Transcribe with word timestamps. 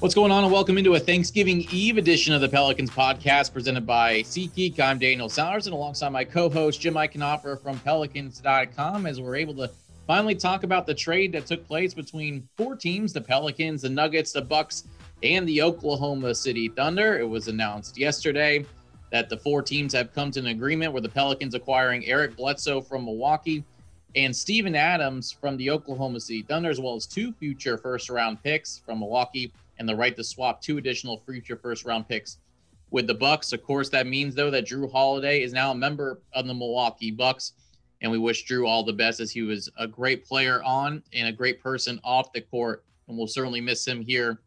What's 0.00 0.14
going 0.14 0.32
on, 0.32 0.44
and 0.44 0.52
welcome 0.52 0.76
into 0.76 0.96
a 0.96 1.00
Thanksgiving 1.00 1.66
Eve 1.70 1.96
edition 1.96 2.34
of 2.34 2.42
the 2.42 2.48
Pelicans 2.48 2.90
podcast 2.90 3.52
presented 3.54 3.86
by 3.86 4.20
SeatGeek. 4.22 4.78
I'm 4.78 4.98
Daniel 4.98 5.30
Sowers, 5.30 5.66
and 5.66 5.72
alongside 5.72 6.10
my 6.10 6.24
co 6.24 6.50
host, 6.50 6.80
Jim 6.80 6.94
Eichenhofer 6.94 7.62
from 7.62 7.78
Pelicans.com, 7.78 9.06
as 9.06 9.20
we're 9.20 9.36
able 9.36 9.54
to 9.54 9.70
finally 10.06 10.34
talk 10.34 10.62
about 10.62 10.86
the 10.86 10.94
trade 10.94 11.32
that 11.32 11.46
took 11.46 11.66
place 11.66 11.94
between 11.94 12.46
four 12.56 12.76
teams 12.76 13.14
the 13.14 13.20
Pelicans, 13.20 13.82
the 13.82 13.88
Nuggets, 13.88 14.32
the 14.32 14.42
Bucks, 14.42 14.84
and 15.22 15.48
the 15.48 15.62
Oklahoma 15.62 16.34
City 16.34 16.68
Thunder. 16.68 17.18
It 17.18 17.28
was 17.28 17.48
announced 17.48 17.96
yesterday 17.96 18.66
that 19.10 19.30
the 19.30 19.38
four 19.38 19.62
teams 19.62 19.94
have 19.94 20.12
come 20.12 20.30
to 20.32 20.40
an 20.40 20.48
agreement 20.48 20.92
where 20.92 21.02
the 21.02 21.08
Pelicans 21.08 21.54
acquiring 21.54 22.04
Eric 22.04 22.36
Bledsoe 22.36 22.82
from 22.82 23.06
Milwaukee 23.06 23.64
and 24.16 24.34
Steven 24.34 24.74
Adams 24.74 25.32
from 25.32 25.56
the 25.56 25.70
Oklahoma 25.70 26.20
City 26.20 26.42
Thunder, 26.42 26.68
as 26.68 26.80
well 26.80 26.94
as 26.94 27.06
two 27.06 27.32
future 27.32 27.78
first 27.78 28.10
round 28.10 28.42
picks 28.42 28.82
from 28.84 29.00
Milwaukee 29.00 29.52
and 29.78 29.88
the 29.88 29.96
right 29.96 30.16
to 30.16 30.24
swap 30.24 30.60
two 30.60 30.78
additional 30.78 31.22
future 31.26 31.56
first 31.56 31.84
round 31.84 32.08
picks 32.08 32.38
with 32.90 33.06
the 33.06 33.14
Bucks. 33.14 33.52
Of 33.52 33.62
course, 33.62 33.88
that 33.90 34.06
means 34.06 34.34
though 34.34 34.50
that 34.50 34.66
Jrue 34.66 34.90
Holiday 34.90 35.42
is 35.42 35.52
now 35.52 35.72
a 35.72 35.74
member 35.74 36.20
of 36.32 36.46
the 36.46 36.54
Milwaukee 36.54 37.10
Bucks, 37.10 37.52
and 38.00 38.12
we 38.12 38.18
wish 38.18 38.46
Jrue 38.46 38.68
all 38.68 38.84
the 38.84 38.92
best 38.92 39.20
as 39.20 39.30
he 39.30 39.42
was 39.42 39.68
a 39.78 39.86
great 39.86 40.24
player 40.24 40.62
on 40.62 41.02
and 41.12 41.28
a 41.28 41.32
great 41.32 41.60
person 41.60 42.00
off 42.04 42.32
the 42.32 42.40
court, 42.40 42.84
and 43.08 43.16
we'll 43.16 43.26
certainly 43.26 43.60
miss 43.60 43.86
him 43.86 44.00
here 44.00 44.40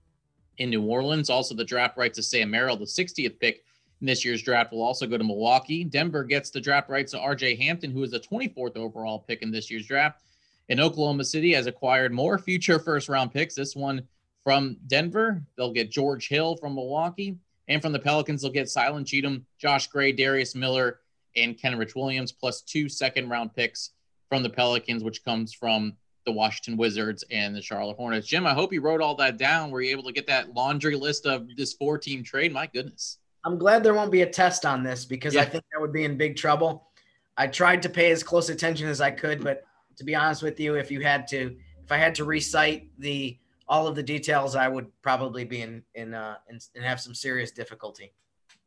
in 0.58 0.70
New 0.70 0.84
Orleans. 0.84 1.30
Also, 1.30 1.56
the 1.56 1.64
draft 1.64 1.98
rights 1.98 2.18
to 2.18 2.24
Sam 2.24 2.50
Merrill, 2.50 2.78
the 2.78 2.86
60th 2.86 3.40
pick 3.40 3.64
in 4.02 4.08
this 4.08 4.24
year's 4.24 4.42
draft, 4.42 4.72
will 4.72 4.84
also 4.84 5.08
go 5.08 5.18
to 5.18 5.24
Milwaukee. 5.24 5.84
Denver 5.84 6.24
gets 6.24 6.50
the 6.50 6.62
draft 6.62 6.90
rights 6.90 7.12
to 7.12 7.20
R.J. 7.20 7.56
Hampton, 7.56 7.92
who 7.92 8.04
is 8.04 8.12
the 8.12 8.20
24th 8.20 8.78
overall 8.78 9.20
pick 9.20 9.42
in 9.42 9.52
this 9.52 9.70
year's 9.70 9.86
draft. 9.86 10.22
And 10.70 10.80
Oklahoma 10.80 11.24
City 11.24 11.54
has 11.54 11.66
acquired 11.66 12.12
more 12.12 12.38
future 12.38 12.80
first 12.80 13.10
round 13.10 13.34
picks. 13.34 13.56
This 13.56 13.76
one 13.76 14.08
from 14.48 14.78
Denver, 14.88 15.44
they'll 15.58 15.74
get 15.74 15.92
George 15.92 16.30
Hill 16.30 16.56
from 16.56 16.76
Milwaukee. 16.76 17.36
And 17.68 17.82
from 17.82 17.92
the 17.92 18.00
Pelicans, 18.00 18.42
they'll 18.42 18.50
get 18.50 18.68
Zylan 18.68 19.06
Cheatham, 19.06 19.46
Josh 19.60 19.88
Gray, 19.88 20.14
Darius 20.14 20.56
Miller, 20.56 21.02
and 21.36 21.58
Kenrich 21.58 21.98
Williams, 21.98 22.32
plus 22.32 22.62
two 22.62 22.88
second 22.88 23.28
round 23.28 23.54
picks 23.54 23.92
from 24.30 24.44
the 24.44 24.50
Pelicans, 24.50 25.04
which 25.04 25.26
comes 25.26 25.52
from 25.54 25.98
the 26.26 26.32
Washington 26.32 26.78
Wizards 26.78 27.26
and 27.30 27.54
the 27.54 27.62
Charlotte 27.62 27.98
Hornets. 27.98 28.26
Jim, 28.26 28.48
I 28.48 28.54
hope 28.54 28.72
you 28.72 28.80
wrote 28.80 29.02
all 29.02 29.16
that 29.16 29.36
down. 29.36 29.70
Were 29.70 29.82
you 29.82 29.92
able 29.92 30.04
to 30.04 30.14
get 30.14 30.28
that 30.28 30.54
laundry 30.54 30.96
list 30.96 31.26
of 31.26 31.50
this 31.58 31.74
four 31.74 31.98
team 31.98 32.24
trade? 32.24 32.54
My 32.54 32.68
goodness. 32.68 33.18
I'm 33.44 33.58
glad 33.58 33.84
there 33.84 33.96
won't 33.96 34.14
be 34.14 34.22
a 34.22 34.30
test 34.30 34.66
on 34.66 34.82
this 34.82 35.04
because 35.04 35.34
yeah. 35.34 35.42
I 35.42 35.46
think 35.46 35.66
that 35.74 35.82
would 35.82 35.92
be 35.92 36.06
in 36.06 36.16
big 36.16 36.38
trouble. 36.38 36.88
I 37.36 37.48
tried 37.48 37.82
to 37.82 37.90
pay 37.90 38.12
as 38.12 38.24
close 38.24 38.48
attention 38.48 38.88
as 38.88 39.02
I 39.02 39.12
could, 39.12 39.44
but 39.44 39.66
to 39.98 40.06
be 40.06 40.16
honest 40.16 40.42
with 40.42 40.58
you, 40.58 40.76
if 40.76 40.90
you 40.90 41.02
had 41.02 41.28
to, 41.28 41.58
if 41.84 41.92
I 41.92 41.98
had 41.98 42.16
to 42.16 42.24
recite 42.24 42.98
the 42.98 43.38
all 43.68 43.88
of 43.88 43.96
the 43.96 44.04
details, 44.04 44.56
I 44.56 44.68
would 44.68 44.88
probably 45.02 45.44
be 45.44 45.62
in 45.62 45.84
in, 45.96 46.14
uh, 46.14 46.38
in 46.50 46.60
and 46.76 46.84
have 46.84 47.00
some 47.00 47.14
serious 47.14 47.52
difficulty. 47.52 48.14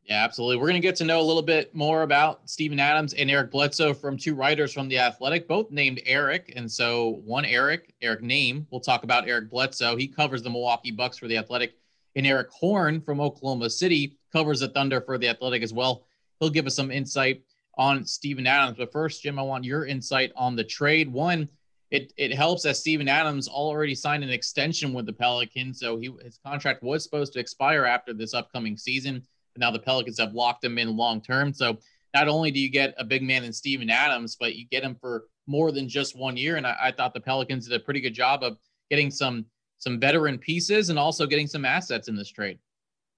Yeah, 0.03 0.23
absolutely. 0.23 0.57
We're 0.57 0.67
going 0.67 0.81
to 0.81 0.87
get 0.87 0.95
to 0.97 1.05
know 1.05 1.21
a 1.21 1.23
little 1.23 1.43
bit 1.43 1.73
more 1.75 2.01
about 2.01 2.49
Steven 2.49 2.79
Adams 2.79 3.13
and 3.13 3.29
Eric 3.29 3.51
Bledsoe 3.51 3.93
from 3.93 4.17
two 4.17 4.33
writers 4.33 4.73
from 4.73 4.87
The 4.87 4.97
Athletic, 4.97 5.47
both 5.47 5.69
named 5.69 6.01
Eric. 6.05 6.53
And 6.55 6.69
so 6.69 7.21
one 7.23 7.45
Eric, 7.45 7.93
Eric 8.01 8.21
Nehm, 8.21 8.65
we'll 8.71 8.81
talk 8.81 9.03
about 9.03 9.27
Eric 9.27 9.49
Bledsoe. 9.49 9.95
He 9.95 10.07
covers 10.07 10.41
the 10.41 10.49
Milwaukee 10.49 10.91
Bucks 10.91 11.17
for 11.17 11.27
The 11.27 11.37
Athletic. 11.37 11.75
And 12.15 12.25
Erik 12.25 12.49
Horne 12.49 12.99
from 12.99 13.21
Oklahoma 13.21 13.69
City 13.69 14.17
covers 14.33 14.59
the 14.59 14.69
Thunder 14.69 15.01
for 15.01 15.17
The 15.17 15.29
Athletic 15.29 15.61
as 15.61 15.71
well. 15.71 16.03
He'll 16.39 16.49
give 16.49 16.65
us 16.65 16.75
some 16.75 16.91
insight 16.91 17.43
on 17.77 18.03
Steven 18.05 18.47
Adams. 18.47 18.79
But 18.79 18.91
first, 18.91 19.21
Jim, 19.21 19.37
I 19.37 19.43
want 19.43 19.63
your 19.63 19.85
insight 19.85 20.31
on 20.35 20.55
the 20.55 20.63
trade. 20.63 21.13
One, 21.13 21.47
it 21.91 22.13
it 22.17 22.33
helps 22.33 22.63
that 22.63 22.77
Steven 22.77 23.07
Adams 23.07 23.47
already 23.47 23.93
signed 23.93 24.23
an 24.23 24.29
extension 24.29 24.93
with 24.93 25.05
the 25.05 25.13
Pelicans, 25.13 25.79
so 25.79 25.97
he 25.97 26.09
his 26.23 26.39
contract 26.45 26.81
was 26.81 27.03
supposed 27.03 27.33
to 27.33 27.39
expire 27.39 27.85
after 27.85 28.13
this 28.13 28.33
upcoming 28.33 28.77
season. 28.77 29.21
But 29.53 29.59
now 29.59 29.71
the 29.71 29.79
Pelicans 29.79 30.19
have 30.19 30.33
locked 30.33 30.63
him 30.63 30.77
in 30.77 30.95
long 30.95 31.21
term. 31.21 31.53
So 31.53 31.77
not 32.13 32.29
only 32.29 32.49
do 32.49 32.59
you 32.59 32.69
get 32.69 32.93
a 32.97 33.03
big 33.03 33.21
man 33.21 33.43
in 33.43 33.51
Steven 33.51 33.89
Adams, 33.89 34.37
but 34.39 34.55
you 34.55 34.65
get 34.67 34.83
him 34.83 34.95
for 34.99 35.25
more 35.47 35.71
than 35.71 35.89
just 35.89 36.17
one 36.17 36.37
year. 36.37 36.55
And 36.55 36.65
I, 36.65 36.75
I 36.81 36.91
thought 36.91 37.13
the 37.13 37.19
Pelicans 37.19 37.67
did 37.67 37.79
a 37.79 37.83
pretty 37.83 37.99
good 37.99 38.13
job 38.13 38.43
of 38.43 38.57
getting 38.89 39.11
some 39.11 39.45
some 39.77 39.99
veteran 39.99 40.37
pieces 40.37 40.89
and 40.89 40.97
also 40.97 41.25
getting 41.25 41.47
some 41.47 41.65
assets 41.65 42.07
in 42.07 42.15
this 42.15 42.29
trade. 42.29 42.59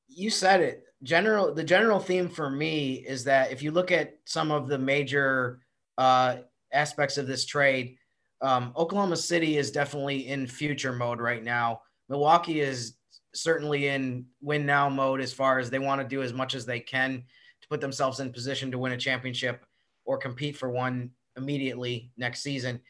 You 0.07 0.29
said 0.29 0.61
it. 0.61 0.83
General 1.03 1.53
the 1.53 1.63
general 1.63 1.99
theme 1.99 2.27
for 2.27 2.49
me 2.49 2.93
is 3.07 3.23
that 3.25 3.51
if 3.51 3.61
you 3.61 3.69
look 3.69 3.91
at 3.91 4.17
some 4.25 4.49
of 4.49 4.67
the 4.67 4.79
major 4.79 5.59
uh, 5.99 6.37
aspects 6.71 7.17
of 7.17 7.27
this 7.27 7.45
trade, 7.45 7.97
um, 8.43 8.73
Oklahoma 8.75 9.15
City 9.15 9.57
is 9.57 9.71
definitely 9.71 10.27
in 10.27 10.45
future 10.45 10.91
mode 10.91 11.19
right 11.19 11.43
now. 11.43 11.81
Milwaukee 12.09 12.59
is 12.59 12.97
certainly 13.33 13.87
in 13.87 14.25
win 14.41 14.65
now 14.65 14.89
mode 14.89 15.21
as 15.21 15.33
far 15.33 15.59
as 15.59 15.69
they 15.69 15.79
want 15.79 16.01
to 16.01 16.07
do 16.07 16.21
as 16.21 16.33
much 16.33 16.53
as 16.53 16.65
they 16.65 16.79
can 16.79 17.23
to 17.61 17.67
put 17.69 17.81
themselves 17.81 18.19
in 18.19 18.31
position 18.31 18.69
to 18.69 18.77
win 18.77 18.91
a 18.91 18.97
championship 18.97 19.65
or 20.05 20.17
compete 20.17 20.57
for 20.57 20.69
one 20.69 21.09
immediately 21.37 22.11
next 22.17 22.41
season. 22.41 22.81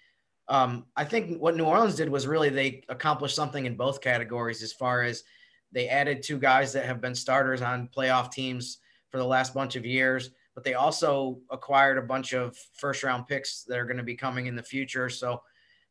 Um, 0.50 0.88
I 0.97 1.06
think 1.06 1.40
what 1.40 1.56
New 1.56 1.66
Orleans 1.66 1.96
did 1.96 2.09
was 2.09 2.28
really 2.28 2.50
they 2.50 2.84
accomplished 2.90 3.36
something 3.36 3.66
in 3.66 3.78
both 3.78 4.02
categories 4.02 4.63
as 4.63 4.74
far 4.74 5.03
as 5.03 5.24
they 5.72 5.88
added 5.88 6.24
two 6.24 6.40
guys 6.40 6.74
that 6.74 6.86
have 6.86 7.00
been 7.00 7.16
starters 7.16 7.62
on 7.62 7.90
playoff 7.96 8.31
teams 8.31 8.80
for 9.09 9.19
the 9.19 9.25
last 9.25 9.53
bunch 9.53 9.75
of 9.75 9.86
years 9.86 10.31
but 10.56 10.64
they 10.64 10.74
also 10.74 11.40
acquired 11.50 11.97
a 11.97 12.03
bunch 12.03 12.34
of 12.34 12.56
first 12.74 13.03
round 13.03 13.28
picks 13.28 13.64
that 13.64 13.78
are 13.78 13.86
going 13.86 13.97
to 13.97 14.03
be 14.03 14.16
coming 14.16 14.46
in 14.46 14.56
the 14.56 14.64
future. 14.64 15.09
So 15.09 15.41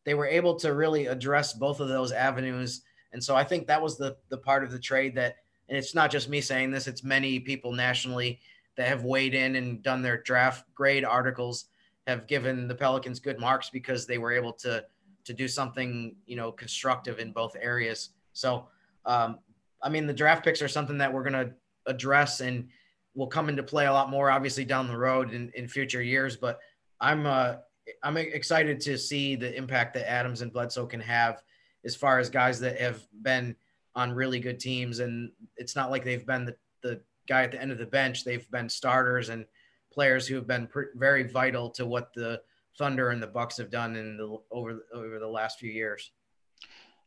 they 0.04 0.14
were 0.14 0.26
able 0.26 0.56
to 0.56 0.74
really 0.74 1.06
address 1.06 1.52
both 1.52 1.80
of 1.80 1.88
those 1.88 2.12
avenues. 2.12 2.82
And 3.12 3.22
so 3.22 3.36
I 3.36 3.44
think 3.44 3.66
that 3.66 3.82
was 3.82 3.98
the 3.98 4.16
the 4.28 4.38
part 4.38 4.64
of 4.64 4.70
the 4.70 4.78
trade 4.78 5.14
that, 5.16 5.36
and 5.68 5.76
it's 5.76 5.94
not 5.94 6.10
just 6.10 6.28
me 6.28 6.40
saying 6.40 6.70
this; 6.70 6.86
it's 6.86 7.04
many 7.04 7.40
people 7.40 7.72
nationally 7.72 8.40
that 8.76 8.88
have 8.88 9.04
weighed 9.04 9.34
in 9.34 9.56
and 9.56 9.82
done 9.82 10.02
their 10.02 10.22
draft 10.22 10.64
grade 10.74 11.04
articles 11.04 11.66
have 12.06 12.26
given 12.26 12.66
the 12.66 12.74
Pelicans 12.74 13.20
good 13.20 13.38
marks 13.38 13.70
because 13.70 14.06
they 14.06 14.18
were 14.18 14.32
able 14.32 14.52
to 14.52 14.84
to 15.24 15.32
do 15.32 15.46
something 15.46 16.16
you 16.26 16.36
know 16.36 16.52
constructive 16.52 17.18
in 17.18 17.32
both 17.32 17.56
areas. 17.60 18.10
So, 18.32 18.68
um, 19.04 19.38
I 19.82 19.88
mean, 19.88 20.06
the 20.06 20.14
draft 20.14 20.44
picks 20.44 20.62
are 20.62 20.68
something 20.68 20.98
that 20.98 21.12
we're 21.12 21.22
going 21.22 21.46
to 21.46 21.52
address 21.86 22.40
and 22.40 22.68
will 23.14 23.26
come 23.26 23.48
into 23.48 23.62
play 23.62 23.86
a 23.86 23.92
lot 23.92 24.10
more, 24.10 24.30
obviously 24.30 24.64
down 24.64 24.88
the 24.88 24.96
road 24.96 25.32
in, 25.32 25.50
in 25.54 25.68
future 25.68 26.02
years. 26.02 26.36
But 26.36 26.58
I'm 27.00 27.26
uh, 27.26 27.56
I'm 28.02 28.16
excited 28.16 28.80
to 28.80 28.96
see 28.96 29.36
the 29.36 29.54
impact 29.54 29.94
that 29.94 30.10
Adams 30.10 30.42
and 30.42 30.52
Bledsoe 30.52 30.86
can 30.86 31.00
have 31.00 31.42
as 31.84 31.96
far 31.96 32.18
as 32.18 32.30
guys 32.30 32.60
that 32.60 32.80
have 32.80 33.02
been 33.22 33.56
on 33.94 34.12
really 34.12 34.40
good 34.40 34.60
teams. 34.60 35.00
And 35.00 35.30
it's 35.56 35.76
not 35.76 35.90
like 35.90 36.04
they've 36.04 36.26
been 36.26 36.44
the, 36.44 36.56
the 36.82 37.00
guy 37.28 37.42
at 37.42 37.52
the 37.52 37.60
end 37.60 37.72
of 37.72 37.78
the 37.78 37.86
bench. 37.86 38.24
They've 38.24 38.48
been 38.50 38.68
starters 38.68 39.28
and 39.28 39.44
players 39.92 40.26
who 40.26 40.36
have 40.36 40.46
been 40.46 40.66
pr- 40.68 40.94
very 40.94 41.24
vital 41.24 41.70
to 41.70 41.86
what 41.86 42.14
the 42.14 42.40
Thunder 42.78 43.10
and 43.10 43.22
the 43.22 43.26
Bucks 43.26 43.58
have 43.58 43.70
done 43.70 43.96
in 43.96 44.16
the 44.16 44.38
over 44.50 44.86
over 44.94 45.18
the 45.18 45.28
last 45.28 45.58
few 45.58 45.70
years. 45.70 46.12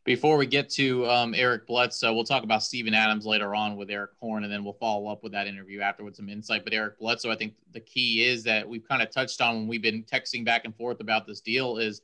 Before 0.06 0.38
we 0.38 0.46
get 0.46 0.70
to 0.70 1.10
um, 1.10 1.34
Eric 1.34 1.66
Bledsoe, 1.66 2.14
we'll 2.14 2.24
talk 2.24 2.44
about 2.44 2.62
Steven 2.62 2.94
Adams 2.94 3.26
later 3.26 3.56
on 3.56 3.76
with 3.76 3.90
Erik 3.90 4.12
Horne, 4.22 4.44
and 4.44 4.54
then 4.54 4.64
we'll 4.64 4.74
follow 4.74 5.08
up 5.08 5.24
with 5.24 5.32
that 5.32 5.48
interview 5.48 5.82
afterwards, 5.82 6.18
some 6.18 6.30
insight. 6.30 6.64
But 6.64 6.74
Eric 6.74 7.00
Bledsoe, 7.00 7.32
I 7.32 7.36
think 7.36 7.56
the 7.72 7.80
key 7.80 8.24
is 8.24 8.44
that 8.44 8.70
we've 8.70 8.88
kind 8.88 9.02
of 9.02 9.10
touched 9.10 9.42
on 9.42 9.56
when 9.56 9.68
we've 9.68 9.82
been 9.82 10.04
texting 10.04 10.46
back 10.46 10.64
and 10.64 10.76
forth 10.76 11.00
about 11.00 11.26
this 11.26 11.42
deal 11.42 11.78
is, 11.78 12.04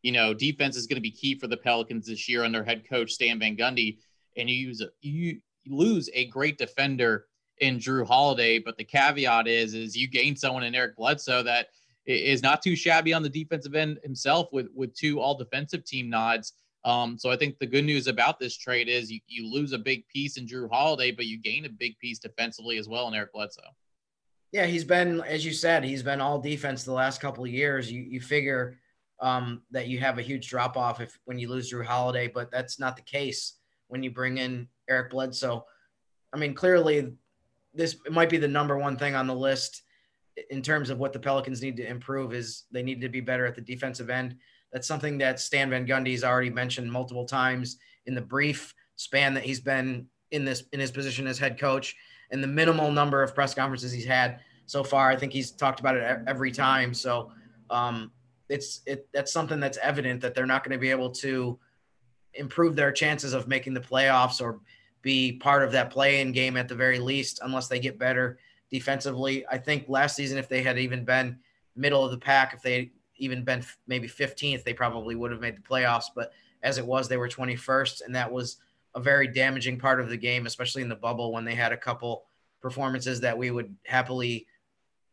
you 0.00 0.12
know, 0.12 0.32
defense 0.32 0.78
is 0.78 0.86
going 0.86 0.96
to 0.96 1.02
be 1.02 1.10
key 1.10 1.38
for 1.38 1.46
the 1.46 1.58
Pelicans 1.58 2.06
this 2.06 2.26
year 2.26 2.42
under 2.42 2.64
head 2.64 2.88
coach 2.88 3.12
Stan 3.12 3.38
Van 3.38 3.54
Gundy, 3.54 3.98
and 4.38 4.48
you 4.48 4.56
use 4.56 4.80
a, 4.80 4.88
you 5.02 5.38
lose 5.66 6.08
a 6.14 6.28
great 6.28 6.56
defender 6.56 7.26
in 7.58 7.78
Jrue 7.78 8.06
Holiday, 8.06 8.60
but 8.60 8.78
the 8.78 8.84
caveat 8.84 9.46
is 9.46 9.74
is 9.74 9.94
you 9.94 10.08
gain 10.08 10.36
someone 10.36 10.62
in 10.62 10.74
Eric 10.74 10.96
Bledsoe 10.96 11.42
that 11.42 11.66
is 12.06 12.42
not 12.42 12.62
too 12.62 12.74
shabby 12.74 13.12
on 13.12 13.22
the 13.22 13.28
defensive 13.28 13.74
end 13.74 14.00
himself 14.02 14.48
with 14.52 14.68
with 14.74 14.94
two 14.94 15.20
all 15.20 15.34
defensive 15.34 15.84
team 15.84 16.08
nods 16.08 16.54
um, 16.84 17.16
so 17.16 17.30
I 17.30 17.36
think 17.36 17.58
the 17.58 17.66
good 17.66 17.84
news 17.84 18.08
about 18.08 18.38
this 18.38 18.56
trade 18.56 18.88
is 18.88 19.10
you, 19.10 19.20
you 19.26 19.50
lose 19.50 19.72
a 19.72 19.78
big 19.78 20.06
piece 20.08 20.36
in 20.36 20.46
Jrue 20.46 20.70
Holiday, 20.70 21.12
but 21.12 21.26
you 21.26 21.38
gain 21.38 21.64
a 21.64 21.68
big 21.68 21.98
piece 21.98 22.18
defensively 22.18 22.78
as 22.78 22.88
well 22.88 23.06
in 23.08 23.14
Eric 23.14 23.32
Bledsoe. 23.32 23.62
Yeah, 24.50 24.66
he's 24.66 24.84
been, 24.84 25.20
as 25.22 25.44
you 25.46 25.52
said, 25.52 25.84
he's 25.84 26.02
been 26.02 26.20
all 26.20 26.38
defense 26.38 26.84
the 26.84 26.92
last 26.92 27.20
couple 27.20 27.44
of 27.44 27.50
years. 27.50 27.90
You 27.90 28.02
you 28.02 28.20
figure 28.20 28.78
um, 29.20 29.62
that 29.70 29.88
you 29.88 29.98
have 30.00 30.18
a 30.18 30.22
huge 30.22 30.48
drop 30.48 30.76
off 30.76 31.00
if 31.00 31.18
when 31.24 31.38
you 31.38 31.48
lose 31.48 31.72
Jrue 31.72 31.86
Holiday, 31.86 32.26
but 32.28 32.50
that's 32.50 32.78
not 32.78 32.96
the 32.96 33.02
case 33.02 33.54
when 33.88 34.02
you 34.02 34.10
bring 34.10 34.38
in 34.38 34.68
Eric 34.90 35.10
Bledsoe. 35.10 35.64
I 36.32 36.36
mean, 36.36 36.54
clearly, 36.54 37.12
this 37.72 37.96
might 38.10 38.28
be 38.28 38.38
the 38.38 38.48
number 38.48 38.76
one 38.76 38.96
thing 38.96 39.14
on 39.14 39.26
the 39.26 39.34
list 39.34 39.82
in 40.50 40.62
terms 40.62 40.90
of 40.90 40.98
what 40.98 41.12
the 41.12 41.18
Pelicans 41.18 41.62
need 41.62 41.76
to 41.76 41.86
improve 41.86 42.34
is 42.34 42.64
they 42.72 42.82
need 42.82 43.00
to 43.02 43.08
be 43.08 43.20
better 43.20 43.46
at 43.46 43.54
the 43.54 43.60
defensive 43.60 44.10
end. 44.10 44.36
That's 44.72 44.88
something 44.88 45.18
that 45.18 45.38
Stan 45.38 45.70
Van 45.70 45.86
Gundy's 45.86 46.24
already 46.24 46.50
mentioned 46.50 46.90
multiple 46.90 47.26
times 47.26 47.78
in 48.06 48.14
the 48.14 48.22
brief 48.22 48.74
span 48.96 49.34
that 49.34 49.44
he's 49.44 49.60
been 49.60 50.06
in 50.30 50.44
this 50.44 50.64
in 50.72 50.80
his 50.80 50.90
position 50.90 51.26
as 51.26 51.38
head 51.38 51.58
coach 51.58 51.94
and 52.30 52.42
the 52.42 52.48
minimal 52.48 52.90
number 52.90 53.22
of 53.22 53.34
press 53.34 53.54
conferences 53.54 53.92
he's 53.92 54.06
had 54.06 54.40
so 54.66 54.82
far. 54.82 55.10
I 55.10 55.16
think 55.16 55.32
he's 55.32 55.50
talked 55.50 55.80
about 55.80 55.96
it 55.96 56.20
every 56.26 56.50
time. 56.50 56.94
So 56.94 57.30
um, 57.70 58.10
it's 58.48 58.80
it 58.86 59.08
that's 59.12 59.32
something 59.32 59.60
that's 59.60 59.78
evident 59.78 60.20
that 60.22 60.34
they're 60.34 60.46
not 60.46 60.64
going 60.64 60.72
to 60.72 60.80
be 60.80 60.90
able 60.90 61.10
to 61.10 61.58
improve 62.34 62.74
their 62.74 62.90
chances 62.90 63.34
of 63.34 63.46
making 63.46 63.74
the 63.74 63.80
playoffs 63.80 64.40
or 64.40 64.60
be 65.02 65.32
part 65.32 65.62
of 65.62 65.72
that 65.72 65.90
play-in 65.90 66.32
game 66.32 66.56
at 66.56 66.68
the 66.68 66.74
very 66.74 66.98
least, 66.98 67.40
unless 67.42 67.68
they 67.68 67.78
get 67.78 67.98
better 67.98 68.38
defensively. 68.70 69.44
I 69.50 69.58
think 69.58 69.84
last 69.88 70.16
season, 70.16 70.38
if 70.38 70.48
they 70.48 70.62
had 70.62 70.78
even 70.78 71.04
been 71.04 71.38
middle 71.76 72.04
of 72.04 72.10
the 72.10 72.18
pack, 72.18 72.54
if 72.54 72.62
they 72.62 72.92
even 73.16 73.44
been 73.44 73.64
maybe 73.86 74.08
15th, 74.08 74.64
they 74.64 74.74
probably 74.74 75.14
would 75.14 75.30
have 75.30 75.40
made 75.40 75.56
the 75.56 75.62
playoffs. 75.62 76.06
But 76.14 76.32
as 76.62 76.78
it 76.78 76.86
was, 76.86 77.08
they 77.08 77.16
were 77.16 77.28
21st, 77.28 78.02
and 78.04 78.14
that 78.14 78.30
was 78.30 78.58
a 78.94 79.00
very 79.00 79.26
damaging 79.26 79.78
part 79.78 80.00
of 80.00 80.08
the 80.08 80.16
game, 80.16 80.46
especially 80.46 80.82
in 80.82 80.88
the 80.88 80.96
bubble 80.96 81.32
when 81.32 81.44
they 81.44 81.54
had 81.54 81.72
a 81.72 81.76
couple 81.76 82.24
performances 82.60 83.20
that 83.20 83.36
we 83.36 83.50
would 83.50 83.74
happily 83.86 84.46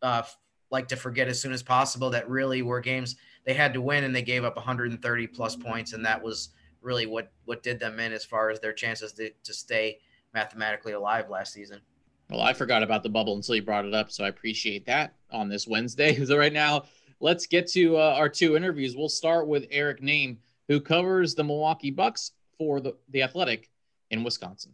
uh, 0.01 0.23
like 0.69 0.87
to 0.87 0.95
forget 0.95 1.27
as 1.27 1.41
soon 1.41 1.53
as 1.53 1.63
possible. 1.63 2.09
That 2.09 2.29
really 2.29 2.61
were 2.61 2.81
games 2.81 3.15
they 3.45 3.53
had 3.53 3.73
to 3.73 3.81
win, 3.81 4.03
and 4.03 4.15
they 4.15 4.21
gave 4.21 4.43
up 4.43 4.55
130 4.55 5.27
plus 5.27 5.55
points, 5.55 5.93
and 5.93 6.05
that 6.05 6.21
was 6.21 6.49
really 6.81 7.05
what 7.05 7.31
what 7.45 7.63
did 7.63 7.79
them 7.79 7.99
in 7.99 8.13
as 8.13 8.23
far 8.23 8.49
as 8.49 8.59
their 8.59 8.73
chances 8.73 9.11
to, 9.13 9.31
to 9.43 9.53
stay 9.53 9.97
mathematically 10.33 10.93
alive 10.93 11.29
last 11.29 11.53
season. 11.53 11.81
Well, 12.29 12.41
I 12.41 12.53
forgot 12.53 12.83
about 12.83 13.01
the 13.01 13.09
bubble 13.09 13.35
until 13.35 13.55
you 13.55 13.63
brought 13.63 13.85
it 13.85 13.93
up, 13.93 14.11
so 14.11 14.23
I 14.23 14.27
appreciate 14.27 14.85
that 14.85 15.15
on 15.31 15.49
this 15.49 15.67
Wednesday. 15.67 16.15
So 16.25 16.37
right 16.37 16.53
now, 16.53 16.83
let's 17.19 17.45
get 17.45 17.67
to 17.71 17.97
uh, 17.97 18.15
our 18.17 18.29
two 18.29 18.55
interviews. 18.55 18.95
We'll 18.95 19.09
start 19.09 19.47
with 19.47 19.67
Eric 19.71 20.01
Nehm, 20.01 20.37
who 20.67 20.79
covers 20.79 21.35
the 21.35 21.43
Milwaukee 21.43 21.91
Bucks 21.91 22.31
for 22.57 22.79
the, 22.79 22.95
the 23.09 23.23
Athletic 23.23 23.69
in 24.11 24.23
Wisconsin. 24.23 24.71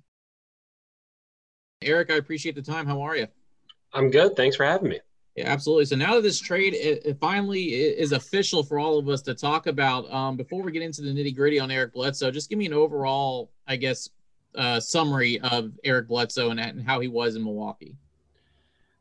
Eric, 1.81 2.11
I 2.11 2.15
appreciate 2.15 2.55
the 2.55 2.61
time. 2.61 2.85
How 2.87 3.01
are 3.01 3.15
you? 3.15 3.27
I'm 3.93 4.09
good. 4.09 4.35
Thanks 4.35 4.55
for 4.55 4.65
having 4.65 4.89
me. 4.89 4.99
Yeah, 5.35 5.47
absolutely. 5.47 5.85
So 5.85 5.97
now 5.97 6.15
that 6.15 6.21
this 6.21 6.39
trade 6.39 6.73
it, 6.73 7.05
it 7.05 7.17
finally 7.19 7.63
is 7.63 8.13
official 8.13 8.63
for 8.63 8.79
all 8.79 8.97
of 8.97 9.09
us 9.09 9.21
to 9.23 9.33
talk 9.33 9.67
about, 9.67 10.11
um, 10.11 10.37
before 10.37 10.61
we 10.61 10.71
get 10.71 10.81
into 10.81 11.01
the 11.01 11.09
nitty 11.09 11.35
gritty 11.35 11.59
on 11.59 11.71
Eric 11.71 11.93
Bledsoe, 11.93 12.31
just 12.31 12.49
give 12.49 12.57
me 12.57 12.65
an 12.65 12.73
overall, 12.73 13.51
I 13.67 13.75
guess, 13.75 14.09
uh, 14.55 14.79
summary 14.79 15.39
of 15.41 15.73
Eric 15.83 16.07
Bledsoe 16.07 16.51
and, 16.51 16.59
and 16.59 16.81
how 16.81 17.01
he 17.01 17.09
was 17.09 17.35
in 17.35 17.43
Milwaukee. 17.43 17.97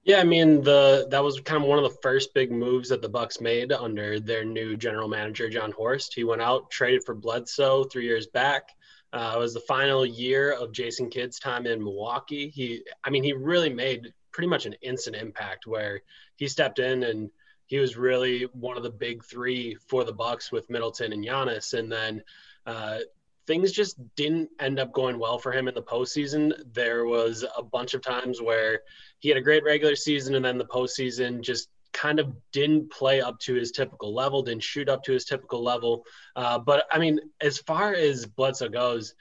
Yeah, 0.04 0.20
I 0.20 0.24
mean 0.24 0.62
the 0.62 1.06
that 1.10 1.24
was 1.24 1.40
kind 1.40 1.62
of 1.62 1.68
one 1.68 1.78
of 1.82 1.84
the 1.90 1.98
first 2.02 2.34
big 2.34 2.52
moves 2.52 2.90
that 2.90 3.00
the 3.00 3.08
Bucks 3.08 3.40
made 3.40 3.72
under 3.72 4.20
their 4.20 4.44
new 4.44 4.76
general 4.76 5.08
manager 5.08 5.48
Jon 5.48 5.72
Horst. 5.72 6.12
He 6.14 6.24
went 6.24 6.42
out, 6.42 6.70
traded 6.70 7.04
for 7.04 7.14
Bledsoe 7.14 7.84
three 7.84 8.04
years 8.04 8.26
back. 8.26 8.68
Uh, 9.14 9.32
it 9.36 9.38
was 9.38 9.54
the 9.54 9.60
final 9.60 10.04
year 10.04 10.52
of 10.52 10.72
Jason 10.72 11.08
Kidd's 11.08 11.38
time 11.38 11.66
in 11.66 11.82
Milwaukee. 11.82 12.48
He, 12.48 12.82
I 13.04 13.10
mean, 13.10 13.22
he 13.22 13.32
really 13.32 13.72
made 13.72 14.12
pretty 14.32 14.48
much 14.48 14.66
an 14.66 14.74
instant 14.82 15.16
impact 15.16 15.66
where 15.66 16.02
he 16.36 16.48
stepped 16.48 16.80
in 16.80 17.04
and 17.04 17.30
he 17.66 17.78
was 17.78 17.96
really 17.96 18.42
one 18.52 18.76
of 18.76 18.82
the 18.82 18.90
big 18.90 19.24
three 19.24 19.76
for 19.86 20.04
the 20.04 20.12
Bucks 20.12 20.50
with 20.50 20.68
Middleton 20.68 21.12
and 21.12 21.24
Giannis. 21.24 21.78
And 21.78 21.90
then 21.90 22.22
uh, 22.66 22.98
things 23.46 23.72
just 23.72 23.96
didn't 24.16 24.50
end 24.60 24.78
up 24.78 24.92
going 24.92 25.18
well 25.18 25.38
for 25.38 25.52
him 25.52 25.68
in 25.68 25.74
the 25.74 25.82
postseason. 25.82 26.52
There 26.72 27.06
was 27.06 27.44
a 27.56 27.62
bunch 27.62 27.94
of 27.94 28.02
times 28.02 28.40
where 28.40 28.80
he 29.20 29.28
had 29.28 29.38
a 29.38 29.42
great 29.42 29.64
regular 29.64 29.96
season 29.96 30.34
and 30.34 30.44
then 30.44 30.58
the 30.58 30.64
postseason 30.64 31.40
just 31.40 31.68
kind 31.92 32.18
of 32.18 32.34
didn't 32.52 32.90
play 32.90 33.20
up 33.20 33.38
to 33.38 33.54
his 33.54 33.70
typical 33.70 34.12
level, 34.12 34.42
didn't 34.42 34.62
shoot 34.62 34.88
up 34.88 35.04
to 35.04 35.12
his 35.12 35.24
typical 35.24 35.62
level. 35.62 36.04
Uh, 36.36 36.58
but 36.58 36.86
I 36.90 36.98
mean, 36.98 37.20
as 37.40 37.58
far 37.58 37.94
as 37.94 38.26
Bledsoe 38.26 38.68
goes, 38.68 39.14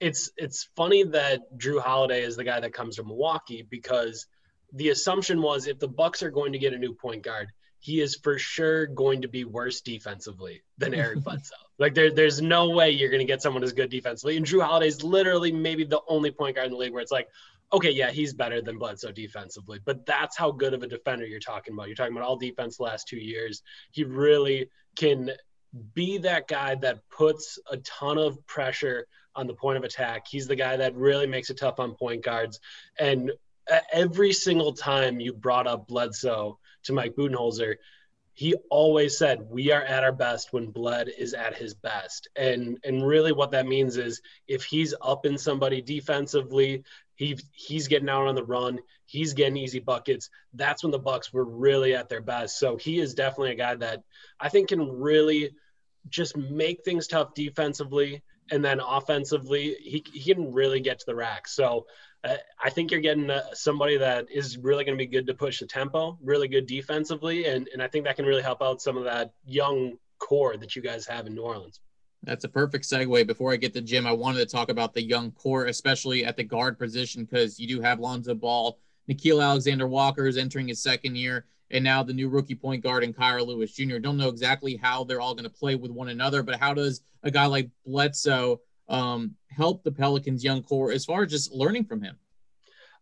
it's 0.00 0.30
it's 0.36 0.68
funny 0.76 1.02
that 1.04 1.40
Jrue 1.58 1.80
Holiday 1.80 2.22
is 2.22 2.36
the 2.36 2.44
guy 2.44 2.60
that 2.60 2.72
comes 2.72 2.96
from 2.96 3.08
Milwaukee 3.08 3.66
because 3.68 4.26
the 4.72 4.90
assumption 4.90 5.42
was 5.42 5.66
if 5.66 5.78
the 5.78 5.88
Bucks 5.88 6.22
are 6.22 6.30
going 6.30 6.52
to 6.52 6.58
get 6.58 6.74
a 6.74 6.78
new 6.78 6.94
point 6.94 7.22
guard, 7.22 7.48
he 7.80 8.00
is 8.00 8.16
for 8.16 8.38
sure 8.38 8.86
going 8.86 9.22
to 9.22 9.28
be 9.28 9.44
worse 9.44 9.80
defensively 9.80 10.62
than 10.76 10.94
Eric 10.94 11.20
Bledsoe. 11.24 11.56
Like 11.78 11.94
there, 11.94 12.10
there's 12.10 12.42
no 12.42 12.70
way 12.70 12.90
you're 12.90 13.10
going 13.10 13.20
to 13.20 13.24
get 13.26 13.42
someone 13.42 13.62
as 13.62 13.72
good 13.72 13.90
defensively. 13.90 14.36
And 14.36 14.44
Jrue 14.44 14.62
Holiday 14.62 14.88
is 14.88 15.02
literally 15.02 15.52
maybe 15.52 15.84
the 15.84 16.00
only 16.08 16.30
point 16.30 16.56
guard 16.56 16.66
in 16.66 16.72
the 16.72 16.78
league 16.78 16.92
where 16.92 17.02
it's 17.02 17.12
like, 17.12 17.28
okay, 17.72 17.90
yeah, 17.90 18.10
he's 18.10 18.32
better 18.32 18.60
than 18.62 18.78
Bledsoe 18.78 19.12
defensively, 19.12 19.78
but 19.84 20.04
that's 20.06 20.36
how 20.36 20.50
good 20.50 20.74
of 20.74 20.82
a 20.82 20.86
defender 20.86 21.26
you're 21.26 21.38
talking 21.38 21.74
about. 21.74 21.86
You're 21.86 21.96
talking 21.96 22.16
about 22.16 22.26
all 22.26 22.36
defense 22.36 22.80
last 22.80 23.06
two 23.06 23.18
years. 23.18 23.62
He 23.92 24.04
really 24.04 24.70
can 24.96 25.30
be 25.94 26.18
that 26.18 26.48
guy 26.48 26.74
that 26.76 27.08
puts 27.10 27.58
a 27.70 27.76
ton 27.78 28.18
of 28.18 28.44
pressure 28.46 29.06
on 29.34 29.46
the 29.46 29.54
point 29.54 29.76
of 29.76 29.84
attack. 29.84 30.26
He's 30.26 30.48
the 30.48 30.56
guy 30.56 30.76
that 30.78 30.96
really 30.96 31.26
makes 31.26 31.50
it 31.50 31.58
tough 31.58 31.78
on 31.78 31.94
point 31.94 32.24
guards. 32.24 32.58
And 32.98 33.30
uh, 33.70 33.80
every 33.92 34.32
single 34.32 34.72
time 34.72 35.20
you 35.20 35.32
brought 35.34 35.66
up 35.66 35.86
Bledsoe 35.86 36.58
to 36.84 36.92
Mike 36.92 37.14
Budenholzer, 37.14 37.76
he 38.38 38.54
always 38.70 39.18
said 39.18 39.50
we 39.50 39.72
are 39.72 39.82
at 39.82 40.04
our 40.04 40.12
best 40.12 40.52
when 40.52 40.70
Bled 40.70 41.08
is 41.18 41.34
at 41.34 41.56
his 41.56 41.74
best. 41.74 42.28
And 42.36 42.78
and 42.84 43.04
really 43.04 43.32
what 43.32 43.50
that 43.50 43.66
means 43.66 43.96
is 43.96 44.22
if 44.46 44.62
he's 44.62 44.94
up 45.02 45.26
in 45.26 45.36
somebody 45.36 45.82
defensively, 45.82 46.84
he 47.16 47.36
he's 47.50 47.88
getting 47.88 48.08
out 48.08 48.28
on 48.28 48.36
the 48.36 48.44
run, 48.44 48.78
he's 49.06 49.34
getting 49.34 49.56
easy 49.56 49.80
buckets. 49.80 50.30
That's 50.54 50.84
when 50.84 50.92
the 50.92 51.00
Bucks 51.00 51.32
were 51.32 51.44
really 51.44 51.96
at 51.96 52.08
their 52.08 52.20
best. 52.20 52.60
So 52.60 52.76
he 52.76 53.00
is 53.00 53.12
definitely 53.12 53.50
a 53.50 53.56
guy 53.56 53.74
that 53.74 54.04
I 54.38 54.50
think 54.50 54.68
can 54.68 54.88
really 54.88 55.50
just 56.08 56.36
make 56.36 56.84
things 56.84 57.08
tough 57.08 57.34
defensively 57.34 58.22
and 58.50 58.64
then 58.64 58.80
offensively 58.80 59.76
he, 59.80 60.04
he 60.12 60.34
can 60.34 60.52
really 60.52 60.80
get 60.80 60.98
to 61.00 61.06
the 61.06 61.14
rack. 61.14 61.48
So 61.48 61.86
uh, 62.24 62.36
I 62.62 62.70
think 62.70 62.90
you're 62.90 63.00
getting 63.00 63.30
uh, 63.30 63.42
somebody 63.52 63.96
that 63.98 64.30
is 64.30 64.58
really 64.58 64.84
going 64.84 64.96
to 64.96 65.02
be 65.02 65.06
good 65.06 65.26
to 65.26 65.34
push 65.34 65.60
the 65.60 65.66
tempo, 65.66 66.18
really 66.22 66.48
good 66.48 66.66
defensively, 66.66 67.46
and 67.46 67.68
and 67.72 67.82
I 67.82 67.88
think 67.88 68.04
that 68.04 68.16
can 68.16 68.26
really 68.26 68.42
help 68.42 68.62
out 68.62 68.82
some 68.82 68.96
of 68.96 69.04
that 69.04 69.32
young 69.44 69.98
core 70.18 70.56
that 70.56 70.74
you 70.74 70.82
guys 70.82 71.06
have 71.06 71.26
in 71.26 71.34
New 71.34 71.42
Orleans. 71.42 71.80
That's 72.24 72.44
a 72.44 72.48
perfect 72.48 72.84
segue. 72.84 73.26
Before 73.26 73.52
I 73.52 73.56
get 73.56 73.72
to 73.74 73.80
Jim, 73.80 74.06
I 74.06 74.12
wanted 74.12 74.38
to 74.38 74.46
talk 74.46 74.68
about 74.68 74.92
the 74.92 75.02
young 75.02 75.30
core, 75.32 75.66
especially 75.66 76.24
at 76.24 76.36
the 76.36 76.42
guard 76.42 76.78
position, 76.78 77.24
because 77.24 77.60
you 77.60 77.68
do 77.68 77.80
have 77.80 78.00
Lonzo 78.00 78.34
Ball, 78.34 78.78
Nickeil 79.08 79.42
Alexander 79.42 79.86
Walker 79.86 80.26
is 80.26 80.36
entering 80.36 80.68
his 80.68 80.82
second 80.82 81.16
year, 81.16 81.46
and 81.70 81.84
now 81.84 82.02
the 82.02 82.12
new 82.12 82.28
rookie 82.28 82.54
point 82.54 82.82
guard 82.82 83.04
and 83.04 83.16
Kira 83.16 83.46
Lewis 83.46 83.72
Jr. 83.72 83.98
Don't 83.98 84.16
know 84.16 84.28
exactly 84.28 84.76
how 84.76 85.04
they're 85.04 85.20
all 85.20 85.34
going 85.34 85.44
to 85.44 85.50
play 85.50 85.74
with 85.74 85.90
one 85.90 86.08
another, 86.08 86.42
but 86.42 86.58
how 86.58 86.74
does 86.74 87.02
a 87.22 87.30
guy 87.30 87.46
like 87.46 87.70
Bledsoe 87.86 88.60
um, 88.88 89.34
help 89.48 89.82
the 89.82 89.92
Pelicans' 89.92 90.44
young 90.44 90.62
core 90.62 90.92
as 90.92 91.04
far 91.04 91.22
as 91.22 91.30
just 91.30 91.52
learning 91.52 91.84
from 91.84 92.02
him? 92.02 92.16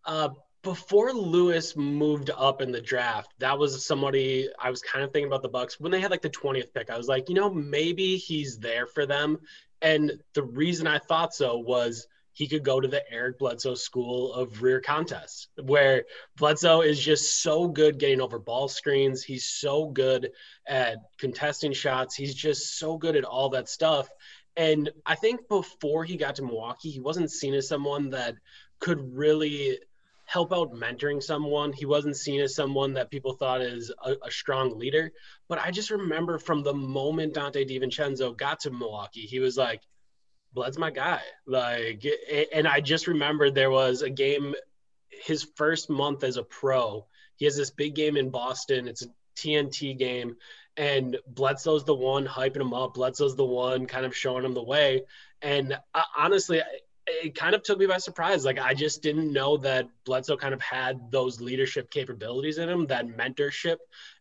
Uh, 0.05 0.31
before 0.63 1.13
Lewis 1.13 1.77
moved 1.77 2.31
up 2.37 2.61
in 2.61 2.73
the 2.73 2.81
draft, 2.81 3.33
that 3.39 3.57
was 3.57 3.87
somebody 3.87 4.49
I 4.59 4.71
was 4.71 4.83
kind 4.83 5.05
of 5.05 5.12
thinking 5.12 5.29
about 5.29 5.43
the 5.43 5.49
Bucks 5.49 5.79
when 5.79 5.93
they 5.93 6.01
had 6.01 6.11
like 6.11 6.23
the 6.23 6.31
20th 6.31 6.75
pick. 6.75 6.91
I 6.91 6.97
was 6.97 7.07
like, 7.07 7.29
you 7.29 7.37
know, 7.37 7.53
maybe 7.53 8.17
he's 8.17 8.59
there 8.59 8.87
for 8.87 9.07
them. 9.07 9.39
And 9.81 10.21
the 10.35 10.43
reason 10.43 10.88
I 10.88 10.99
thought 10.99 11.35
so 11.35 11.59
was 11.59 12.09
he 12.37 12.47
could 12.47 12.62
go 12.62 12.78
to 12.78 12.87
the 12.87 13.02
Eric 13.11 13.38
Bledsoe 13.38 13.75
School 13.75 14.35
of 14.35 14.61
Rear 14.61 14.83
Contests, 14.83 15.49
where 15.62 16.05
Bledsoe 16.37 16.83
is 16.83 17.00
just 17.00 17.40
so 17.40 17.66
good 17.66 17.99
getting 17.99 18.21
over 18.21 18.38
ball 18.38 18.69
screens. 18.69 19.25
He's 19.25 19.47
so 19.47 19.87
good 19.87 20.33
at 20.69 20.99
contesting 21.16 21.73
shots. 21.73 22.14
He's 22.14 22.35
just 22.35 22.78
so 22.78 22.99
good 22.99 23.16
at 23.16 23.25
all 23.25 23.49
that 23.50 23.71
stuff. 23.71 24.11
And 24.55 24.90
I 25.07 25.14
think 25.14 25.49
before 25.49 26.05
he 26.05 26.19
got 26.19 26.35
to 26.35 26.43
Milwaukee, 26.43 26.90
he 26.90 27.00
wasn't 27.00 27.31
seen 27.31 27.55
as 27.55 27.69
someone 27.69 28.11
that 28.11 28.35
could 28.81 29.16
really 29.16 29.78
help 30.26 30.52
out 30.52 30.75
mentoring 30.75 31.23
someone. 31.23 31.73
He 31.73 31.87
wasn't 31.87 32.19
seen 32.19 32.43
as 32.43 32.55
someone 32.55 32.93
that 32.95 33.11
people 33.11 33.33
thought 33.33 33.62
is 33.62 33.90
a, 34.05 34.14
a, 34.23 34.31
strong 34.31 34.78
leader. 34.78 35.11
But 35.49 35.61
I 35.61 35.71
just 35.71 35.90
remember 35.90 36.38
from 36.38 36.62
the 36.62 36.75
moment 36.75 37.33
Donte 37.33 37.66
DiVincenzo 37.66 38.37
got 38.37 38.61
to 38.61 38.71
Milwaukee, 38.71 39.21
he 39.23 39.38
was 39.38 39.57
like, 39.57 39.81
Bled's 40.53 40.79
my 40.79 40.91
guy. 40.91 41.21
Like, 41.47 42.05
and 42.53 42.67
I 42.67 42.81
just 42.81 43.07
remember 43.07 43.50
there 43.50 43.71
was 43.71 44.03
a 44.03 44.11
game, 44.11 44.55
his 45.11 45.47
first 45.57 45.91
month 45.91 46.25
as 46.25 46.37
a 46.37 46.43
pro. 46.43 47.07
He 47.37 47.45
has 47.45 47.57
this 47.57 47.71
big 47.71 47.95
game 47.95 48.17
in 48.17 48.31
Boston. 48.31 48.88
It's 48.88 49.05
a 49.05 49.09
TNT 49.37 49.97
game 49.99 50.37
and 50.76 51.17
Bledsoe's 51.26 51.85
the 51.85 51.95
one 51.95 52.26
hyping 52.26 52.61
him 52.61 52.75
up. 52.75 52.95
Bledsoe's 52.95 53.37
the 53.37 53.45
one 53.45 53.87
kind 53.87 54.05
of 54.05 54.15
showing 54.17 54.45
him 54.45 54.55
the 54.55 54.62
way. 54.62 55.03
And 55.43 55.79
uh, 55.95 56.03
honestly, 56.17 56.62
it 57.07 57.35
kind 57.35 57.55
of 57.55 57.62
took 57.62 57.79
me 57.79 57.87
by 57.87 57.99
surprise. 57.99 58.45
Like 58.45 58.59
I 58.59 58.75
just 58.75 59.03
didn't 59.03 59.33
know 59.33 59.57
that 59.59 59.88
Bledsoe 60.05 60.37
kind 60.37 60.53
of 60.53 60.61
had 60.61 61.11
those 61.11 61.41
leadership 61.41 61.91
capabilities 61.91 62.59
in 62.59 62.69
him, 62.69 62.87
that 62.87 63.07
mentorship, 63.07 63.76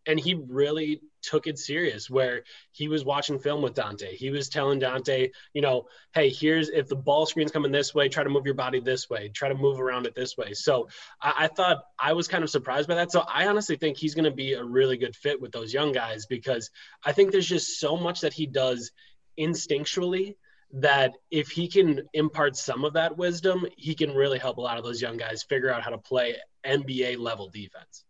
and 0.05 0.19
he 0.19 0.35
really 0.35 1.01
took 1.25 1.47
it 1.47 1.57
serious. 1.59 2.09
Where 2.09 2.43
he 2.71 2.87
was 2.87 3.03
watching 3.05 3.39
film 3.39 3.61
with 3.61 3.73
Donte. 3.73 4.09
he 4.09 4.29
was 4.29 4.49
telling 4.49 4.79
Donte, 4.79 5.31
you 5.53 5.61
know, 5.61 5.85
hey, 6.13 6.29
here's 6.29 6.69
if 6.69 6.87
the 6.87 6.95
ball 6.95 7.25
screen's 7.25 7.51
coming 7.51 7.71
this 7.71 7.93
way, 7.93 8.09
try 8.09 8.23
to 8.23 8.29
move 8.29 8.45
your 8.45 8.55
body 8.55 8.79
this 8.79 9.09
way, 9.09 9.29
try 9.29 9.49
to 9.49 9.55
move 9.55 9.79
around 9.79 10.05
it 10.05 10.15
this 10.15 10.37
way. 10.37 10.53
So 10.53 10.87
I, 11.21 11.33
I 11.39 11.47
thought 11.47 11.83
I 11.99 12.13
was 12.13 12.27
kind 12.27 12.43
of 12.43 12.49
surprised 12.49 12.87
by 12.87 12.95
that. 12.95 13.11
So 13.11 13.23
I 13.27 13.47
honestly 13.47 13.75
think 13.75 13.97
he's 13.97 14.15
going 14.15 14.25
to 14.25 14.31
be 14.31 14.53
a 14.53 14.63
really 14.63 14.97
good 14.97 15.15
fit 15.15 15.41
with 15.41 15.51
those 15.51 15.73
young 15.73 15.91
guys 15.91 16.25
because 16.25 16.69
I 17.03 17.11
think 17.11 17.31
there's 17.31 17.47
just 17.47 17.79
so 17.79 17.97
much 17.97 18.21
that 18.21 18.33
he 18.33 18.45
does 18.45 18.91
instinctually 19.39 20.35
that 20.71 21.13
if 21.31 21.49
he 21.49 21.67
can 21.67 22.01
impart 22.13 22.55
some 22.55 22.83
of 22.83 22.93
that 22.93 23.17
wisdom, 23.17 23.65
he 23.77 23.95
can 23.95 24.13
really 24.13 24.39
help 24.39 24.57
a 24.57 24.61
lot 24.61 24.77
of 24.77 24.83
those 24.83 25.01
young 25.01 25.17
guys 25.17 25.43
figure 25.43 25.73
out 25.73 25.83
how 25.83 25.89
to 25.89 25.97
play 25.97 26.35
NBA 26.65 27.17
level 27.17 27.49
defense. 27.49 28.03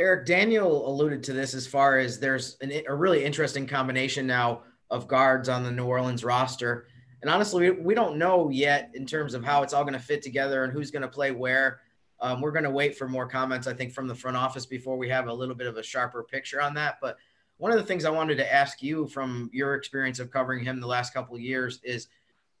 Eric 0.00 0.24
Daniel 0.24 0.88
alluded 0.88 1.22
to 1.24 1.34
this 1.34 1.52
as 1.52 1.66
far 1.66 1.98
as 1.98 2.18
there's 2.18 2.56
an, 2.62 2.72
a 2.88 2.94
really 2.94 3.22
interesting 3.22 3.66
combination 3.66 4.26
now 4.26 4.62
of 4.90 5.06
guards 5.06 5.48
on 5.50 5.62
the 5.62 5.70
New 5.70 5.84
Orleans 5.84 6.24
roster. 6.24 6.86
And 7.20 7.30
honestly, 7.30 7.70
we, 7.70 7.82
we 7.82 7.94
don't 7.94 8.16
know 8.16 8.48
yet 8.48 8.90
in 8.94 9.04
terms 9.04 9.34
of 9.34 9.44
how 9.44 9.62
it's 9.62 9.74
all 9.74 9.84
going 9.84 9.92
to 9.92 10.00
fit 10.00 10.22
together 10.22 10.64
and 10.64 10.72
who's 10.72 10.90
going 10.90 11.02
to 11.02 11.08
play 11.08 11.32
where. 11.32 11.80
Um, 12.18 12.40
we're 12.40 12.50
going 12.50 12.64
to 12.64 12.70
wait 12.70 12.96
for 12.96 13.08
more 13.08 13.26
comments, 13.26 13.66
I 13.66 13.74
think, 13.74 13.92
from 13.92 14.08
the 14.08 14.14
front 14.14 14.38
office 14.38 14.64
before 14.64 14.96
we 14.96 15.08
have 15.10 15.28
a 15.28 15.32
little 15.32 15.54
bit 15.54 15.66
of 15.66 15.76
a 15.76 15.82
sharper 15.82 16.22
picture 16.22 16.62
on 16.62 16.72
that. 16.74 16.96
But 17.02 17.18
one 17.58 17.70
of 17.70 17.78
the 17.78 17.84
things 17.84 18.06
I 18.06 18.10
wanted 18.10 18.36
to 18.36 18.52
ask 18.52 18.82
you 18.82 19.06
from 19.06 19.50
your 19.52 19.74
experience 19.74 20.18
of 20.18 20.30
covering 20.30 20.64
him 20.64 20.80
the 20.80 20.86
last 20.86 21.12
couple 21.12 21.34
of 21.34 21.42
years 21.42 21.78
is, 21.84 22.08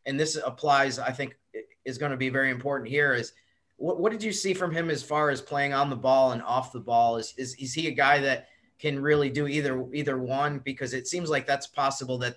and 0.04 0.20
this 0.20 0.36
applies, 0.36 0.98
I 0.98 1.10
think, 1.10 1.36
is 1.86 1.96
going 1.96 2.12
to 2.12 2.18
be 2.18 2.28
very 2.28 2.50
important 2.50 2.90
here. 2.90 3.14
Is 3.14 3.32
what, 3.80 3.98
what 3.98 4.12
did 4.12 4.22
you 4.22 4.32
see 4.32 4.52
from 4.52 4.72
him 4.72 4.90
as 4.90 5.02
far 5.02 5.30
as 5.30 5.40
playing 5.40 5.72
on 5.72 5.88
the 5.88 5.96
ball 5.96 6.32
and 6.32 6.42
off 6.42 6.70
the 6.70 6.80
ball? 6.80 7.16
Is, 7.16 7.34
is 7.38 7.54
is 7.54 7.72
he 7.72 7.88
a 7.88 7.92
guy 7.92 8.20
that 8.20 8.48
can 8.78 9.00
really 9.00 9.30
do 9.30 9.48
either 9.48 9.86
either 9.94 10.18
one? 10.18 10.58
Because 10.58 10.92
it 10.92 11.08
seems 11.08 11.30
like 11.30 11.46
that's 11.46 11.66
possible 11.66 12.18
that 12.18 12.36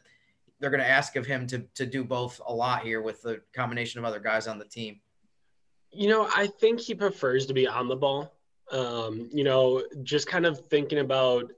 they're 0.59 0.69
going 0.69 0.79
to 0.79 0.89
ask 0.89 1.17
of 1.17 1.25
him 1.25 1.45
to 1.47 1.59
to 1.75 1.85
do 1.85 2.05
both 2.05 2.39
a 2.47 2.53
lot 2.53 2.83
here 2.83 3.01
with 3.01 3.21
the 3.21 3.41
combination 3.53 3.99
of 3.99 4.05
other 4.05 4.21
guys 4.21 4.47
on 4.47 4.57
the 4.57 4.65
team. 4.65 5.01
You 5.91 6.07
know, 6.07 6.29
I 6.33 6.47
think 6.47 6.79
he 6.79 6.95
prefers 6.95 7.45
to 7.47 7.53
be 7.53 7.67
on 7.67 7.89
the 7.89 7.95
ball. 7.97 8.33
Um, 8.71 9.29
you 9.31 9.43
know, 9.43 9.83
just 10.03 10.27
kind 10.27 10.45
of 10.45 10.65
thinking 10.67 10.99
about 10.99 11.51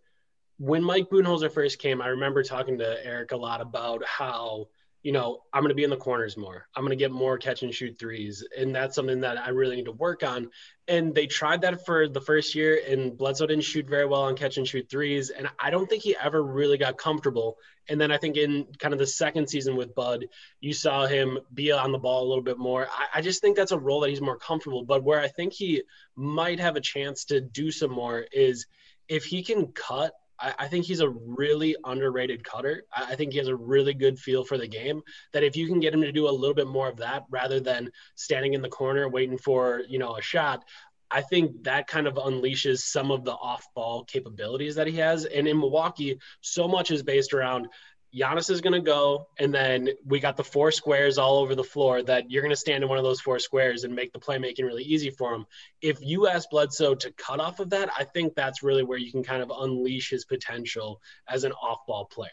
when 0.58 0.84
Mike 0.84 1.10
Budenholzer 1.10 1.52
first 1.52 1.78
came, 1.78 2.02
I 2.02 2.08
remember 2.08 2.42
talking 2.42 2.78
to 2.80 3.06
Eric 3.06 3.34
a 3.34 3.38
lot 3.38 3.62
about 3.62 4.04
how, 4.06 4.68
you 5.06 5.12
know, 5.12 5.44
I'm 5.54 5.62
going 5.62 5.70
to 5.70 5.76
be 5.76 5.84
in 5.84 5.92
the 5.92 5.98
corners 5.98 6.36
more. 6.36 6.68
I'm 6.76 6.82
going 6.82 6.90
to 6.90 6.96
get 6.96 7.12
more 7.12 7.38
catch 7.38 7.62
and 7.62 7.72
shoot 7.72 8.00
threes. 8.00 8.44
And 8.58 8.74
that's 8.74 8.96
something 8.96 9.22
that 9.22 9.38
I 9.38 9.50
really 9.50 9.76
need 9.76 9.86
to 9.86 9.92
work 9.92 10.24
on. 10.24 10.50
And 10.88 11.14
they 11.14 11.28
tried 11.28 11.62
that 11.62 11.86
for 11.86 12.08
the 12.08 12.20
first 12.20 12.56
year, 12.56 12.82
and 12.90 13.16
Bledsoe 13.16 13.46
didn't 13.46 13.66
shoot 13.66 13.88
very 13.88 14.08
well 14.08 14.24
on 14.24 14.36
catch 14.36 14.58
and 14.58 14.68
shoot 14.68 14.90
threes. 14.90 15.30
And 15.30 15.48
I 15.60 15.70
don't 15.70 15.88
think 15.88 16.02
he 16.02 16.18
ever 16.20 16.42
really 16.42 16.80
got 16.80 16.98
comfortable. 16.98 17.58
And 17.88 18.02
then 18.02 18.12
I 18.12 18.18
think 18.18 18.36
in 18.36 18.66
kind 18.80 18.96
of 18.96 19.00
the 19.00 19.06
second 19.06 19.48
season 19.48 19.76
with 19.76 19.94
Bud, 19.94 20.26
you 20.60 20.74
saw 20.74 21.06
him 21.06 21.38
be 21.54 21.72
on 21.72 21.92
the 21.92 22.00
ball 22.00 22.24
a 22.24 22.28
little 22.28 22.44
bit 22.44 22.58
more. 22.58 22.88
I, 22.92 23.20
I 23.20 23.22
just 23.22 23.42
think 23.42 23.56
that's 23.56 23.74
a 23.74 23.78
role 23.78 24.00
that 24.00 24.10
he's 24.10 24.22
more 24.22 24.40
comfortable. 24.40 24.86
But 24.86 25.04
where 25.04 25.22
I 25.22 25.28
think 25.28 25.54
he 25.54 25.84
might 26.16 26.60
have 26.60 26.78
a 26.78 26.82
chance 26.82 27.26
to 27.26 27.42
do 27.42 27.70
some 27.70 27.92
more 27.92 28.26
is 28.32 28.66
if 29.08 29.26
he 29.26 29.44
can 29.44 29.68
cut 29.68 30.14
I, 30.40 30.54
I, 30.60 30.68
think 30.68 30.86
he's 30.86 31.00
a 31.00 31.10
really 31.10 31.76
underrated 31.84 32.44
cutter. 32.44 32.84
I, 32.94 33.12
I 33.12 33.16
think 33.16 33.32
he 33.32 33.40
has 33.40 33.48
a 33.48 33.56
really 33.56 33.94
good 33.94 34.20
feel 34.20 34.44
for 34.44 34.58
the 34.58 34.68
game. 34.68 35.02
That 35.34 35.44
if 35.44 35.56
you 35.56 35.68
can 35.68 35.80
get 35.80 35.94
him 35.94 36.02
to 36.02 36.12
do 36.12 36.28
a 36.28 36.32
little 36.32 36.54
bit 36.54 36.68
more 36.68 36.90
of 36.90 36.98
that 36.98 37.24
rather 37.30 37.60
than 37.60 37.92
standing 38.16 38.54
in 38.54 38.62
the 38.62 38.70
corner 38.70 39.08
waiting 39.10 39.38
for 39.38 39.82
you 39.88 40.00
know 40.00 40.16
a 40.18 40.22
shot, 40.22 40.64
I 41.12 41.22
think 41.22 41.64
that 41.64 41.88
kind 41.88 42.08
of 42.08 42.16
unleashes 42.16 42.80
some 42.80 43.12
of 43.12 43.24
the 43.24 43.34
off 43.34 43.66
ball 43.76 44.04
capabilities 44.04 44.76
that 44.76 44.88
he 44.88 44.98
has. 44.98 45.26
And 45.26 45.48
in 45.48 45.60
Milwaukee, 45.60 46.20
so 46.42 46.68
much 46.68 46.92
is 46.92 47.04
based 47.04 47.34
around 47.34 47.68
Giannis 48.16 48.50
is 48.50 48.62
going 48.62 48.74
to 48.74 48.82
go, 48.82 49.28
and 49.40 49.54
then 49.54 49.90
we 50.06 50.20
got 50.20 50.38
the 50.38 50.44
four 50.44 50.72
squares 50.72 51.18
all 51.18 51.38
over 51.38 51.54
the 51.54 51.64
floor 51.64 52.02
that 52.04 52.32
you're 52.32 52.42
going 52.42 52.52
to 52.52 52.56
stand 52.56 52.84
in 52.84 52.90
one 52.90 52.98
of 52.98 53.04
those 53.04 53.20
four 53.20 53.40
squares 53.40 53.84
and 53.84 53.94
make 53.94 54.14
the 54.14 54.20
playmaking 54.20 54.64
really 54.64 54.84
easy 54.84 55.10
for 55.10 55.34
him. 55.34 55.46
If 55.82 56.00
you 56.02 56.28
ask 56.28 56.50
Bledsoe 56.50 56.96
to 56.96 57.12
cut 57.14 57.40
off 57.40 57.60
of 57.60 57.70
that, 57.72 57.90
I 57.98 58.06
think 58.06 58.34
that's 58.34 58.64
really 58.64 58.84
where 58.84 58.98
you 58.98 59.12
can 59.12 59.24
kind 59.24 59.42
of 59.42 59.52
unleash 59.60 60.10
his 60.10 60.24
potential 60.24 61.02
as 61.28 61.44
an 61.44 61.52
off 61.54 61.86
ball 61.86 62.06
player. 62.06 62.32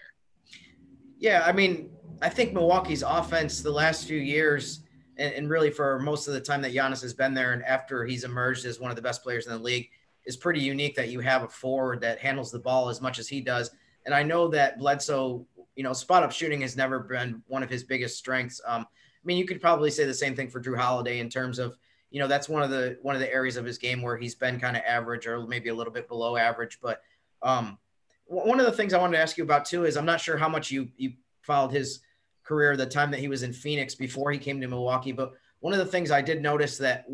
Yeah, 1.19 1.43
I 1.45 1.53
mean, 1.53 1.91
I 2.21 2.29
think 2.29 2.53
Milwaukee's 2.53 3.03
offense 3.03 3.61
the 3.61 3.71
last 3.71 4.07
few 4.07 4.19
years, 4.19 4.81
and, 5.17 5.35
and 5.35 5.51
really 5.51 5.71
for 5.71 5.99
most 5.99 6.29
of 6.29 6.35
the 6.35 6.41
time 6.41 6.63
that 6.63 6.73
Giannis 6.73 7.03
has 7.03 7.15
been 7.15 7.35
there, 7.35 7.55
and 7.55 7.65
after 7.65 8.05
he's 8.05 8.25
emerged 8.25 8.67
as 8.67 8.79
one 8.79 8.91
of 8.91 8.97
the 8.97 9.03
best 9.03 9.23
players 9.25 9.47
in 9.47 9.53
the 9.53 9.59
league, 9.59 9.89
is 10.27 10.37
pretty 10.37 10.61
unique 10.61 10.95
that 10.95 11.09
you 11.09 11.19
have 11.21 11.43
a 11.43 11.49
forward 11.49 12.01
that 12.01 12.21
handles 12.21 12.53
the 12.53 12.59
ball 12.59 12.89
as 12.89 13.01
much 13.01 13.19
as 13.19 13.27
he 13.27 13.41
does. 13.41 13.71
And 14.05 14.15
I 14.15 14.23
know 14.23 14.49
that 14.49 14.79
Bledsoe 14.79 15.47
you 15.77 15.83
know, 15.83 15.93
spot 15.93 16.23
up 16.23 16.33
shooting 16.33 16.61
has 16.61 16.77
never 16.77 17.01
been 17.01 17.43
one 17.47 17.63
of 17.63 17.71
his 17.71 17.85
biggest 17.85 18.19
strengths. 18.19 18.61
Um, 18.67 18.83
I 18.91 19.25
mean, 19.25 19.39
you 19.39 19.47
could 19.47 19.61
probably 19.61 19.91
say 19.91 20.05
the 20.05 20.15
same 20.15 20.35
thing 20.35 20.49
for 20.49 20.61
Jrue 20.61 20.79
Holiday 20.79 21.21
in 21.21 21.29
terms 21.29 21.59
of, 21.59 21.77
you 22.11 22.21
know, 22.21 22.27
that's 22.27 22.49
one 22.49 22.63
of 22.63 22.71
the 22.71 22.99
one 23.03 23.15
of 23.15 23.21
the 23.21 23.33
areas 23.33 23.57
of 23.57 23.65
his 23.65 23.79
game 23.79 24.03
where 24.03 24.17
he's 24.17 24.35
been 24.35 24.61
kind 24.61 24.77
of 24.77 24.83
average 24.87 25.27
or 25.27 25.47
maybe 25.47 25.71
a 25.71 25.75
little 25.75 25.93
bit 25.93 26.09
below 26.09 26.37
average. 26.37 26.79
But 26.83 27.01
um, 27.43 27.79
one 28.27 28.61
of 28.61 28.67
the 28.67 28.73
things 28.73 28.93
I 28.93 28.99
wanted 28.99 29.17
to 29.17 29.23
ask 29.23 29.39
you 29.39 29.45
about 29.45 29.65
too 29.65 29.87
is 29.87 29.97
I'm 29.97 30.05
not 30.05 30.21
sure 30.21 30.37
how 30.37 30.49
much 30.49 30.71
you 30.71 30.89
you 30.97 31.13
followed 31.43 31.73
his 31.73 32.01
career 32.45 32.77
the 32.77 32.87
time 32.87 33.11
that 33.13 33.21
he 33.21 33.29
was 33.29 33.43
in 33.43 33.53
Phoenix 33.53 33.95
before 33.95 34.31
he 34.33 34.39
came 34.39 34.61
to 34.61 34.69
Milwaukee. 34.69 35.13
But 35.13 35.33
one 35.61 35.73
of 35.73 35.79
the 35.79 35.87
things 35.87 36.11
I 36.11 36.21
did 36.21 36.43
notice 36.43 36.77
that 36.79 37.07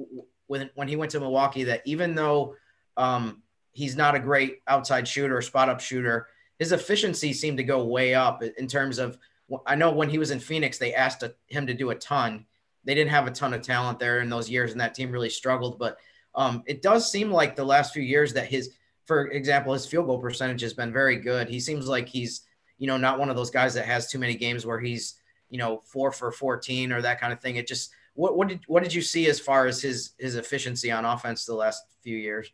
when 0.47 0.71
when 0.75 0.89
he 0.89 0.97
went 0.97 1.13
to 1.13 1.21
Milwaukee, 1.21 1.65
that 1.65 1.83
even 1.85 2.15
though 2.15 2.57
um, 2.97 3.43
he's 3.73 3.97
not 3.97 4.15
a 4.15 4.21
great 4.21 4.63
outside 4.67 5.07
shooter 5.07 5.41
spot 5.43 5.69
up 5.69 5.81
shooter, 5.81 6.27
his 6.59 6.73
efficiency 6.73 7.33
seemed 7.33 7.59
to 7.59 7.65
go 7.65 7.85
way 7.85 8.15
up 8.15 8.43
in 8.43 8.67
terms 8.67 8.99
of 8.99 9.19
I 9.67 9.75
know 9.77 9.93
when 9.93 10.11
he 10.11 10.19
was 10.19 10.31
in 10.31 10.41
Phoenix, 10.41 10.79
they 10.79 10.95
asked 10.95 11.25
him 11.47 11.67
to 11.67 11.75
do 11.75 11.91
a 11.91 11.95
ton. 11.95 12.45
They 12.85 12.95
didn't 12.95 13.11
have 13.11 13.27
a 13.27 13.31
ton 13.31 13.55
of 13.55 13.63
talent 13.63 13.99
there 13.99 14.21
in 14.21 14.29
those 14.29 14.51
years, 14.51 14.73
and 14.73 14.81
that 14.81 14.95
team 14.95 15.11
really 15.11 15.31
struggled. 15.31 15.79
But 15.79 15.99
um, 16.35 16.63
it 16.67 16.83
does 16.83 17.11
seem 17.11 17.31
like 17.31 17.57
the 17.57 17.65
last 17.65 17.93
few 17.93 18.03
years 18.03 18.35
that 18.35 18.47
his, 18.47 18.75
for 19.07 19.29
example, 19.29 19.73
his 19.73 19.87
field 19.87 20.07
goal 20.07 20.19
percentage 20.19 20.61
has 20.61 20.75
been 20.75 20.93
very 20.93 21.17
good. 21.17 21.49
He 21.49 21.61
seems 21.61 21.89
like 21.89 22.09
he's, 22.09 22.43
you 22.79 22.87
know, 22.87 22.97
not 22.97 23.19
one 23.19 23.31
of 23.31 23.37
those 23.37 23.51
guys 23.51 23.75
that 23.75 23.87
has 23.87 24.11
too 24.11 24.19
many 24.19 24.35
games 24.35 24.67
where 24.67 24.79
he's, 24.79 25.15
you 25.51 25.59
know, 25.59 25.81
four 25.87 26.13
for 26.13 26.31
14 26.31 26.93
or 26.93 27.01
that 27.01 27.21
kind 27.21 27.33
of 27.33 27.41
thing. 27.41 27.57
It 27.57 27.67
just, 27.67 27.91
what, 28.15 28.37
what 28.37 28.49
did, 28.49 28.61
what 28.67 28.83
did 28.83 28.93
you 28.93 29.03
see 29.03 29.29
as 29.29 29.41
far 29.41 29.67
as 29.67 29.81
his, 29.81 30.11
his 30.19 30.37
efficiency 30.37 30.91
on 30.91 31.07
offense 31.07 31.47
the 31.47 31.55
last 31.55 31.83
few 32.03 32.17
years? 32.17 32.51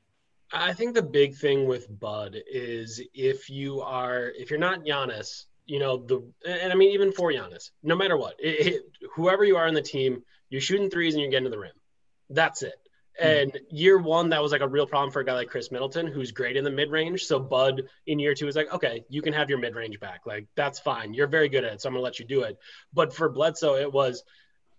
I 0.52 0.72
think 0.72 0.94
the 0.94 1.02
big 1.02 1.36
thing 1.36 1.66
with 1.66 1.86
Bud 2.00 2.36
is 2.50 3.00
if 3.14 3.50
you 3.50 3.80
are 3.80 4.32
if 4.36 4.50
you're 4.50 4.58
not 4.58 4.84
Giannis, 4.84 5.44
you 5.66 5.78
know 5.78 5.98
the 5.98 6.22
and 6.46 6.72
I 6.72 6.76
mean 6.76 6.90
even 6.90 7.12
for 7.12 7.32
Giannis, 7.32 7.70
no 7.82 7.96
matter 7.96 8.16
what, 8.16 8.34
it, 8.38 8.66
it, 8.66 8.82
whoever 9.14 9.44
you 9.44 9.56
are 9.56 9.66
in 9.66 9.74
the 9.74 9.82
team, 9.82 10.22
you're 10.50 10.60
shooting 10.60 10.90
threes 10.90 11.14
and 11.14 11.22
you're 11.22 11.30
getting 11.30 11.44
to 11.44 11.50
the 11.50 11.58
rim. 11.58 11.72
That's 12.30 12.62
it. 12.62 12.74
Hmm. 13.18 13.26
And 13.26 13.52
mm-hmm. 13.52 13.76
year 13.76 13.98
one, 13.98 14.30
that 14.30 14.42
was 14.42 14.52
like 14.52 14.60
a 14.60 14.68
real 14.68 14.86
problem 14.86 15.10
for 15.10 15.20
a 15.20 15.24
guy 15.24 15.34
like 15.34 15.48
Khris 15.48 15.72
Middleton, 15.72 16.06
who's 16.06 16.32
great 16.32 16.56
in 16.56 16.64
the 16.64 16.70
mid 16.70 16.90
range. 16.90 17.24
So 17.24 17.40
Bud 17.40 17.82
in 18.06 18.18
year 18.18 18.34
two 18.34 18.48
is 18.48 18.56
like, 18.56 18.72
okay, 18.72 19.04
you 19.08 19.22
can 19.22 19.32
have 19.32 19.48
your 19.48 19.58
mid 19.58 19.74
range 19.74 19.98
back. 20.00 20.20
Like 20.26 20.46
that's 20.56 20.78
fine. 20.78 21.14
You're 21.14 21.26
very 21.26 21.48
good 21.48 21.64
at 21.64 21.72
it, 21.72 21.80
so 21.80 21.88
I'm 21.88 21.94
gonna 21.94 22.02
let 22.02 22.18
you 22.18 22.24
do 22.26 22.42
it. 22.42 22.58
But 22.92 23.14
for 23.14 23.28
Bledsoe, 23.28 23.76
it 23.76 23.92
was 23.92 24.22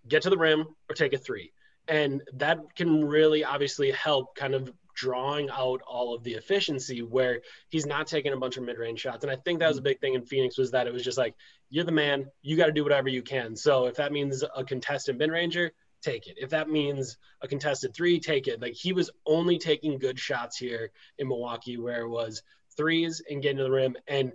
get 0.08 0.22
to 0.22 0.30
the 0.30 0.38
rim 0.38 0.66
or 0.88 0.94
take 0.94 1.12
a 1.12 1.18
three. 1.18 1.52
And 1.88 2.22
that 2.34 2.58
can 2.74 3.04
really 3.04 3.44
obviously 3.44 3.90
help 3.92 4.34
kind 4.34 4.54
of 4.54 4.72
drawing 4.96 5.48
out 5.50 5.80
all 5.86 6.14
of 6.14 6.24
the 6.24 6.32
efficiency 6.32 7.02
where 7.02 7.42
he's 7.68 7.86
not 7.86 8.06
taking 8.06 8.32
a 8.32 8.36
bunch 8.36 8.56
of 8.56 8.64
mid-range 8.64 8.98
shots. 8.98 9.22
And 9.22 9.30
I 9.30 9.36
think 9.36 9.60
that 9.60 9.68
was 9.68 9.76
a 9.76 9.80
mm-hmm. 9.80 9.84
big 9.84 10.00
thing 10.00 10.14
in 10.14 10.24
Phoenix 10.24 10.58
was 10.58 10.72
that 10.72 10.86
it 10.86 10.92
was 10.92 11.04
just 11.04 11.18
like, 11.18 11.34
you're 11.70 11.84
the 11.84 11.92
man, 11.92 12.26
you 12.42 12.56
got 12.56 12.66
to 12.66 12.72
do 12.72 12.82
whatever 12.82 13.08
you 13.08 13.22
can. 13.22 13.54
So 13.54 13.86
if 13.86 13.96
that 13.96 14.12
means 14.12 14.42
a 14.42 14.64
contested 14.64 15.18
mid-ranger, 15.18 15.72
take 16.02 16.26
it. 16.26 16.36
If 16.38 16.50
that 16.50 16.68
means 16.68 17.18
a 17.42 17.48
contested 17.48 17.94
three, 17.94 18.18
take 18.18 18.48
it. 18.48 18.60
Like 18.60 18.74
he 18.74 18.92
was 18.92 19.10
only 19.26 19.58
taking 19.58 19.98
good 19.98 20.18
shots 20.18 20.56
here 20.56 20.90
in 21.18 21.28
Milwaukee 21.28 21.76
where 21.76 22.02
it 22.02 22.08
was 22.08 22.42
threes 22.76 23.22
and 23.28 23.42
getting 23.42 23.58
to 23.58 23.64
the 23.64 23.70
rim. 23.70 23.96
And 24.08 24.32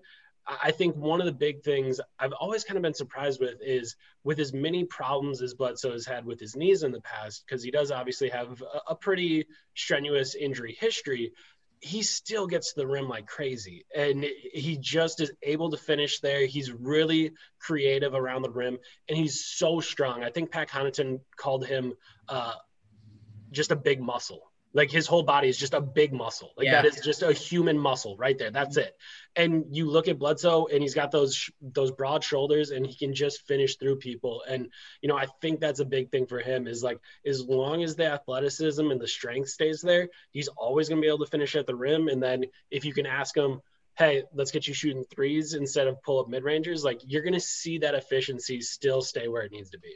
I 0.47 0.71
think 0.71 0.95
one 0.95 1.19
of 1.19 1.25
the 1.25 1.31
big 1.31 1.63
things 1.63 1.99
I've 2.19 2.33
always 2.33 2.63
kind 2.63 2.77
of 2.77 2.83
been 2.83 2.93
surprised 2.93 3.39
with 3.39 3.61
is 3.61 3.95
with 4.23 4.39
as 4.39 4.53
many 4.53 4.83
problems 4.85 5.41
as 5.41 5.53
Bledsoe 5.53 5.91
has 5.91 6.05
had 6.05 6.25
with 6.25 6.39
his 6.39 6.55
knees 6.55 6.83
in 6.83 6.91
the 6.91 7.01
past, 7.01 7.43
because 7.45 7.63
he 7.63 7.71
does 7.71 7.91
obviously 7.91 8.29
have 8.29 8.61
a, 8.61 8.91
a, 8.91 8.95
pretty 8.95 9.45
strenuous 9.75 10.35
injury 10.35 10.75
history. 10.79 11.33
He 11.79 12.01
still 12.01 12.47
gets 12.47 12.73
to 12.73 12.79
the 12.79 12.87
rim 12.87 13.07
like 13.07 13.27
crazy, 13.27 13.85
and 13.95 14.25
he 14.53 14.77
just 14.77 15.21
is 15.21 15.31
able 15.43 15.71
to 15.71 15.77
finish 15.77 16.19
there. 16.19 16.45
He's 16.45 16.71
really 16.71 17.33
creative 17.59 18.13
around 18.13 18.41
the 18.41 18.51
rim, 18.51 18.77
and 19.07 19.17
he's 19.17 19.45
so 19.45 19.79
strong. 19.79 20.23
I 20.23 20.31
think 20.31 20.51
Pat 20.51 20.69
Connaughton 20.69 21.21
called 21.37 21.65
him 21.65 21.93
uh, 22.27 22.53
just 23.51 23.71
a 23.71 23.75
big 23.75 24.01
muscle 24.01 24.50
like 24.73 24.89
his 24.89 25.05
whole 25.07 25.23
body 25.23 25.49
is 25.49 25.57
just 25.57 25.73
a 25.73 25.81
big 25.81 26.13
muscle. 26.13 26.51
Like 26.57 26.65
yeah. 26.65 26.81
that 26.81 26.85
is 26.85 27.03
just 27.03 27.23
a 27.23 27.33
human 27.33 27.77
muscle 27.77 28.15
right 28.17 28.37
there. 28.37 28.51
That's 28.51 28.77
it. 28.77 28.95
And 29.35 29.65
you 29.69 29.89
look 29.89 30.07
at 30.07 30.17
Bledsoe 30.17 30.67
and 30.67 30.81
he's 30.81 30.93
got 30.93 31.11
those 31.11 31.49
those 31.61 31.91
broad 31.91 32.23
shoulders 32.23 32.71
and 32.71 32.85
he 32.85 32.95
can 32.95 33.13
just 33.13 33.47
finish 33.47 33.77
through 33.77 33.97
people. 33.97 34.43
And 34.47 34.69
you 35.01 35.09
know, 35.09 35.17
I 35.17 35.27
think 35.41 35.59
that's 35.59 35.79
a 35.79 35.85
big 35.85 36.09
thing 36.09 36.25
for 36.25 36.39
him 36.39 36.67
is 36.67 36.83
like 36.83 36.99
as 37.25 37.43
long 37.43 37.83
as 37.83 37.95
the 37.95 38.05
athleticism 38.05 38.89
and 38.89 39.01
the 39.01 39.07
strength 39.07 39.49
stays 39.49 39.81
there, 39.81 40.09
he's 40.31 40.47
always 40.49 40.87
going 40.87 41.01
to 41.01 41.05
be 41.05 41.09
able 41.09 41.25
to 41.25 41.31
finish 41.31 41.55
at 41.55 41.67
the 41.67 41.75
rim 41.75 42.07
and 42.07 42.23
then 42.23 42.45
if 42.69 42.85
you 42.85 42.93
can 42.93 43.05
ask 43.05 43.35
him 43.35 43.61
hey, 43.97 44.23
let's 44.33 44.51
get 44.51 44.67
you 44.67 44.73
shooting 44.73 45.03
threes 45.13 45.53
instead 45.53 45.85
of 45.85 46.01
pull 46.01 46.19
up 46.19 46.29
mid 46.29 46.43
rangers, 46.43 46.83
like 46.83 47.01
you're 47.05 47.21
going 47.21 47.33
to 47.33 47.39
see 47.39 47.77
that 47.77 47.93
efficiency 47.93 48.61
still 48.61 49.01
stay 49.01 49.27
where 49.27 49.43
it 49.43 49.51
needs 49.51 49.69
to 49.69 49.79
be. 49.79 49.95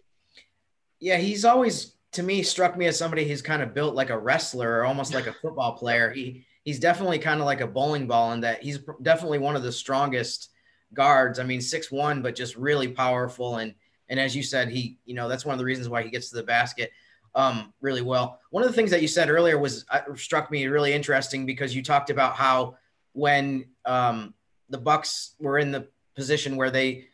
Yeah, 1.00 1.18
he's 1.18 1.46
always 1.46 1.95
to 2.16 2.24
me 2.24 2.44
struck 2.44 2.78
me 2.78 2.88
as 2.88 2.98
somebody 2.98 3.28
who's 3.28 3.42
kind 3.42 3.62
of 3.62 3.74
built 3.74 3.96
like 3.96 4.10
a 4.10 4.18
wrestler 4.18 4.80
or 4.80 4.86
almost 4.86 5.14
like 5.14 5.28
a 5.28 5.34
football 5.42 5.74
player. 5.74 6.12
He 6.12 6.46
he's 6.64 6.80
definitely 6.80 7.20
kind 7.20 7.40
of 7.40 7.46
like 7.46 7.62
a 7.62 7.68
bowling 7.68 8.08
ball 8.08 8.32
in 8.34 8.42
that 8.42 8.64
he's 8.64 8.80
definitely 9.02 9.40
one 9.40 9.56
of 9.56 9.64
the 9.64 9.72
strongest 9.72 10.50
guards. 10.94 11.40
I 11.40 11.44
mean, 11.44 11.62
six 11.62 11.92
one, 11.92 12.22
but 12.22 12.36
just 12.36 12.56
really 12.56 12.88
powerful. 12.88 13.58
And 13.58 13.76
and 14.10 14.20
as 14.20 14.36
you 14.36 14.44
said, 14.44 14.70
he 14.70 14.98
you 15.06 15.14
know 15.14 15.30
that's 15.30 15.46
one 15.46 15.54
of 15.54 15.60
the 15.60 15.66
reasons 15.66 15.90
why 15.90 16.04
he 16.04 16.10
gets 16.10 16.30
to 16.30 16.36
the 16.36 16.44
basket 16.44 16.92
um, 17.36 17.74
really 17.82 18.02
well. 18.02 18.40
One 18.50 18.64
of 18.64 18.70
the 18.70 18.76
things 18.76 18.92
that 18.92 19.02
you 19.02 19.08
said 19.08 19.30
earlier 19.30 19.60
was 19.60 19.86
uh, 19.92 20.02
struck 20.16 20.50
me 20.50 20.66
really 20.68 20.94
interesting 20.94 21.46
because 21.46 21.76
you 21.76 21.84
talked 21.84 22.10
about 22.10 22.36
how 22.36 22.78
when 23.14 23.66
um, 23.86 24.34
the 24.70 24.78
Bucks 24.78 25.36
were 25.40 25.60
in 25.60 25.72
the 25.72 25.88
position 26.16 26.56
where 26.56 26.72
they 26.72 27.08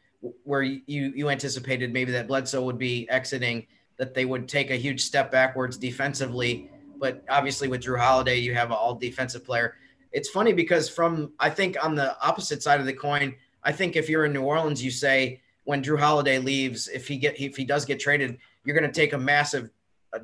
where 0.43 0.61
you 0.61 0.81
you 0.87 1.29
anticipated 1.29 1.91
maybe 1.91 2.11
that 2.11 2.27
Bledsoe 2.27 2.63
would 2.63 2.77
be 2.77 3.09
exiting, 3.09 3.65
that 4.01 4.15
they 4.15 4.25
would 4.25 4.49
take 4.49 4.71
a 4.71 4.75
huge 4.75 5.03
step 5.03 5.29
backwards 5.29 5.77
defensively. 5.77 6.67
But 6.97 7.23
obviously, 7.29 7.67
with 7.67 7.83
Jrue 7.83 7.99
Holiday, 7.99 8.39
you 8.39 8.51
have 8.55 8.71
an 8.71 8.75
all 8.75 8.95
defensive 8.95 9.45
player. 9.45 9.75
It's 10.11 10.27
funny 10.27 10.53
because 10.53 10.89
from 10.89 11.33
I 11.39 11.51
think 11.51 11.77
on 11.85 11.93
the 11.93 12.19
opposite 12.19 12.63
side 12.63 12.79
of 12.79 12.87
the 12.87 12.93
coin, 12.93 13.35
I 13.63 13.71
think 13.71 13.95
if 13.95 14.09
you're 14.09 14.25
in 14.25 14.33
New 14.33 14.41
Orleans, 14.41 14.83
you 14.83 14.89
say 14.89 15.39
when 15.65 15.83
Jrue 15.83 15.99
Holiday 15.99 16.39
leaves, 16.39 16.87
if 16.87 17.07
he 17.07 17.17
get 17.17 17.39
if 17.39 17.55
he 17.55 17.63
does 17.63 17.85
get 17.85 17.99
traded, 17.99 18.39
you're 18.65 18.75
going 18.75 18.91
to 18.91 18.99
take 18.99 19.13
a 19.13 19.19
massive 19.19 19.69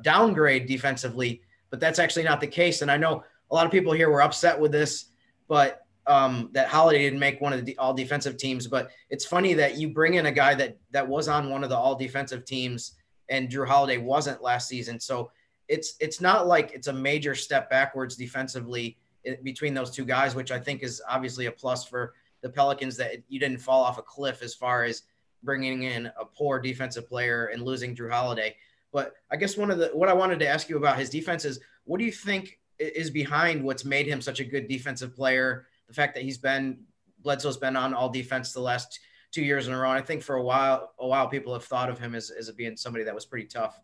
downgrade 0.02 0.66
defensively. 0.66 1.40
But 1.70 1.78
that's 1.78 2.00
actually 2.00 2.24
not 2.24 2.40
the 2.40 2.48
case. 2.48 2.82
And 2.82 2.90
I 2.90 2.96
know 2.96 3.22
a 3.48 3.54
lot 3.54 3.64
of 3.64 3.70
people 3.70 3.92
here 3.92 4.10
were 4.10 4.22
upset 4.22 4.58
with 4.58 4.72
this, 4.72 5.10
but 5.46 5.86
um, 6.08 6.50
that 6.52 6.66
Holiday 6.66 7.04
didn't 7.04 7.20
make 7.20 7.40
one 7.40 7.52
of 7.52 7.64
the 7.64 7.78
all 7.78 7.94
defensive 7.94 8.38
teams. 8.38 8.66
But 8.66 8.90
it's 9.08 9.24
funny 9.24 9.54
that 9.54 9.76
you 9.76 9.90
bring 9.90 10.14
in 10.14 10.26
a 10.26 10.32
guy 10.32 10.56
that 10.56 10.78
that 10.90 11.06
was 11.06 11.28
on 11.28 11.48
one 11.48 11.62
of 11.62 11.70
the 11.70 11.76
all 11.76 11.94
defensive 11.94 12.44
teams, 12.44 12.97
and 13.28 13.48
Jrue 13.48 13.66
Holiday 13.66 13.98
wasn't 13.98 14.42
last 14.42 14.68
season. 14.68 15.00
So 15.00 15.30
it's 15.68 15.94
it's 16.00 16.20
not 16.20 16.46
like 16.46 16.72
it's 16.72 16.88
a 16.88 16.92
major 16.92 17.34
step 17.34 17.68
backwards 17.68 18.16
defensively 18.16 18.96
eh, 19.24 19.36
between 19.42 19.74
those 19.74 19.90
two 19.90 20.04
guys, 20.04 20.34
which 20.34 20.50
I 20.50 20.58
think 20.58 20.82
is 20.82 21.02
obviously 21.08 21.46
a 21.46 21.52
plus 21.52 21.84
for 21.84 22.14
the 22.40 22.48
Pelicans 22.48 22.96
that 22.96 23.16
you 23.28 23.38
didn't 23.38 23.58
fall 23.58 23.82
off 23.82 23.98
a 23.98 24.02
cliff 24.02 24.42
as 24.42 24.54
far 24.54 24.84
as 24.84 25.02
bringing 25.42 25.84
in 25.84 26.06
a 26.06 26.24
poor 26.24 26.58
defensive 26.58 27.08
player 27.08 27.46
and 27.46 27.62
losing 27.62 27.94
Jrue 27.94 28.10
Holiday. 28.10 28.56
But 28.92 29.14
I 29.30 29.36
guess 29.36 29.56
one 29.56 29.70
of 29.70 29.78
the 29.78 29.88
what 29.88 30.08
I 30.08 30.14
wanted 30.14 30.38
to 30.40 30.48
ask 30.48 30.68
you 30.68 30.76
about 30.76 30.98
his 30.98 31.10
defense 31.10 31.44
is 31.44 31.60
what 31.84 31.98
do 31.98 32.04
you 32.04 32.12
think 32.12 32.58
is 32.78 33.10
behind 33.10 33.62
what's 33.62 33.84
made 33.84 34.06
him 34.06 34.20
such 34.20 34.40
a 34.40 34.44
good 34.44 34.68
defensive 34.68 35.14
player? 35.14 35.66
The 35.88 35.94
fact 35.94 36.14
that 36.14 36.22
he's 36.22 36.38
been 36.38 36.78
Bledsoe's 37.22 37.56
been 37.56 37.76
on 37.76 37.94
all 37.94 38.08
defense 38.08 38.52
the 38.52 38.60
last 38.60 39.00
two 39.32 39.42
years 39.42 39.66
in 39.68 39.74
a 39.74 39.78
row. 39.78 39.90
And 39.90 39.98
I 39.98 40.02
think 40.02 40.22
for 40.22 40.36
a 40.36 40.42
while, 40.42 40.92
a 40.98 41.06
while 41.06 41.28
people 41.28 41.52
have 41.52 41.64
thought 41.64 41.90
of 41.90 41.98
him 41.98 42.14
as, 42.14 42.30
as 42.30 42.50
being 42.52 42.76
somebody 42.76 43.04
that 43.04 43.14
was 43.14 43.26
pretty 43.26 43.46
tough 43.46 43.80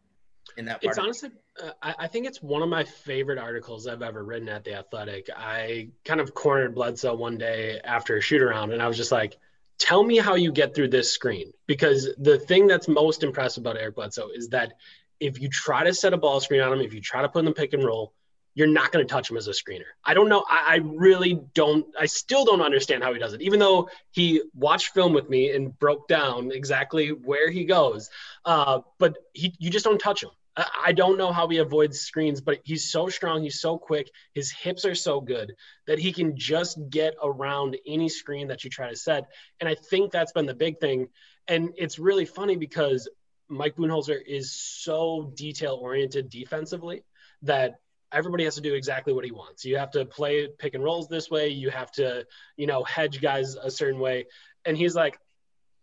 in 0.56 0.66
that. 0.66 0.82
Part. 0.82 0.92
It's 0.92 0.98
honestly, 0.98 1.30
uh, 1.62 1.70
I, 1.82 1.94
I, 2.00 2.06
think 2.06 2.26
it's 2.26 2.42
one 2.42 2.62
of 2.62 2.68
my 2.68 2.84
favorite 2.84 3.38
articles 3.38 3.86
I've 3.86 4.02
ever 4.02 4.24
written 4.24 4.48
at 4.48 4.64
the 4.64 4.74
Athletic. 4.74 5.28
I 5.34 5.90
kind 6.04 6.20
of 6.20 6.34
cornered 6.34 6.74
Bledsoe 6.74 7.14
one 7.14 7.38
day 7.38 7.80
after 7.82 8.16
a 8.16 8.20
shoot 8.20 8.42
around, 8.42 8.72
and 8.72 8.82
I 8.82 8.88
was 8.88 8.96
just 8.96 9.12
like, 9.12 9.36
tell 9.78 10.02
me 10.02 10.18
how 10.18 10.34
you 10.34 10.52
get 10.52 10.74
through 10.74 10.88
this 10.88 11.12
screen 11.12 11.52
because 11.66 12.08
the 12.18 12.38
thing 12.38 12.66
that's 12.66 12.88
most 12.88 13.22
impressive 13.22 13.62
about 13.62 13.76
Eric 13.76 13.96
Bledsoe 13.96 14.28
is 14.34 14.48
that 14.50 14.74
if 15.20 15.40
you 15.40 15.48
try 15.48 15.84
to 15.84 15.94
set 15.94 16.12
a 16.12 16.16
ball 16.16 16.40
screen 16.40 16.60
on 16.60 16.72
him, 16.72 16.80
if 16.80 16.94
you 16.94 17.00
try 17.00 17.22
to 17.22 17.28
put 17.28 17.40
in 17.40 17.44
the 17.44 17.52
pick 17.52 17.72
and 17.72 17.84
roll, 17.84 18.12
you're 18.54 18.68
not 18.68 18.92
going 18.92 19.06
to 19.06 19.12
touch 19.12 19.30
him 19.30 19.37
as 19.37 19.49
a 19.49 19.50
screener. 19.50 19.90
I 20.04 20.14
don't 20.14 20.28
know. 20.28 20.44
I, 20.49 20.75
I, 20.75 20.76
really 20.76 21.40
don't. 21.54 21.87
I 21.99 22.06
still 22.06 22.44
don't 22.44 22.61
understand 22.61 23.02
how 23.02 23.12
he 23.12 23.18
does 23.18 23.34
it, 23.34 23.42
even 23.42 23.58
though 23.58 23.88
he 24.12 24.42
watched 24.54 24.94
film 24.94 25.12
with 25.12 25.28
me 25.28 25.50
and 25.50 25.76
broke 25.78 26.06
down 26.08 26.52
exactly 26.52 27.08
where 27.08 27.50
he 27.50 27.64
goes. 27.64 28.11
Uh, 28.44 28.80
but 28.99 29.16
he, 29.32 29.54
you 29.58 29.70
just 29.70 29.84
don't 29.84 29.99
touch 29.99 30.23
him. 30.23 30.30
I 30.56 30.92
don't 30.92 31.18
know 31.18 31.32
how 31.32 31.49
he 31.49 31.58
avoids 31.58 32.00
screens, 32.00 32.40
but 32.40 32.61
he's 32.62 32.90
so 32.90 33.08
strong. 33.08 33.42
He's 33.42 33.61
so 33.61 33.76
quick. 33.76 34.08
His 34.34 34.52
hips 34.52 34.84
are 34.84 34.94
so 34.94 35.20
good 35.20 35.52
that 35.88 35.99
he 35.99 36.12
can 36.12 36.37
just 36.37 36.78
get 36.90 37.14
around 37.20 37.76
any 37.87 38.08
screen 38.08 38.49
that 38.49 38.62
you 38.62 38.70
try 38.70 38.88
to 38.88 38.96
set. 38.96 39.25
And 39.58 39.68
I 39.68 39.75
think 39.75 40.12
that's 40.12 40.30
been 40.30 40.46
the 40.46 40.54
big 40.54 40.78
thing. 40.78 41.08
And 41.49 41.70
it's 41.76 41.99
really 41.99 42.25
funny 42.25 42.56
because 42.56 43.08
Mike 43.49 43.75
Budenholzer 43.75 44.18
is 44.25 44.52
so 44.52 45.32
detail 45.34 45.75
oriented 45.75 46.30
defensively 46.30 47.02
that 47.42 47.80
everybody 48.14 48.44
has 48.44 48.54
to 48.54 48.61
do 48.61 48.75
exactly 48.75 49.12
what 49.12 49.25
he 49.25 49.33
wants. 49.33 49.64
You 49.64 49.78
have 49.78 49.90
to 49.92 50.04
play 50.04 50.49
pick 50.59 50.75
and 50.75 50.85
rolls 50.85 51.09
this 51.09 51.30
way. 51.30 51.49
You 51.49 51.71
have 51.71 51.90
to, 51.92 52.26
you 52.56 52.66
know, 52.66 52.85
hedge 52.85 53.21
guys 53.21 53.56
a 53.56 53.71
certain 53.71 54.00
way. 54.00 54.26
And 54.64 54.76
he's 54.76 54.94
like, 54.94 55.18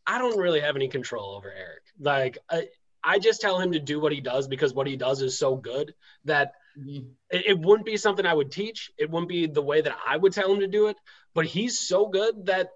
I 0.08 0.18
don't 0.18 0.40
really 0.40 0.62
have 0.62 0.76
any 0.76 0.88
control 0.88 1.36
over 1.36 1.52
Eric. 1.52 1.84
Like, 2.00 2.38
I, 2.50 2.68
I 3.04 3.20
just 3.20 3.42
tell 3.42 3.60
him 3.60 3.74
to 3.74 3.80
do 3.80 4.00
what 4.00 4.12
he 4.12 4.22
does 4.22 4.48
because 4.48 4.74
what 4.74 4.88
he 4.88 4.96
does 4.96 5.22
is 5.22 5.38
so 5.38 5.56
good 5.56 5.94
that 6.26 6.54
mm-hmm. 6.80 7.08
it, 7.30 7.46
it, 7.48 7.60
wouldn't 7.60 7.86
be 7.86 7.98
something 7.98 8.26
I 8.26 8.34
would 8.34 8.52
teach. 8.52 8.92
It 8.98 9.10
wouldn't 9.10 9.30
be 9.30 9.48
the 9.48 9.62
way 9.62 9.82
that 9.82 9.96
I 10.08 10.18
would 10.18 10.34
tell 10.34 10.52
him 10.52 10.62
to 10.62 10.68
do 10.68 10.88
it. 10.88 10.98
But 11.34 11.46
he's 11.46 11.80
so 11.80 12.08
good 12.08 12.46
that 12.46 12.70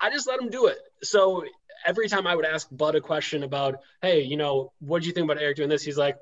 I 0.00 0.10
just 0.10 0.28
let 0.28 0.40
him 0.40 0.50
do 0.50 0.66
it. 0.66 0.78
So 1.02 1.44
every 1.86 2.08
time 2.08 2.26
I 2.26 2.34
would 2.34 2.44
ask 2.44 2.68
Bud 2.70 2.94
a 2.94 3.00
question 3.00 3.42
about, 3.42 3.76
hey, 4.02 4.22
you 4.22 4.36
know, 4.36 4.72
what 4.80 5.02
do 5.02 5.08
you 5.08 5.14
think 5.14 5.24
about 5.24 5.42
Eric 5.42 5.56
doing 5.56 5.68
this? 5.68 5.82
He's 5.82 5.98
like, 5.98 6.16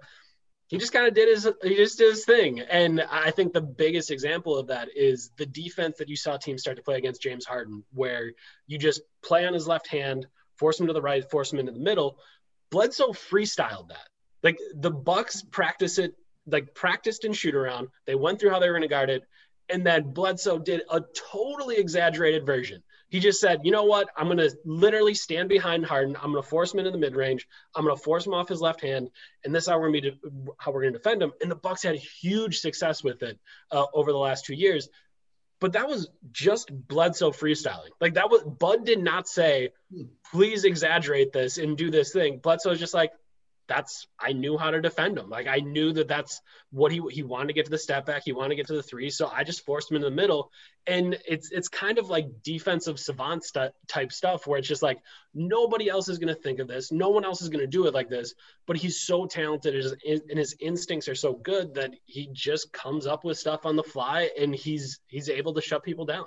he 0.68 0.78
just 0.78 0.92
kind 0.92 1.06
of 1.06 1.14
did 1.14 1.28
his 1.28 1.48
he 1.62 1.76
just 1.76 1.98
did 1.98 2.10
his 2.10 2.24
thing. 2.24 2.60
And 2.60 3.00
I 3.00 3.30
think 3.30 3.52
the 3.52 3.60
biggest 3.60 4.10
example 4.10 4.56
of 4.56 4.66
that 4.68 4.88
is 4.96 5.30
the 5.36 5.46
defense 5.46 5.98
that 5.98 6.08
you 6.08 6.16
saw 6.16 6.36
teams 6.36 6.60
start 6.60 6.76
to 6.76 6.82
play 6.82 6.96
against 6.96 7.22
James 7.22 7.44
Harden, 7.44 7.84
where 7.92 8.32
you 8.66 8.78
just 8.78 9.02
play 9.22 9.46
on 9.46 9.54
his 9.54 9.68
left 9.68 9.86
hand, 9.86 10.26
force 10.56 10.80
him 10.80 10.88
to 10.88 10.92
the 10.92 11.02
right, 11.02 11.28
force 11.30 11.52
him 11.52 11.60
into 11.60 11.72
the 11.72 11.78
middle. 11.78 12.18
Bledsoe 12.70 13.12
freestyled 13.12 13.88
that. 13.88 14.08
Like 14.42 14.58
the 14.74 14.90
Bucks 14.90 15.42
practice 15.42 15.98
it, 15.98 16.14
like 16.46 16.74
practiced 16.74 17.24
in 17.24 17.32
shoot 17.32 17.54
around. 17.54 17.88
They 18.04 18.16
went 18.16 18.40
through 18.40 18.50
how 18.50 18.58
they 18.58 18.68
were 18.68 18.74
going 18.74 18.82
to 18.82 18.88
guard 18.88 19.10
it, 19.10 19.22
and 19.68 19.86
then 19.86 20.12
Bledsoe 20.12 20.58
did 20.58 20.82
a 20.90 21.00
totally 21.32 21.76
exaggerated 21.76 22.44
version. 22.44 22.82
He 23.08 23.20
just 23.20 23.40
said, 23.40 23.60
"You 23.64 23.70
know 23.70 23.84
what? 23.84 24.08
I'm 24.16 24.26
going 24.26 24.38
to 24.38 24.54
literally 24.64 25.14
stand 25.14 25.48
behind 25.48 25.86
Harden. 25.86 26.16
I'm 26.16 26.32
going 26.32 26.42
to 26.42 26.48
force 26.48 26.72
him 26.72 26.80
into 26.80 26.90
the 26.90 26.98
mid 26.98 27.14
range. 27.14 27.46
I'm 27.74 27.84
going 27.84 27.96
to 27.96 28.02
force 28.02 28.26
him 28.26 28.34
off 28.34 28.48
his 28.48 28.60
left 28.60 28.80
hand, 28.80 29.10
and 29.44 29.54
this 29.54 29.64
is 29.64 29.68
how 29.68 29.78
we're 29.78 29.90
going 29.90 30.02
to 30.02 30.12
how 30.58 30.72
we're 30.72 30.82
going 30.82 30.92
to 30.92 30.98
defend 30.98 31.22
him." 31.22 31.32
And 31.40 31.50
the 31.50 31.56
Bucks 31.56 31.82
had 31.82 31.96
huge 31.96 32.60
success 32.60 33.04
with 33.04 33.22
it 33.22 33.38
uh, 33.70 33.86
over 33.94 34.12
the 34.12 34.18
last 34.18 34.44
two 34.44 34.54
years 34.54 34.88
but 35.60 35.72
that 35.72 35.88
was 35.88 36.08
just 36.32 36.70
Bledsoe 36.70 37.30
freestyling. 37.30 37.90
Like 38.00 38.14
that 38.14 38.30
was 38.30 38.42
Bud 38.42 38.84
did 38.84 39.02
not 39.02 39.26
say, 39.26 39.70
please 40.30 40.64
exaggerate 40.64 41.32
this 41.32 41.58
and 41.58 41.76
do 41.76 41.90
this 41.90 42.12
thing. 42.12 42.38
Bledsoe 42.38 42.70
was 42.70 42.78
just 42.78 42.94
like, 42.94 43.12
that's 43.68 44.06
I 44.20 44.32
knew 44.32 44.56
how 44.56 44.70
to 44.70 44.80
defend 44.80 45.18
him. 45.18 45.28
Like 45.28 45.46
I 45.46 45.58
knew 45.58 45.92
that 45.92 46.08
that's 46.08 46.40
what 46.70 46.92
he 46.92 47.00
he 47.10 47.22
wanted 47.22 47.48
to 47.48 47.52
get 47.52 47.64
to 47.64 47.70
the 47.70 47.78
step 47.78 48.06
back. 48.06 48.22
He 48.24 48.32
wanted 48.32 48.50
to 48.50 48.54
get 48.56 48.66
to 48.68 48.74
the 48.74 48.82
three, 48.82 49.10
so 49.10 49.28
I 49.28 49.44
just 49.44 49.64
forced 49.64 49.90
him 49.90 49.96
in 49.96 50.02
the 50.02 50.10
middle. 50.10 50.50
And 50.86 51.18
it's 51.26 51.50
it's 51.50 51.68
kind 51.68 51.98
of 51.98 52.08
like 52.08 52.26
defensive 52.42 52.98
savant 52.98 53.44
st- 53.44 53.72
type 53.88 54.12
stuff 54.12 54.46
where 54.46 54.58
it's 54.58 54.68
just 54.68 54.82
like 54.82 54.98
nobody 55.34 55.88
else 55.88 56.08
is 56.08 56.18
going 56.18 56.34
to 56.34 56.40
think 56.40 56.60
of 56.60 56.68
this. 56.68 56.92
No 56.92 57.08
one 57.08 57.24
else 57.24 57.42
is 57.42 57.48
going 57.48 57.60
to 57.60 57.66
do 57.66 57.86
it 57.86 57.94
like 57.94 58.08
this. 58.08 58.34
But 58.66 58.76
he's 58.76 59.00
so 59.00 59.26
talented 59.26 59.74
and 60.04 60.38
his 60.38 60.56
instincts 60.60 61.08
are 61.08 61.14
so 61.14 61.34
good 61.34 61.74
that 61.74 61.90
he 62.04 62.28
just 62.32 62.72
comes 62.72 63.06
up 63.06 63.24
with 63.24 63.38
stuff 63.38 63.66
on 63.66 63.76
the 63.76 63.82
fly 63.82 64.30
and 64.38 64.54
he's 64.54 65.00
he's 65.08 65.28
able 65.28 65.54
to 65.54 65.60
shut 65.60 65.82
people 65.82 66.04
down. 66.04 66.26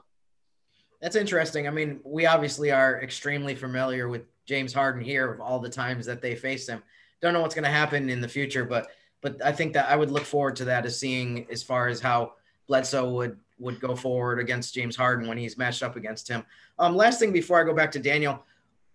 That's 1.02 1.16
interesting. 1.16 1.66
I 1.66 1.72
mean, 1.72 2.02
we 2.04 2.26
obviously 2.26 2.72
are 2.72 3.02
extremely 3.02 3.56
familiar 3.56 4.10
with 4.10 4.24
James 4.46 4.74
Harden 4.74 5.02
here 5.02 5.32
of 5.32 5.40
all 5.40 5.60
the 5.60 5.70
times 5.70 6.06
that 6.08 6.22
they 6.22 6.36
faced 6.36 6.68
him 6.68 6.84
don't 7.22 7.34
know 7.34 7.42
what's 7.42 7.56
going 7.56 7.66
to 7.66 7.72
happen 7.72 8.10
in 8.10 8.22
the 8.22 8.28
future, 8.28 8.66
but 8.66 8.90
but 9.22 9.44
I 9.44 9.52
think 9.52 9.74
that 9.74 9.90
I 9.90 9.96
would 9.96 10.12
look 10.12 10.24
forward 10.24 10.56
to 10.58 10.66
that 10.66 10.86
as 10.86 10.98
seeing 10.98 11.46
as 11.52 11.62
far 11.62 11.88
as 11.90 12.00
how 12.00 12.34
Bledsoe 12.68 13.10
would 13.10 13.38
would 13.60 13.80
go 13.80 13.96
forward 13.96 14.40
against 14.40 14.74
James 14.74 14.96
Harden 14.96 15.28
when 15.28 15.38
he's 15.38 15.58
matched 15.58 15.84
up 15.84 15.96
against 15.96 16.28
him. 16.28 16.46
Um, 16.78 16.96
last 16.96 17.20
thing 17.20 17.34
before 17.34 17.60
I 17.60 17.66
go 17.66 17.74
back 17.74 17.92
to 17.92 18.00
Daniel, 18.00 18.46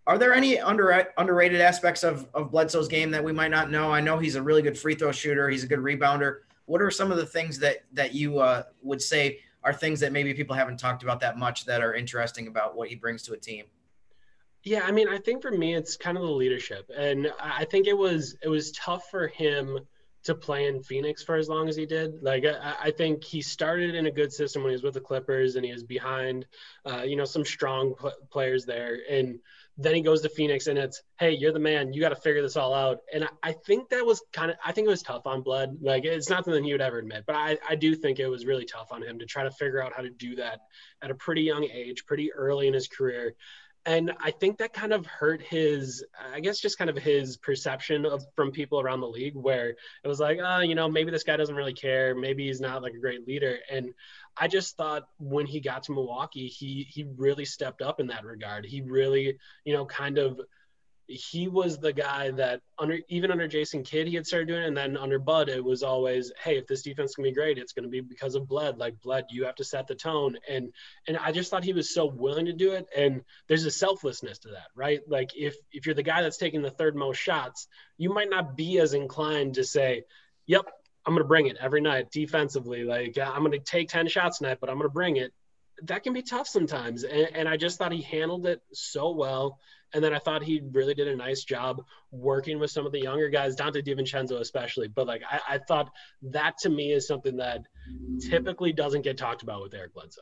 are 0.07 0.19
there 0.19 0.35
any 0.35 0.59
under, 0.59 1.07
underrated 1.17 1.61
aspects 1.61 2.03
of, 2.03 2.27
of 2.35 2.51
Bledsoe's 2.51 2.89
game 2.89 3.11
that 3.11 3.23
we 3.23 3.33
might 3.33 3.51
not 3.51 3.71
know? 3.71 3.93
I 3.93 4.01
know 4.01 4.19
he's 4.19 4.37
a 4.37 4.43
really 4.43 4.63
good 4.63 4.79
free 4.79 4.95
throw 4.95 5.13
shooter. 5.13 5.49
He's 5.49 5.65
a 5.65 5.67
good 5.67 5.79
rebounder. 5.79 6.41
What 6.67 6.83
are 6.83 6.91
some 6.91 7.11
of 7.11 7.19
the 7.19 7.27
things 7.27 7.59
that 7.59 7.85
that 7.93 8.15
you 8.15 8.39
uh, 8.39 8.63
would 8.83 9.03
say 9.03 9.41
are 9.63 9.73
things 9.73 10.01
that 10.01 10.13
maybe 10.13 10.33
people 10.35 10.55
haven't 10.55 10.79
talked 10.79 11.03
about 11.03 11.21
that 11.21 11.39
much 11.39 11.65
that 11.67 11.83
are 11.83 11.95
interesting 11.95 12.47
about 12.47 12.77
what 12.77 12.89
he 12.89 12.95
brings 12.95 13.23
to 13.25 13.33
a 13.33 13.37
team? 13.37 13.65
Yeah, 14.65 14.83
I 14.85 14.93
mean, 14.93 15.09
I 15.09 15.19
think 15.19 15.43
for 15.43 15.51
me, 15.51 15.75
it's 15.75 15.97
kind 15.99 16.17
of 16.17 16.23
the 16.23 16.31
leadership, 16.31 16.91
and 16.97 17.31
I 17.39 17.67
think 17.67 17.87
it 17.87 17.97
was 17.97 18.35
it 18.43 18.49
was 18.49 18.73
tough 18.73 19.11
for 19.11 19.29
him 19.29 19.81
to 20.25 20.35
play 20.35 20.67
in 20.69 20.83
Phoenix 20.83 21.23
for 21.23 21.35
as 21.37 21.51
long 21.51 21.69
as 21.69 21.77
he 21.77 21.85
did. 21.85 22.23
Like, 22.23 22.47
I, 22.47 22.75
I 22.85 22.91
think 22.91 23.23
he 23.23 23.43
started 23.43 23.95
in 23.95 24.07
a 24.07 24.11
good 24.11 24.33
system 24.33 24.63
when 24.63 24.71
he 24.71 24.75
was 24.75 24.83
with 24.83 24.95
the 24.95 25.01
Clippers, 25.01 25.57
and 25.57 25.67
he 25.67 25.73
was 25.73 25.83
behind, 25.83 26.47
uh, 26.87 27.03
you 27.03 27.15
know, 27.15 27.27
some 27.27 27.45
strong 27.45 27.95
pl- 27.95 28.15
players 28.31 28.65
there, 28.65 29.01
and 29.11 29.39
then 29.77 29.95
he 29.95 30.01
goes 30.01 30.23
to 30.23 30.31
Phoenix, 30.31 30.67
and 30.67 30.79
it's, 30.79 31.03
hey, 31.19 31.33
you're 31.33 31.53
the 31.53 31.59
man, 31.59 31.93
you 31.93 32.01
got 32.01 32.09
to 32.11 32.17
figure 32.17 32.41
this 32.41 32.57
all 32.57 32.73
out. 32.73 33.01
And 33.13 33.25
I, 33.25 33.29
I 33.43 33.53
think 33.53 33.91
that 33.91 34.07
was 34.07 34.23
kind 34.33 34.51
of, 34.51 34.57
I 34.65 34.73
think 34.73 34.87
it 34.87 34.91
was 34.91 35.03
tough 35.03 35.27
on 35.27 35.43
Blood. 35.43 35.77
Like, 35.83 36.07
it's 36.07 36.31
not 36.31 36.47
something 36.47 36.65
he 36.65 36.73
would 36.73 36.81
ever 36.81 37.01
admit, 37.01 37.25
but 37.27 37.37
I, 37.37 37.59
I 37.69 37.75
do 37.75 37.95
think 37.95 38.19
it 38.19 38.29
was 38.29 38.47
really 38.47 38.65
tough 38.65 38.93
on 38.93 39.03
him 39.03 39.19
to 39.19 39.27
try 39.27 39.43
to 39.43 39.51
figure 39.51 39.83
out 39.83 39.93
how 39.93 40.01
to 40.01 40.11
do 40.11 40.37
that 40.37 40.61
at 41.03 41.11
a 41.11 41.15
pretty 41.15 41.43
young 41.43 41.65
age, 41.65 42.07
pretty 42.07 42.33
early 42.33 42.67
in 42.67 42.73
his 42.73 42.89
career 42.89 43.35
and 43.87 44.13
I 44.21 44.31
think 44.31 44.59
that 44.59 44.73
kind 44.73 44.93
of 44.93 45.05
hurt 45.05 45.43
his, 45.43 46.05
I 46.33 46.41
guess, 46.41 46.59
just 46.59 46.79
kind 46.79 46.89
of 46.89 46.97
his 46.97 47.37
perception 47.37 48.07
of 48.07 48.25
from 48.35 48.51
people 48.51 48.81
around 48.81 49.01
the 49.01 49.09
league, 49.09 49.37
where 49.37 49.71
it 50.03 50.09
was 50.09 50.21
like, 50.21 50.39
oh, 50.43 50.61
you 50.61 50.75
know, 50.75 50.89
maybe 50.89 51.11
this 51.11 51.23
guy 51.23 51.37
doesn't 51.37 51.55
really 51.55 51.75
care, 51.75 52.15
maybe 52.15 52.47
he's 52.47 52.61
not 52.61 52.83
like 52.83 52.95
a 52.95 52.99
great 52.99 53.27
leader. 53.27 53.59
And 53.71 53.93
I 54.37 54.49
just 54.49 54.77
thought 54.77 55.09
when 55.19 55.47
he 55.47 55.61
got 55.61 55.83
to 55.85 55.93
Milwaukee, 55.93 56.49
he 56.49 56.87
he 56.91 57.05
really 57.17 57.45
stepped 57.45 57.83
up 57.83 58.01
in 58.01 58.07
that 58.09 58.25
regard. 58.25 58.65
He 58.65 58.81
really, 58.81 59.39
you 59.65 59.75
know, 59.75 59.85
kind 59.85 60.19
of 60.19 60.41
he 61.07 61.49
was 61.49 61.79
the 61.79 61.93
guy 61.93 62.31
that 62.31 62.61
under 62.79 62.99
even 63.09 63.31
under 63.31 63.47
Jason 63.47 63.83
Kidd 63.83 64.07
he 64.07 64.15
had 64.15 64.27
started 64.27 64.49
doing 64.49 64.63
it, 64.63 64.69
and 64.69 64.77
then 64.77 64.97
under 64.97 65.19
Bud 65.19 65.49
it 65.49 65.63
was 65.63 65.83
always, 65.83 66.33
hey, 66.43 66.57
if 66.57 66.67
this 66.67 66.83
defense 66.83 67.15
can 67.15 67.25
be 67.25 67.33
great, 67.33 67.59
it's 67.59 67.73
going 67.73 67.85
to 67.85 67.91
be 67.91 68.01
because 68.01 68.35
of 68.35 68.49
Bled. 68.49 68.79
Like 68.79 69.01
Bled, 69.01 69.27
you 69.31 69.45
have 69.45 69.57
to 69.57 69.65
set 69.65 69.87
the 69.87 69.95
tone, 69.95 70.39
and 70.49 70.73
and 71.07 71.19
I 71.19 71.33
just 71.33 71.51
thought 71.51 71.65
he 71.65 71.75
was 71.75 71.93
so 71.93 72.07
willing 72.07 72.47
to 72.47 72.53
do 72.53 72.73
it, 72.73 72.87
and 72.97 73.23
there's 73.49 73.67
a 73.67 73.71
selflessness 73.71 74.39
to 74.41 74.49
that, 74.49 74.69
right? 74.75 75.01
Like 75.07 75.37
if 75.37 75.57
if 75.73 75.85
you're 75.85 75.95
the 75.95 76.03
guy 76.03 76.23
that's 76.23 76.39
taking 76.39 76.63
the 76.63 76.71
third 76.71 76.97
most 76.97 77.19
shots, 77.19 77.69
you 77.99 78.13
might 78.13 78.31
not 78.31 78.57
be 78.57 78.79
as 78.79 78.95
inclined 78.95 79.55
to 79.55 79.65
say, 79.65 80.05
yep, 80.47 80.65
I'm 81.05 81.13
going 81.13 81.23
to 81.23 81.29
bring 81.29 81.47
it 81.49 81.59
every 81.61 81.83
night 81.83 82.11
defensively. 82.11 82.85
Like 82.85 83.19
I'm 83.19 83.41
going 83.41 83.53
to 83.53 83.59
take 83.59 83.89
ten 83.91 84.09
shots 84.09 84.39
tonight, 84.39 84.59
but 84.61 84.71
I'm 84.71 84.77
going 84.77 84.89
to 84.89 84.93
bring 84.93 85.17
it. 85.17 85.33
That 85.83 86.03
can 86.03 86.13
be 86.13 86.23
tough 86.23 86.47
sometimes, 86.47 87.05
and, 87.05 87.29
and 87.35 87.49
I 87.49 87.59
just 87.59 87.79
thought 87.79 87.93
he 87.93 88.01
handled 88.01 88.47
it 88.47 88.63
so 88.73 89.11
well 89.11 89.59
and 89.95 90.03
then 90.03 90.13
I 90.13 90.19
thought 90.19 90.43
he 90.43 90.61
really 90.73 90.93
did 90.93 91.09
a 91.09 91.17
nice 91.17 91.45
job 91.45 91.83
working 92.11 92.59
with 92.59 92.71
some 92.71 92.85
of 92.85 92.93
the 92.93 93.01
younger 93.01 93.29
guys, 93.29 93.57
Donte 93.57 93.87
DiVincenzo 93.87 94.41
especially. 94.41 94.89
But 94.89 95.07
like 95.07 95.23
I, 95.31 95.55
I 95.55 95.59
thought 95.59 95.91
that 96.23 96.59
to 96.59 96.69
me 96.69 96.93
is 96.93 97.07
something 97.07 97.37
that 97.37 97.63
typically 98.21 98.73
doesn't 98.73 99.03
get 99.03 99.17
talked 99.17 99.43
about 99.43 99.63
with 99.63 99.73
Eric 99.73 99.95
Bledsoe. 99.95 100.21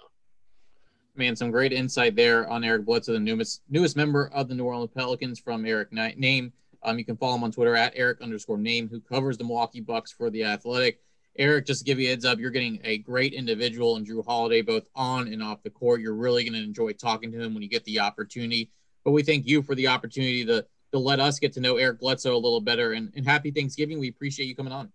Man, 1.16 1.34
some 1.34 1.50
great 1.50 1.72
insight 1.72 2.14
there 2.14 2.48
on 2.48 2.64
Eric 2.64 2.84
Bledsoe, 2.84 3.12
the 3.12 3.18
newest 3.20 3.62
newest 3.68 3.96
member 3.96 4.30
of 4.32 4.48
the 4.48 4.54
New 4.54 4.64
Orleans 4.64 4.92
Pelicans 4.94 5.40
from 5.40 5.64
Eric 5.64 5.90
Nehm. 5.90 6.52
Um, 6.84 6.98
you 6.98 7.04
can 7.04 7.16
follow 7.16 7.36
him 7.36 7.44
on 7.44 7.52
Twitter 7.52 7.76
at 7.76 7.92
Eric 7.96 8.20
underscore 8.20 8.58
Nehm, 8.58 8.90
who 8.90 9.00
covers 9.00 9.38
the 9.38 9.44
Milwaukee 9.44 9.80
Bucks 9.80 10.12
for 10.12 10.30
the 10.30 10.44
Athletic. 10.44 11.00
Eric, 11.38 11.64
just 11.64 11.80
to 11.80 11.84
give 11.84 11.98
you 11.98 12.08
a 12.08 12.10
heads 12.10 12.24
up, 12.26 12.38
you're 12.38 12.50
getting 12.50 12.78
a 12.84 12.98
great 12.98 13.32
individual 13.32 13.96
in 13.96 14.04
Jrue 14.04 14.24
Holiday, 14.24 14.60
both 14.60 14.84
on 14.94 15.28
and 15.32 15.42
off 15.42 15.62
the 15.62 15.70
court. 15.70 16.00
You're 16.00 16.14
really 16.14 16.44
going 16.44 16.52
to 16.54 16.62
enjoy 16.62 16.92
talking 16.92 17.32
to 17.32 17.40
him 17.40 17.54
when 17.54 17.62
you 17.62 17.70
get 17.70 17.84
the 17.84 18.00
opportunity. 18.00 18.70
But 19.04 19.12
we 19.12 19.22
thank 19.22 19.46
you 19.46 19.62
for 19.62 19.74
the 19.74 19.88
opportunity 19.88 20.44
to 20.46 20.64
to 20.92 20.98
let 20.98 21.20
us 21.20 21.38
get 21.38 21.54
to 21.54 21.60
know 21.60 21.76
Eric 21.76 22.00
Bledsoe 22.00 22.34
a 22.34 22.36
little 22.36 22.60
better. 22.60 22.92
And, 22.92 23.10
and 23.16 23.26
happy 23.26 23.50
Thanksgiving. 23.50 23.98
We 23.98 24.08
appreciate 24.08 24.46
you 24.46 24.54
coming 24.54 24.74
on. 24.74 24.92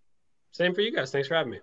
Same 0.51 0.73
for 0.73 0.81
you 0.81 0.95
guys. 0.95 1.11
Thanks 1.11 1.27
for 1.27 1.33
having 1.33 1.51
me. 1.51 1.59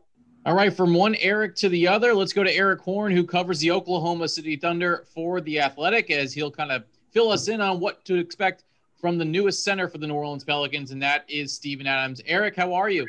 All 0.46 0.54
right, 0.54 0.74
from 0.74 0.92
one 0.92 1.14
Eric 1.20 1.56
to 1.56 1.70
the 1.70 1.88
other, 1.88 2.12
let's 2.12 2.34
go 2.34 2.44
to 2.44 2.52
Erik 2.52 2.80
Horne, 2.80 3.12
who 3.12 3.24
covers 3.24 3.60
the 3.60 3.70
Oklahoma 3.70 4.28
City 4.28 4.56
Thunder 4.56 5.06
for 5.14 5.40
the 5.40 5.58
Athletic, 5.58 6.10
as 6.10 6.34
he'll 6.34 6.50
kind 6.50 6.70
of 6.70 6.84
fill 7.12 7.30
us 7.30 7.48
in 7.48 7.62
on 7.62 7.80
what 7.80 8.04
to 8.04 8.16
expect 8.16 8.64
from 9.00 9.16
the 9.16 9.24
newest 9.24 9.64
center 9.64 9.88
for 9.88 9.96
the 9.96 10.06
New 10.06 10.14
Orleans 10.14 10.44
Pelicans, 10.44 10.90
and 10.90 11.02
that 11.02 11.24
is 11.28 11.54
Steven 11.54 11.86
Adams. 11.86 12.20
Eric, 12.26 12.56
how 12.56 12.74
are 12.74 12.90
you? 12.90 13.06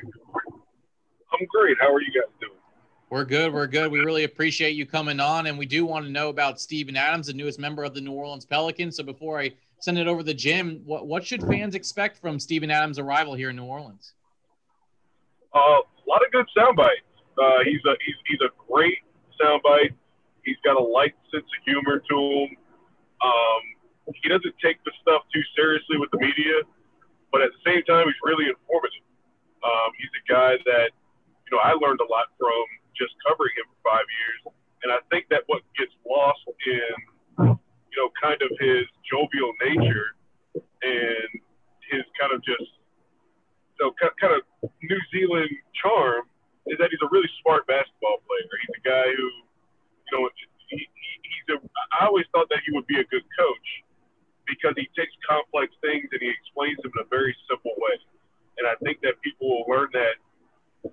I'm 1.34 1.46
great. 1.54 1.76
How 1.82 1.94
are 1.94 2.02
you 2.02 2.08
guys 2.14 2.32
doing? 2.40 2.54
We're 3.16 3.24
good. 3.24 3.54
We're 3.54 3.68
good. 3.68 3.94
We 3.94 4.00
really 4.00 4.26
appreciate 4.26 4.72
you 4.72 4.86
coming 4.86 5.22
on, 5.22 5.48
and 5.48 5.58
we 5.58 5.66
do 5.66 5.86
want 5.86 6.04
to 6.04 6.12
know 6.12 6.28
about 6.28 6.60
Steven 6.60 6.98
Adams, 6.98 7.28
the 7.28 7.34
newest 7.34 7.58
member 7.60 7.86
of 7.86 7.94
the 7.94 8.02
New 8.02 8.12
Orleans 8.12 8.46
Pelicans. 8.46 8.98
So 8.98 9.04
before 9.04 9.40
I 9.40 9.54
send 9.80 9.98
it 9.98 10.06
over 10.06 10.22
to 10.22 10.34
Jim, 10.34 10.82
what 10.84 11.08
what 11.08 11.26
should 11.26 11.42
fans 11.44 11.76
expect 11.76 12.18
from 12.18 12.42
Steven 12.42 12.70
Adams' 12.70 13.00
arrival 13.00 13.34
here 13.34 13.52
in 13.52 13.56
New 13.56 13.64
Orleans? 13.64 14.16
Uh, 15.54 15.80
a 15.80 16.06
lot 16.06 16.26
of 16.26 16.32
good 16.34 16.46
sound 16.58 16.76
bites. 16.76 17.08
Uh, 17.42 17.64
he's 17.64 17.80
a 17.88 17.96
he's, 18.06 18.16
he's 18.28 18.42
a 18.42 18.52
great 18.70 18.98
soundbite. 19.42 19.96
He's 20.44 20.58
got 20.66 20.76
a 20.76 20.84
light 20.84 21.16
sense 21.32 21.46
of 21.46 21.64
humor 21.64 22.00
to 22.00 22.16
him. 22.20 22.58
Um, 23.24 24.14
he 24.22 24.28
doesn't 24.28 24.56
take 24.62 24.84
the 24.84 24.92
stuff 25.02 25.22
too 25.34 25.42
seriously 25.56 25.98
with 25.98 26.12
the 26.12 26.20
media, 26.20 26.68
but 27.32 27.42
at 27.42 27.52
the 27.52 27.72
same 27.72 27.82
time, 27.84 28.08
he's 28.08 28.20
really 28.26 28.50
informative. 28.50 29.08
Um, 29.64 29.92
he's 29.98 30.12
a 30.20 30.24
guy 30.28 30.58
that 30.66 30.92
you 31.48 31.56
know 31.56 31.64
I 31.64 31.72
learned 31.80 32.02
a 32.02 32.12
lot 32.12 32.28
from 32.38 32.75
just 32.98 33.14
covering 33.28 33.54
him 33.56 33.68
for 33.70 33.80
five 33.96 34.08
years. 34.08 34.56
And 34.84 34.90
I 34.92 35.00
think 35.12 35.28
that 35.30 35.44
what 35.48 35.62
gets 35.78 35.94
lost 36.06 36.44
in, 36.48 36.96
you 37.48 37.98
know, 37.98 38.10
kind 38.20 38.40
of 38.42 38.50
his 38.60 38.86
jovial 39.06 39.52
nature 39.64 40.16
and 40.56 41.30
his 41.92 42.04
kind 42.20 42.32
of 42.34 42.44
just, 42.44 42.70
you 43.76 43.82
know, 43.82 43.92
kind 44.00 44.34
of 44.36 44.42
New 44.82 45.02
Zealand 45.12 45.52
charm 45.76 46.28
is 46.68 46.78
that 46.80 46.90
he's 46.90 47.02
a 47.04 47.12
really 47.12 47.30
smart 47.44 47.68
basketball 47.68 48.22
player. 48.26 48.46
He's 48.46 48.76
a 48.78 48.86
guy 48.86 49.08
who, 49.10 49.28
you 50.06 50.12
know, 50.14 50.24
he, 50.70 50.78
he, 50.78 51.12
he's 51.22 51.48
a. 51.54 51.58
I 52.02 52.10
always 52.10 52.26
thought 52.34 52.50
that 52.50 52.62
he 52.66 52.74
would 52.74 52.88
be 52.88 52.98
a 52.98 53.08
good 53.10 53.26
coach 53.38 53.68
because 54.50 54.74
he 54.78 54.90
takes 54.98 55.14
complex 55.26 55.74
things 55.82 56.06
and 56.10 56.22
he 56.22 56.30
explains 56.30 56.78
them 56.82 56.94
in 56.98 57.06
a 57.06 57.10
very 57.10 57.34
simple 57.50 57.74
way. 57.78 57.98
And 58.58 58.66
I 58.70 58.78
think 58.86 59.02
that 59.02 59.18
people 59.22 59.50
will 59.50 59.68
learn 59.70 59.90
that 59.94 60.22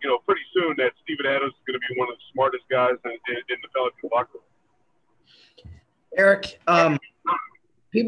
you 0.01 0.09
know, 0.09 0.19
pretty 0.25 0.41
soon 0.55 0.75
that 0.79 0.93
Steven 1.03 1.27
Adams 1.27 1.53
is 1.53 1.63
going 1.67 1.79
to 1.79 1.85
be 1.85 1.99
one 1.99 2.09
of 2.09 2.17
the 2.17 2.25
smartest 2.33 2.65
guys 2.71 2.97
in, 3.05 3.11
in, 3.11 3.37
in 3.51 3.59
the 3.61 3.69
Pelicans 3.75 4.11
locker 4.13 4.39
room. 4.39 5.73
Eric, 6.17 6.61
um, 6.67 6.99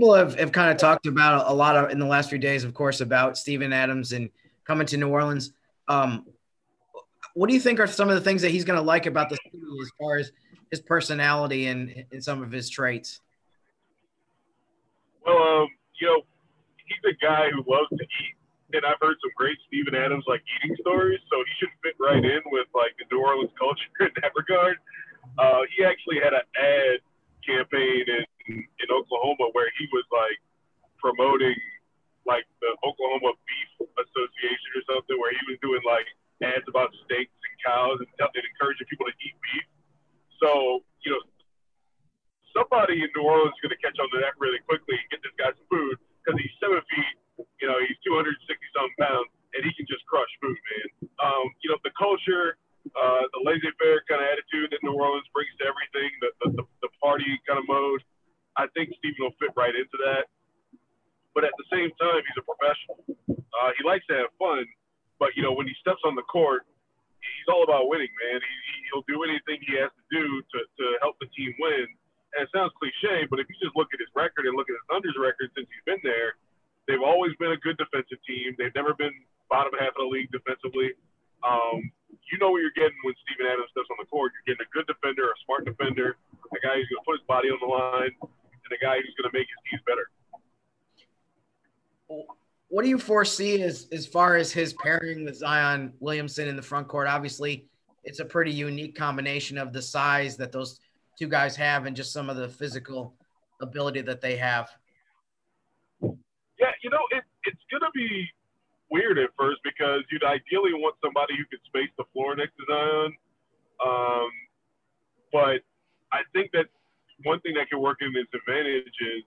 people 0.04 0.14
have, 0.14 0.38
have 0.38 0.52
kind 0.52 0.70
of 0.70 0.76
talked 0.76 1.06
about 1.06 1.50
a 1.50 1.54
lot 1.54 1.76
of 1.76 1.90
in 1.90 1.98
the 1.98 2.04
last 2.04 2.28
few 2.28 2.38
days, 2.38 2.62
of 2.62 2.74
course, 2.74 3.00
about 3.00 3.38
Steven 3.38 3.72
Adams 3.72 4.12
and 4.12 4.28
coming 4.64 4.86
to 4.88 4.98
New 4.98 5.08
Orleans. 5.08 5.52
Um, 5.88 6.26
what 7.32 7.48
do 7.48 7.54
you 7.54 7.60
think 7.60 7.80
are 7.80 7.86
some 7.86 8.10
of 8.10 8.14
the 8.14 8.20
things 8.20 8.42
that 8.42 8.50
he's 8.50 8.64
going 8.64 8.78
to 8.78 8.84
like 8.84 9.06
about 9.06 9.30
the 9.30 9.36
city 9.36 9.58
as 9.80 9.90
far 9.98 10.18
as 10.18 10.30
his 10.70 10.80
personality 10.80 11.68
and, 11.68 12.04
and 12.12 12.22
some 12.22 12.42
of 12.42 12.52
his 12.52 12.68
traits? 12.68 13.20
Well, 15.24 15.36
um, 15.36 15.68
you 15.98 16.06
know, 16.06 16.20
he's 16.84 17.16
a 17.16 17.16
guy 17.24 17.48
who 17.48 17.64
loves 17.66 17.88
to 17.88 18.04
eat 18.04 18.36
and 18.74 18.84
I've 18.84 18.98
heard 19.00 19.16
some 19.22 19.30
great 19.36 19.56
Steven 19.68 19.94
Adams 19.94 20.24
like 20.26 20.42
eating 20.58 20.76
stories, 20.80 21.20
so 21.30 21.36
he 21.38 21.52
should 21.60 21.72
fit 21.80 21.94
right 22.00 22.18
in 22.18 22.40
with 22.50 22.66
like 22.74 22.92
the 22.98 23.06
New 23.10 23.22
Orleans 23.22 23.52
culture 23.56 23.88
in 24.00 24.10
that 24.20 24.32
regard. 24.36 24.76
Uh, 25.38 25.62
he 25.74 25.84
actually 25.84 26.18
had 26.18 26.34
an 26.34 26.44
ad 26.58 26.98
campaign 27.46 28.04
in 28.08 28.24
in 28.48 28.88
Oklahoma 28.92 29.50
where 29.52 29.70
he 29.78 29.88
was 29.92 30.04
like 30.12 30.38
promoting 31.00 31.56
like 32.24 32.48
the 32.64 32.72
Oklahoma 32.80 33.36
Beef 33.44 33.70
Association 33.84 34.70
or 34.80 34.84
something, 34.88 35.16
where 35.20 35.32
he 35.36 35.42
was 35.48 35.60
doing 35.60 35.84
like 35.84 36.08
ads 36.40 36.64
about 36.68 36.88
steaks 37.04 37.32
and 37.32 37.54
cows 37.60 38.00
and, 38.00 38.08
and 38.08 38.44
encouraging 38.44 38.88
people 38.88 39.04
to 39.04 39.14
eat 39.20 39.36
beef. 39.40 39.66
So 40.40 40.80
you 41.04 41.12
know, 41.12 41.22
somebody 42.56 43.04
in 43.04 43.08
New 43.12 43.24
Orleans 43.28 43.52
is 43.56 43.60
going 43.60 43.76
to 43.76 43.82
catch 43.84 43.96
on 44.00 44.08
to 44.12 44.18
that 44.24 44.36
really 44.40 44.60
quickly 44.64 44.96
and 44.96 45.06
get 45.12 45.20
this 45.20 45.36
guy 45.36 45.52
some 45.52 45.68
food 45.68 45.96
because 46.20 46.40
he's 46.40 46.54
seven 46.60 46.80
feet 46.88 47.16
you 47.38 47.66
know, 47.66 47.78
he's 47.82 47.98
260 48.06 48.36
something 48.76 48.98
pounds, 49.00 49.30
and 49.54 49.60
he 49.64 49.72
can 49.74 49.86
just 49.88 50.04
crush 50.06 50.28
food, 50.38 50.54
man. 50.54 50.86
Um, 51.18 51.44
you 51.62 51.70
know, 51.70 51.78
the 51.82 51.94
culture, 51.96 52.60
uh, 52.94 53.24
the 53.34 53.40
laissez-faire 53.42 54.04
kind 54.06 54.22
of 54.22 54.28
attitude 54.28 54.70
that 54.70 54.80
New 54.84 54.94
Orleans 54.94 55.26
brings 55.32 55.50
to 55.62 55.64
everything, 55.66 56.10
the, 56.20 56.30
the, 56.44 56.48
the, 56.62 56.64
the 56.86 56.90
party 57.00 57.40
kind 57.48 57.58
of 57.58 57.66
mode. 57.66 58.02
I 58.56 58.70
think 58.72 58.94
Steven 58.98 59.30
will 59.30 59.36
fit 59.40 59.50
right 59.56 59.74
into 59.74 59.96
that. 60.06 60.30
But 61.34 61.42
at 61.42 61.54
the 61.58 61.66
same 61.70 61.90
time, 61.98 62.22
he's 62.22 62.38
a 62.38 62.46
professional. 62.46 62.98
Uh, 63.50 63.70
he 63.74 63.82
likes 63.82 64.06
to 64.06 64.14
have 64.14 64.30
fun, 64.38 64.62
but 65.18 65.34
you 65.34 65.42
know, 65.42 65.50
when 65.50 65.66
he 65.66 65.74
steps 65.82 66.02
on 66.06 66.14
the 66.14 66.26
court, 66.30 66.62
he's 67.18 67.48
all 67.50 67.66
about 67.66 67.90
winning, 67.90 68.10
man. 68.22 68.38
He, 68.38 68.54
he'll 68.90 69.06
do 69.10 69.26
anything 69.26 69.58
he 69.66 69.74
has 69.82 69.90
to 69.90 70.04
do 70.14 70.22
to, 70.42 70.58
to 70.62 70.84
help 71.02 71.18
the 71.18 71.26
team 71.34 71.50
win. 71.58 71.90
And 72.38 72.46
it 72.46 72.50
sounds 72.54 72.70
cliche, 72.78 73.26
but 73.30 73.42
if 73.42 73.46
you 73.50 73.54
just 73.62 73.74
look 73.74 73.90
at 73.94 73.98
his 73.98 74.10
record 74.14 74.46
and 74.46 74.54
look 74.54 74.70
at 74.70 74.74
his 74.78 74.86
Thunder's 74.90 75.18
record 75.18 75.50
since 75.54 75.66
he's 75.70 75.86
been 75.86 76.02
there, 76.02 76.38
They've 76.86 77.02
always 77.02 77.32
been 77.40 77.52
a 77.52 77.60
good 77.60 77.80
defensive 77.80 78.20
team. 78.28 78.52
They've 78.60 78.74
never 78.74 78.92
been 78.94 79.12
bottom 79.48 79.72
half 79.80 79.96
of 79.96 80.04
the 80.04 80.10
league 80.10 80.28
defensively. 80.32 80.92
Um, 81.40 81.88
you 82.28 82.36
know 82.40 82.52
what 82.52 82.60
you're 82.60 82.76
getting 82.76 82.96
when 83.04 83.16
Steven 83.24 83.48
Adams 83.48 83.72
steps 83.72 83.88
on 83.88 84.00
the 84.00 84.08
court. 84.08 84.32
You're 84.36 84.52
getting 84.52 84.64
a 84.68 84.72
good 84.72 84.88
defender, 84.88 85.28
a 85.28 85.36
smart 85.44 85.64
defender, 85.64 86.16
a 86.52 86.60
guy 86.60 86.76
who's 86.80 86.88
going 86.92 87.00
to 87.00 87.06
put 87.08 87.16
his 87.20 87.28
body 87.28 87.48
on 87.48 87.60
the 87.60 87.68
line, 87.68 88.12
and 88.64 88.78
a 88.80 88.84
guy 88.84 88.96
who's 88.96 89.14
going 89.20 89.30
to 89.30 89.38
make 89.38 89.46
his 89.46 89.58
teams 89.70 89.82
better. 89.86 90.08
What 92.68 92.82
do 92.82 92.88
you 92.88 92.98
foresee 92.98 93.62
as 93.62 93.86
as 93.92 94.06
far 94.06 94.36
as 94.36 94.52
his 94.52 94.74
pairing 94.74 95.24
with 95.24 95.36
Zion 95.36 95.92
Williamson 96.00 96.48
in 96.48 96.56
the 96.56 96.62
front 96.62 96.88
court? 96.88 97.06
Obviously, 97.06 97.66
it's 98.04 98.20
a 98.20 98.24
pretty 98.24 98.50
unique 98.50 98.96
combination 98.96 99.58
of 99.58 99.72
the 99.72 99.80
size 99.82 100.36
that 100.36 100.52
those 100.52 100.80
two 101.18 101.28
guys 101.28 101.56
have 101.56 101.86
and 101.86 101.94
just 101.94 102.12
some 102.12 102.28
of 102.28 102.36
the 102.36 102.48
physical 102.48 103.14
ability 103.60 104.02
that 104.02 104.20
they 104.20 104.36
have. 104.36 104.68
Yeah, 106.02 106.72
you 106.82 106.90
know, 106.90 107.00
it, 107.10 107.24
it's 107.44 107.60
going 107.70 107.80
to 107.80 107.90
be 107.94 108.28
weird 108.90 109.18
at 109.18 109.30
first 109.38 109.60
because 109.64 110.02
you'd 110.10 110.24
ideally 110.24 110.74
want 110.74 110.96
somebody 111.02 111.34
who 111.36 111.44
could 111.50 111.64
space 111.66 111.90
the 111.96 112.04
floor 112.12 112.36
next 112.36 112.52
to 112.56 112.64
Zion. 112.68 113.12
Um, 113.84 114.30
but 115.32 115.60
I 116.12 116.22
think 116.32 116.52
that 116.52 116.66
one 117.24 117.40
thing 117.40 117.54
that 117.58 117.68
can 117.68 117.80
work 117.80 117.98
in 118.00 118.14
his 118.14 118.28
advantage 118.32 118.94
is 119.00 119.22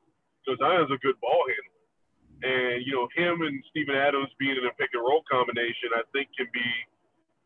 so 0.45 0.55
Zion's 0.57 0.89
a 0.89 1.01
good 1.03 1.19
ball 1.19 1.43
handler. 1.43 1.77
And, 2.37 2.85
you 2.85 2.93
know, 2.93 3.09
him 3.17 3.41
and 3.41 3.59
Steven 3.73 3.97
Adams 3.97 4.29
being 4.39 4.55
in 4.55 4.63
a 4.63 4.73
pick 4.77 4.93
and 4.93 5.01
roll 5.01 5.25
combination, 5.29 5.91
I 5.97 6.05
think 6.13 6.29
can 6.37 6.47
be, 6.53 6.65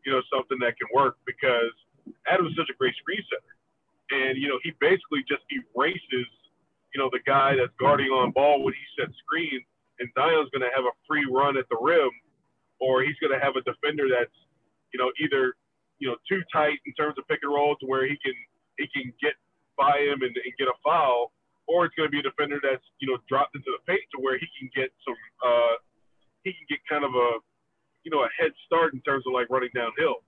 you 0.04 0.12
know, 0.12 0.22
something 0.28 0.60
that 0.60 0.76
can 0.76 0.86
work 0.92 1.16
because 1.24 1.72
Adams 2.28 2.52
is 2.52 2.56
such 2.60 2.70
a 2.70 2.76
great 2.76 2.94
screen 3.00 3.24
setter. 3.26 3.52
And, 4.12 4.36
you 4.36 4.46
know, 4.46 4.60
he 4.62 4.76
basically 4.78 5.24
just 5.24 5.42
erases, 5.48 6.28
you 6.92 7.00
know, 7.00 7.08
the 7.08 7.24
guy 7.24 7.56
that's 7.56 7.72
guarding 7.80 8.12
on 8.12 8.30
ball 8.36 8.62
when 8.62 8.76
he 8.76 8.84
sets 8.94 9.16
screens 9.24 9.64
and 9.98 10.10
Zion's 10.18 10.50
going 10.50 10.66
to 10.66 10.72
have 10.76 10.84
a 10.84 10.94
free 11.08 11.24
run 11.30 11.56
at 11.56 11.64
the 11.70 11.78
rim, 11.80 12.10
or 12.80 13.02
he's 13.02 13.16
going 13.22 13.32
to 13.32 13.40
have 13.40 13.56
a 13.56 13.62
defender 13.62 14.10
that's, 14.10 14.34
you 14.92 15.00
know, 15.00 15.08
either, 15.22 15.54
you 15.98 16.08
know, 16.10 16.16
too 16.28 16.42
tight 16.52 16.78
in 16.84 16.92
terms 16.94 17.14
of 17.16 17.26
pick 17.28 17.40
and 17.42 17.54
roll 17.54 17.76
to 17.80 17.86
where 17.86 18.04
he 18.04 18.18
can 18.18 18.34
he 18.76 18.88
can 18.90 19.12
get 19.22 19.38
by 19.76 19.98
him 20.02 20.22
and, 20.22 20.34
and 20.34 20.52
get 20.58 20.68
a 20.68 20.76
foul, 20.84 21.32
or 21.66 21.86
it's 21.86 21.94
going 21.94 22.08
to 22.08 22.14
be 22.14 22.20
a 22.20 22.26
defender 22.26 22.60
that's, 22.62 22.84
you 22.98 23.08
know, 23.08 23.18
dropped 23.28 23.54
into 23.54 23.70
the 23.70 23.82
paint 23.86 24.02
to 24.14 24.20
where 24.20 24.38
he 24.38 24.46
can 24.58 24.68
get 24.74 24.90
some 25.06 25.16
uh, 25.40 25.76
he 26.42 26.50
can 26.52 26.66
get 26.68 26.82
kind 26.90 27.04
of 27.06 27.14
a, 27.14 27.38
you 28.02 28.10
know, 28.10 28.26
a 28.26 28.30
head 28.34 28.50
start 28.66 28.94
in 28.94 29.00
terms 29.06 29.22
of 29.26 29.32
like 29.32 29.46
running 29.50 29.70
downhill. 29.74 30.26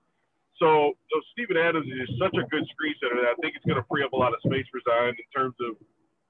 So, 0.63 0.95
so 1.11 1.15
Steven 1.35 1.59
Adams 1.59 1.91
is 1.91 2.07
such 2.23 2.35
a 2.39 2.47
good 2.47 2.63
screen 2.71 2.95
setter 3.03 3.19
that 3.19 3.35
I 3.35 3.37
think 3.43 3.59
it's 3.59 3.67
going 3.67 3.83
to 3.83 3.87
free 3.91 4.07
up 4.07 4.15
a 4.15 4.19
lot 4.19 4.31
of 4.31 4.39
space 4.47 4.63
for 4.71 4.79
Zion 4.87 5.19
in 5.19 5.29
terms 5.35 5.59
of, 5.59 5.75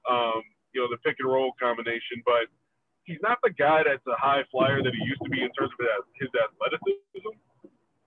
um, 0.09 0.41
you 0.73 0.81
know, 0.81 0.89
the 0.89 0.97
pick 1.05 1.21
and 1.21 1.29
roll 1.29 1.53
combination. 1.61 2.25
But 2.25 2.49
he's 3.05 3.21
not 3.21 3.37
the 3.45 3.53
guy 3.53 3.85
that's 3.85 4.01
a 4.09 4.17
high 4.17 4.41
flyer 4.49 4.81
that 4.81 4.93
he 4.97 5.01
used 5.05 5.21
to 5.21 5.29
be 5.29 5.45
in 5.45 5.53
terms 5.53 5.69
of 5.77 6.09
his 6.17 6.29
athleticism. 6.33 7.37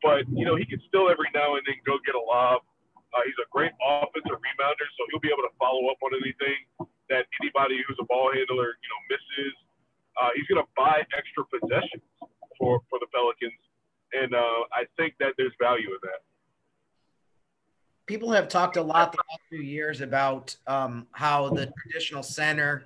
But 0.02 0.26
you 0.30 0.46
know, 0.46 0.54
he 0.54 0.66
can 0.66 0.82
still 0.86 1.10
every 1.10 1.30
now 1.34 1.54
and 1.54 1.62
then 1.66 1.78
go 1.86 1.98
get 2.02 2.14
a 2.14 2.22
lob. 2.22 2.62
Uh, 3.16 3.24
he's 3.24 3.38
a 3.40 3.48
great 3.48 3.72
offensive 3.80 4.38
rebounder, 4.38 4.86
so 4.96 5.00
he'll 5.10 5.24
be 5.24 5.32
able 5.32 5.46
to 5.46 5.54
follow 5.56 5.88
up 5.88 5.98
on 6.04 6.12
anything 6.20 6.60
that 7.08 7.24
anybody 7.40 7.80
who's 7.88 7.96
a 8.00 8.06
ball 8.06 8.28
handler, 8.30 8.76
you 8.76 8.88
know, 8.92 9.00
misses. 9.08 9.54
Uh, 10.20 10.30
he's 10.36 10.46
going 10.46 10.60
to 10.60 10.68
buy 10.76 11.00
extra 11.16 11.46
possessions 11.48 12.04
for 12.58 12.84
for 12.90 12.98
the 13.00 13.08
Pelicans 13.14 13.56
and 14.12 14.34
uh, 14.34 14.64
I 14.72 14.84
think 14.96 15.14
that 15.20 15.34
there's 15.36 15.52
value 15.60 15.88
in 15.88 15.98
that. 16.02 16.20
People 18.06 18.32
have 18.32 18.48
talked 18.48 18.76
a 18.76 18.82
lot 18.82 19.12
the 19.12 19.18
last 19.18 19.40
few 19.50 19.60
years 19.60 20.00
about 20.00 20.56
um, 20.66 21.06
how 21.12 21.50
the 21.50 21.70
traditional 21.82 22.22
center 22.22 22.84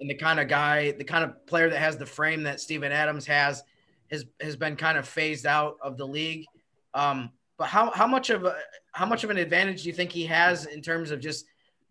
and 0.00 0.10
the 0.10 0.14
kind 0.14 0.40
of 0.40 0.48
guy, 0.48 0.92
the 0.92 1.04
kind 1.04 1.22
of 1.22 1.46
player 1.46 1.70
that 1.70 1.78
has 1.78 1.96
the 1.96 2.06
frame 2.06 2.42
that 2.42 2.60
Steven 2.60 2.90
Adams 2.90 3.24
has, 3.26 3.62
has 4.10 4.26
has 4.40 4.56
been 4.56 4.74
kind 4.74 4.98
of 4.98 5.06
phased 5.06 5.46
out 5.46 5.76
of 5.80 5.96
the 5.96 6.06
league. 6.06 6.44
Um, 6.92 7.30
but 7.56 7.68
how 7.68 7.90
how 7.90 8.06
much 8.06 8.30
of 8.30 8.44
a 8.44 8.56
how 8.92 9.06
much 9.06 9.24
of 9.24 9.30
an 9.30 9.38
advantage 9.38 9.82
do 9.82 9.88
you 9.88 9.94
think 9.94 10.10
he 10.10 10.24
has 10.26 10.66
in 10.66 10.80
terms 10.80 11.10
of 11.10 11.20
just 11.20 11.46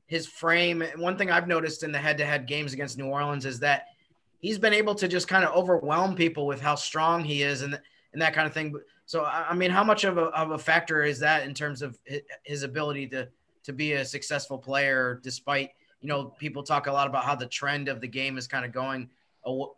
his 0.07 0.27
frame? 0.27 0.83
one 0.97 1.17
thing 1.17 1.31
I've 1.31 1.47
noticed 1.47 1.83
in 1.83 1.91
the 1.91 1.99
head-to-head 1.99 2.47
games 2.47 2.73
against 2.73 2.97
New 2.97 3.07
Orleans 3.07 3.45
is 3.45 3.59
that 3.59 3.87
he's 4.39 4.59
been 4.59 4.73
able 4.73 4.93
to 4.95 5.07
just 5.07 5.27
kind 5.27 5.45
of 5.45 5.55
overwhelm 5.55 6.15
people 6.15 6.45
with 6.45 6.61
how 6.61 6.75
strong 6.75 7.23
he 7.23 7.43
is, 7.43 7.61
and 7.61 7.79
and 8.13 8.21
that 8.21 8.33
kind 8.33 8.47
of 8.47 8.53
thing. 8.53 8.75
So, 9.05 9.25
I 9.25 9.53
mean, 9.53 9.69
how 9.69 9.83
much 9.83 10.05
of 10.05 10.17
a, 10.17 10.25
of 10.27 10.51
a 10.51 10.57
factor 10.57 11.03
is 11.03 11.19
that 11.19 11.45
in 11.45 11.53
terms 11.53 11.81
of 11.81 11.97
his 12.43 12.63
ability 12.63 13.07
to 13.07 13.27
to 13.63 13.73
be 13.73 13.93
a 13.93 14.05
successful 14.05 14.57
player, 14.57 15.19
despite 15.23 15.71
you 16.01 16.09
know 16.09 16.25
people 16.25 16.63
talk 16.63 16.87
a 16.87 16.91
lot 16.91 17.07
about 17.07 17.23
how 17.23 17.35
the 17.35 17.47
trend 17.47 17.87
of 17.87 18.01
the 18.01 18.07
game 18.07 18.37
is 18.37 18.47
kind 18.47 18.65
of 18.65 18.71
going 18.71 19.09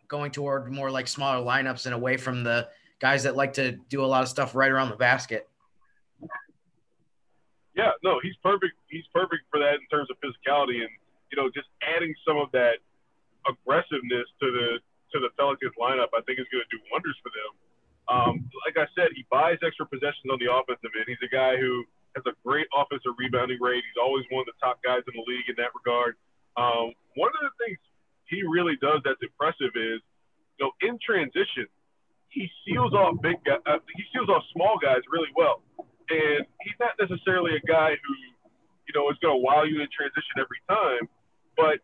going 0.08 0.30
toward 0.30 0.70
more 0.70 0.90
like 0.90 1.08
smaller 1.08 1.44
lineups 1.44 1.86
and 1.86 1.94
away 1.94 2.16
from 2.16 2.44
the 2.44 2.68
guys 3.00 3.22
that 3.24 3.36
like 3.36 3.52
to 3.52 3.72
do 3.88 4.04
a 4.04 4.06
lot 4.06 4.22
of 4.22 4.28
stuff 4.28 4.54
right 4.54 4.70
around 4.70 4.90
the 4.90 4.96
basket. 4.96 5.48
Yeah, 7.76 7.92
no, 8.02 8.18
he's 8.24 8.36
perfect. 8.40 8.72
He's 8.88 9.04
perfect 9.12 9.44
for 9.52 9.60
that 9.60 9.76
in 9.76 9.86
terms 9.92 10.08
of 10.08 10.16
physicality 10.24 10.80
and 10.80 10.90
you 11.28 11.36
know 11.36 11.52
just 11.52 11.68
adding 11.84 12.16
some 12.24 12.40
of 12.40 12.48
that 12.56 12.80
aggressiveness 13.44 14.26
to 14.40 14.48
the 14.48 14.68
to 15.12 15.16
the 15.20 15.28
Pelicans 15.36 15.76
lineup. 15.76 16.08
I 16.16 16.24
think 16.24 16.40
is 16.40 16.48
going 16.48 16.64
to 16.64 16.72
do 16.72 16.80
wonders 16.88 17.14
for 17.20 17.30
them. 17.30 17.52
Um, 18.06 18.34
like 18.64 18.80
I 18.80 18.88
said, 18.96 19.12
he 19.12 19.28
buys 19.28 19.60
extra 19.60 19.84
possessions 19.84 20.30
on 20.30 20.38
the 20.40 20.48
offensive 20.48 20.94
end. 20.94 21.06
He's 21.10 21.20
a 21.26 21.30
guy 21.30 21.58
who 21.58 21.84
has 22.14 22.24
a 22.24 22.34
great 22.46 22.66
offensive 22.72 23.12
rebounding 23.18 23.60
rate. 23.60 23.84
He's 23.84 24.00
always 24.00 24.24
one 24.32 24.46
of 24.46 24.48
the 24.48 24.58
top 24.62 24.80
guys 24.80 25.04
in 25.04 25.12
the 25.12 25.26
league 25.28 25.50
in 25.50 25.56
that 25.60 25.74
regard. 25.76 26.16
Um, 26.56 26.96
one 27.18 27.34
of 27.34 27.42
the 27.44 27.52
things 27.60 27.76
he 28.30 28.46
really 28.46 28.78
does 28.80 29.02
that's 29.04 29.20
impressive 29.20 29.74
is, 29.76 30.00
you 30.56 30.62
know, 30.64 30.72
in 30.86 30.96
transition, 31.02 31.68
he 32.30 32.48
seals 32.64 32.94
off 32.94 33.20
big 33.20 33.42
guys, 33.44 33.60
uh, 33.66 33.82
he 33.90 34.02
seals 34.14 34.30
off 34.30 34.42
small 34.54 34.78
guys 34.78 35.02
really 35.10 35.30
well. 35.34 35.65
And 36.08 36.46
he's 36.62 36.78
not 36.78 36.94
necessarily 37.00 37.56
a 37.58 37.64
guy 37.66 37.98
who, 37.98 38.12
you 38.86 38.92
know, 38.94 39.10
is 39.10 39.18
going 39.18 39.34
to 39.38 39.42
wow 39.42 39.64
you 39.66 39.82
in 39.82 39.88
transition 39.90 40.38
every 40.38 40.62
time. 40.70 41.10
But 41.56 41.82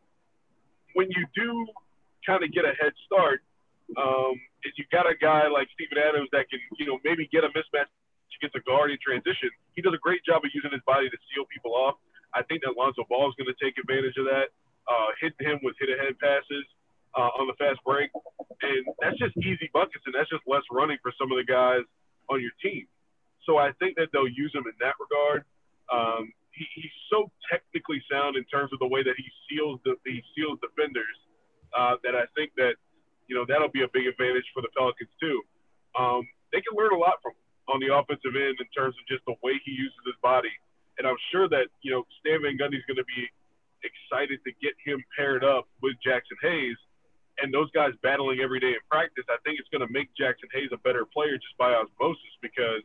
when 0.95 1.11
you 1.11 1.27
do 1.35 1.67
kind 2.27 2.45
of 2.45 2.53
get 2.53 2.65
a 2.65 2.75
head 2.79 2.95
start, 3.07 3.43
um, 3.99 4.39
is 4.65 4.73
you 4.79 4.87
got 4.95 5.11
a 5.11 5.17
guy 5.19 5.51
like 5.51 5.67
Steven 5.75 5.99
Adams 5.99 6.31
that 6.33 6.47
can, 6.49 6.61
you 6.79 6.87
know, 6.87 7.03
maybe 7.03 7.29
get 7.35 7.43
a 7.43 7.51
mismatch 7.51 7.91
against 8.39 8.57
a 8.57 8.65
guard 8.65 8.91
in 8.91 8.99
transition. 9.03 9.51
He 9.75 9.83
does 9.83 9.93
a 9.93 10.01
great 10.01 10.25
job 10.25 10.47
of 10.47 10.51
using 10.55 10.71
his 10.73 10.83
body 10.87 11.11
to 11.11 11.19
seal 11.31 11.45
people 11.51 11.75
off. 11.75 11.99
I 12.33 12.43
think 12.47 12.63
that 12.65 12.79
Lonzo 12.79 13.05
Ball 13.11 13.29
is 13.29 13.37
going 13.37 13.51
to 13.51 13.59
take 13.61 13.77
advantage 13.77 14.17
of 14.17 14.25
that. 14.31 14.55
Uh, 14.89 15.15
hit 15.21 15.35
him 15.39 15.61
with 15.63 15.77
hit 15.79 15.93
ahead 15.95 16.19
passes 16.19 16.67
uh, 17.15 17.31
on 17.39 17.47
the 17.47 17.55
fast 17.55 17.79
break, 17.87 18.11
and 18.63 18.83
that's 18.99 19.15
just 19.19 19.37
easy 19.39 19.71
buckets, 19.71 20.03
and 20.07 20.15
that's 20.15 20.31
just 20.31 20.43
less 20.49 20.65
running 20.73 20.99
for 21.03 21.13
some 21.21 21.31
of 21.31 21.39
the 21.39 21.47
guys 21.47 21.87
on 22.31 22.41
your 22.41 22.51
team. 22.59 22.89
So 23.47 23.59
I 23.59 23.73
think 23.79 23.97
that 23.97 24.09
they'll 24.13 24.31
use 24.31 24.53
him 24.55 24.65
in 24.67 24.77
that 24.81 24.95
regard. 25.01 25.45
Um, 25.93 26.33
he, 26.53 26.65
he's 26.75 26.97
so 27.11 27.31
technically 27.51 28.03
sound 28.11 28.37
in 28.37 28.45
terms 28.45 28.73
of 28.73 28.79
the 28.79 28.87
way 28.87 29.03
that 29.03 29.15
he 29.17 29.27
seals 29.49 29.81
the 29.85 29.97
he 30.05 30.23
seals 30.37 30.59
defenders 30.61 31.17
uh, 31.77 31.97
that 32.05 32.15
I 32.15 32.29
think 32.37 32.53
that 32.57 32.77
you 33.33 33.41
know, 33.41 33.49
that'll 33.49 33.73
be 33.73 33.81
a 33.81 33.89
big 33.97 34.05
advantage 34.05 34.45
for 34.53 34.61
the 34.61 34.69
Pelicans 34.77 35.09
too. 35.17 35.41
Um, 35.97 36.29
they 36.53 36.61
can 36.61 36.77
learn 36.77 36.93
a 36.93 37.01
lot 37.01 37.17
from 37.25 37.33
on 37.71 37.79
the 37.81 37.95
offensive 37.95 38.35
end 38.35 38.59
in 38.59 38.69
terms 38.75 38.93
of 38.99 39.07
just 39.07 39.25
the 39.25 39.39
way 39.41 39.55
he 39.65 39.73
uses 39.73 39.97
his 40.05 40.19
body. 40.21 40.53
And 40.99 41.07
I'm 41.07 41.17
sure 41.31 41.49
that, 41.49 41.71
you 41.81 41.95
know, 41.95 42.03
Stan 42.21 42.43
Van 42.43 42.59
Gundy's 42.59 42.85
going 42.91 43.01
to 43.01 43.07
be 43.07 43.25
excited 43.87 44.43
to 44.45 44.51
get 44.61 44.75
him 44.85 44.99
paired 45.17 45.47
up 45.47 45.71
with 45.81 45.95
Jaxson 46.05 46.37
Hayes 46.43 46.77
and 47.41 47.55
those 47.55 47.71
guys 47.71 47.95
battling 48.03 48.43
every 48.45 48.61
day 48.61 48.75
in 48.77 48.83
practice. 48.91 49.25
I 49.31 49.41
think 49.47 49.63
it's 49.63 49.71
going 49.71 49.87
to 49.87 49.89
make 49.89 50.11
Jaxson 50.19 50.51
Hayes 50.53 50.75
a 50.75 50.81
better 50.85 51.07
player 51.07 51.39
just 51.39 51.57
by 51.57 51.73
osmosis 51.73 52.35
because 52.43 52.85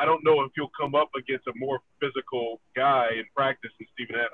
I 0.00 0.04
don't 0.04 0.24
know 0.24 0.42
if 0.42 0.52
he'll 0.54 0.70
come 0.78 0.94
up 0.94 1.10
against 1.16 1.46
a 1.46 1.52
more 1.56 1.80
physical 2.00 2.60
guy 2.76 3.08
in 3.16 3.24
practice 3.34 3.70
than 3.78 3.86
Steven 3.94 4.16
Adams. 4.16 4.30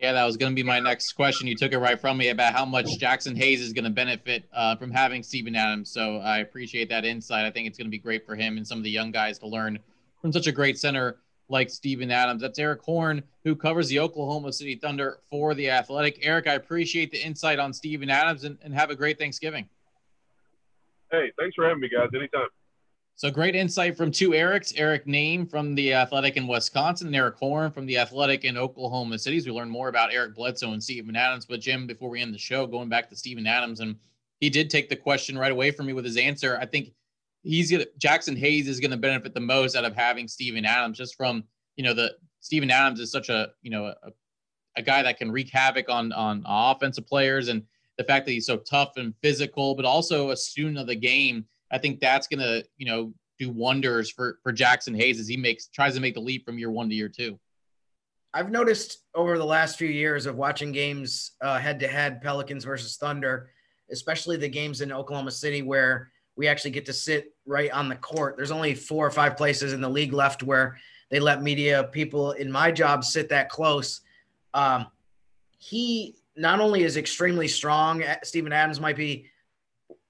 Yeah, 0.00 0.12
that 0.12 0.24
was 0.24 0.36
going 0.36 0.52
to 0.52 0.56
be 0.56 0.62
my 0.62 0.80
next 0.80 1.12
question. 1.12 1.46
You 1.46 1.56
took 1.56 1.72
it 1.72 1.78
right 1.78 1.98
from 1.98 2.18
me 2.18 2.28
about 2.28 2.52
how 2.52 2.64
much 2.64 2.86
Jaxson 2.98 3.36
Hayes 3.36 3.60
is 3.60 3.72
going 3.72 3.84
to 3.84 3.90
benefit 3.90 4.44
uh, 4.52 4.76
from 4.76 4.90
having 4.90 5.22
Steven 5.22 5.54
Adams. 5.54 5.90
So 5.90 6.18
I 6.18 6.38
appreciate 6.38 6.88
that 6.90 7.04
insight. 7.04 7.44
I 7.44 7.50
think 7.50 7.68
it's 7.68 7.78
going 7.78 7.86
to 7.86 7.90
be 7.90 7.98
great 7.98 8.26
for 8.26 8.34
him 8.34 8.56
and 8.56 8.66
some 8.66 8.78
of 8.78 8.84
the 8.84 8.90
young 8.90 9.12
guys 9.12 9.38
to 9.38 9.46
learn 9.46 9.78
from 10.20 10.32
such 10.32 10.46
a 10.46 10.52
great 10.52 10.78
center 10.78 11.18
like 11.48 11.70
Steven 11.70 12.10
Adams. 12.10 12.42
That's 12.42 12.58
Erik 12.58 12.82
Horne, 12.82 13.22
who 13.44 13.54
covers 13.54 13.88
the 13.88 14.00
Oklahoma 14.00 14.52
City 14.52 14.74
Thunder 14.74 15.20
for 15.30 15.54
the 15.54 15.70
Athletic. 15.70 16.18
Eric, 16.22 16.48
I 16.48 16.54
appreciate 16.54 17.12
the 17.12 17.22
insight 17.24 17.58
on 17.58 17.72
Steven 17.72 18.10
Adams 18.10 18.44
and, 18.44 18.58
and 18.62 18.74
have 18.74 18.90
a 18.90 18.96
great 18.96 19.18
Thanksgiving. 19.18 19.68
Hey, 21.10 21.30
thanks 21.38 21.54
for 21.54 21.64
having 21.64 21.80
me, 21.80 21.88
guys. 21.88 22.08
Anytime. 22.14 22.48
So 23.16 23.30
great 23.30 23.54
insight 23.54 23.96
from 23.96 24.10
two 24.10 24.30
Erics, 24.30 24.72
Eric 24.76 25.06
Nehm 25.06 25.48
from 25.48 25.76
the 25.76 25.94
Athletic 25.94 26.36
in 26.36 26.48
Wisconsin 26.48 27.06
and 27.06 27.14
Erik 27.14 27.36
Horne 27.36 27.70
from 27.70 27.86
the 27.86 27.96
Athletic 27.96 28.44
in 28.44 28.56
Oklahoma 28.56 29.18
Cities. 29.20 29.46
We 29.46 29.52
learned 29.52 29.70
more 29.70 29.88
about 29.88 30.12
Eric 30.12 30.34
Bledsoe 30.34 30.72
and 30.72 30.82
Steven 30.82 31.14
Adams. 31.14 31.46
But 31.46 31.60
Jim, 31.60 31.86
before 31.86 32.10
we 32.10 32.20
end 32.20 32.34
the 32.34 32.38
show, 32.38 32.66
going 32.66 32.88
back 32.88 33.08
to 33.10 33.16
Steven 33.16 33.46
Adams, 33.46 33.78
and 33.78 33.94
he 34.40 34.50
did 34.50 34.68
take 34.68 34.88
the 34.88 34.96
question 34.96 35.38
right 35.38 35.52
away 35.52 35.70
from 35.70 35.86
me 35.86 35.92
with 35.92 36.04
his 36.04 36.16
answer. 36.16 36.58
I 36.60 36.66
think 36.66 36.92
he's 37.44 37.70
gonna 37.70 37.86
Jaxson 38.00 38.36
Hayes 38.36 38.66
is 38.66 38.80
gonna 38.80 38.96
benefit 38.96 39.32
the 39.32 39.40
most 39.40 39.76
out 39.76 39.84
of 39.84 39.94
having 39.94 40.26
Steven 40.26 40.64
Adams, 40.64 40.98
just 40.98 41.16
from 41.16 41.44
you 41.76 41.84
know 41.84 41.94
the 41.94 42.16
Steven 42.40 42.70
Adams 42.70 42.98
is 42.98 43.12
such 43.12 43.28
a 43.28 43.50
you 43.62 43.70
know 43.70 43.86
a, 43.86 44.10
a 44.76 44.82
guy 44.82 45.04
that 45.04 45.18
can 45.18 45.30
wreak 45.30 45.50
havoc 45.50 45.88
on 45.88 46.12
on 46.12 46.42
offensive 46.44 47.06
players 47.06 47.46
and 47.46 47.62
the 47.96 48.04
fact 48.04 48.26
that 48.26 48.32
he's 48.32 48.46
so 48.46 48.56
tough 48.56 48.96
and 48.96 49.14
physical, 49.22 49.76
but 49.76 49.84
also 49.84 50.30
a 50.30 50.36
student 50.36 50.78
of 50.78 50.88
the 50.88 50.96
game 50.96 51.44
I 51.70 51.78
think 51.78 52.00
that's 52.00 52.26
going 52.26 52.40
to, 52.40 52.64
you 52.76 52.86
know, 52.86 53.12
do 53.38 53.50
wonders 53.50 54.10
for 54.10 54.38
for 54.42 54.52
Jaxson 54.52 54.96
Hayes 54.96 55.18
as 55.18 55.26
he 55.26 55.36
makes 55.36 55.66
tries 55.66 55.94
to 55.94 56.00
make 56.00 56.14
the 56.14 56.20
leap 56.20 56.44
from 56.44 56.58
year 56.58 56.70
one 56.70 56.88
to 56.88 56.94
year 56.94 57.08
two. 57.08 57.38
I've 58.32 58.50
noticed 58.50 59.04
over 59.14 59.38
the 59.38 59.44
last 59.44 59.78
few 59.78 59.88
years 59.88 60.26
of 60.26 60.36
watching 60.36 60.72
games 60.72 61.32
head 61.42 61.78
to 61.80 61.88
head, 61.88 62.20
Pelicans 62.20 62.64
versus 62.64 62.96
Thunder, 62.96 63.50
especially 63.90 64.36
the 64.36 64.48
games 64.48 64.80
in 64.80 64.92
Oklahoma 64.92 65.30
City 65.30 65.62
where 65.62 66.10
we 66.36 66.48
actually 66.48 66.72
get 66.72 66.86
to 66.86 66.92
sit 66.92 67.32
right 67.46 67.70
on 67.70 67.88
the 67.88 67.94
court. 67.94 68.36
There's 68.36 68.50
only 68.50 68.74
four 68.74 69.06
or 69.06 69.10
five 69.10 69.36
places 69.36 69.72
in 69.72 69.80
the 69.80 69.88
league 69.88 70.12
left 70.12 70.42
where 70.42 70.78
they 71.10 71.20
let 71.20 71.42
media 71.42 71.84
people 71.84 72.32
in 72.32 72.50
my 72.50 72.72
job 72.72 73.04
sit 73.04 73.28
that 73.28 73.48
close. 73.48 74.00
Um, 74.52 74.86
he 75.58 76.16
not 76.36 76.60
only 76.60 76.82
is 76.82 76.96
extremely 76.96 77.46
strong, 77.46 78.02
Steven 78.24 78.52
Adams 78.52 78.80
might 78.80 78.96
be 78.96 79.26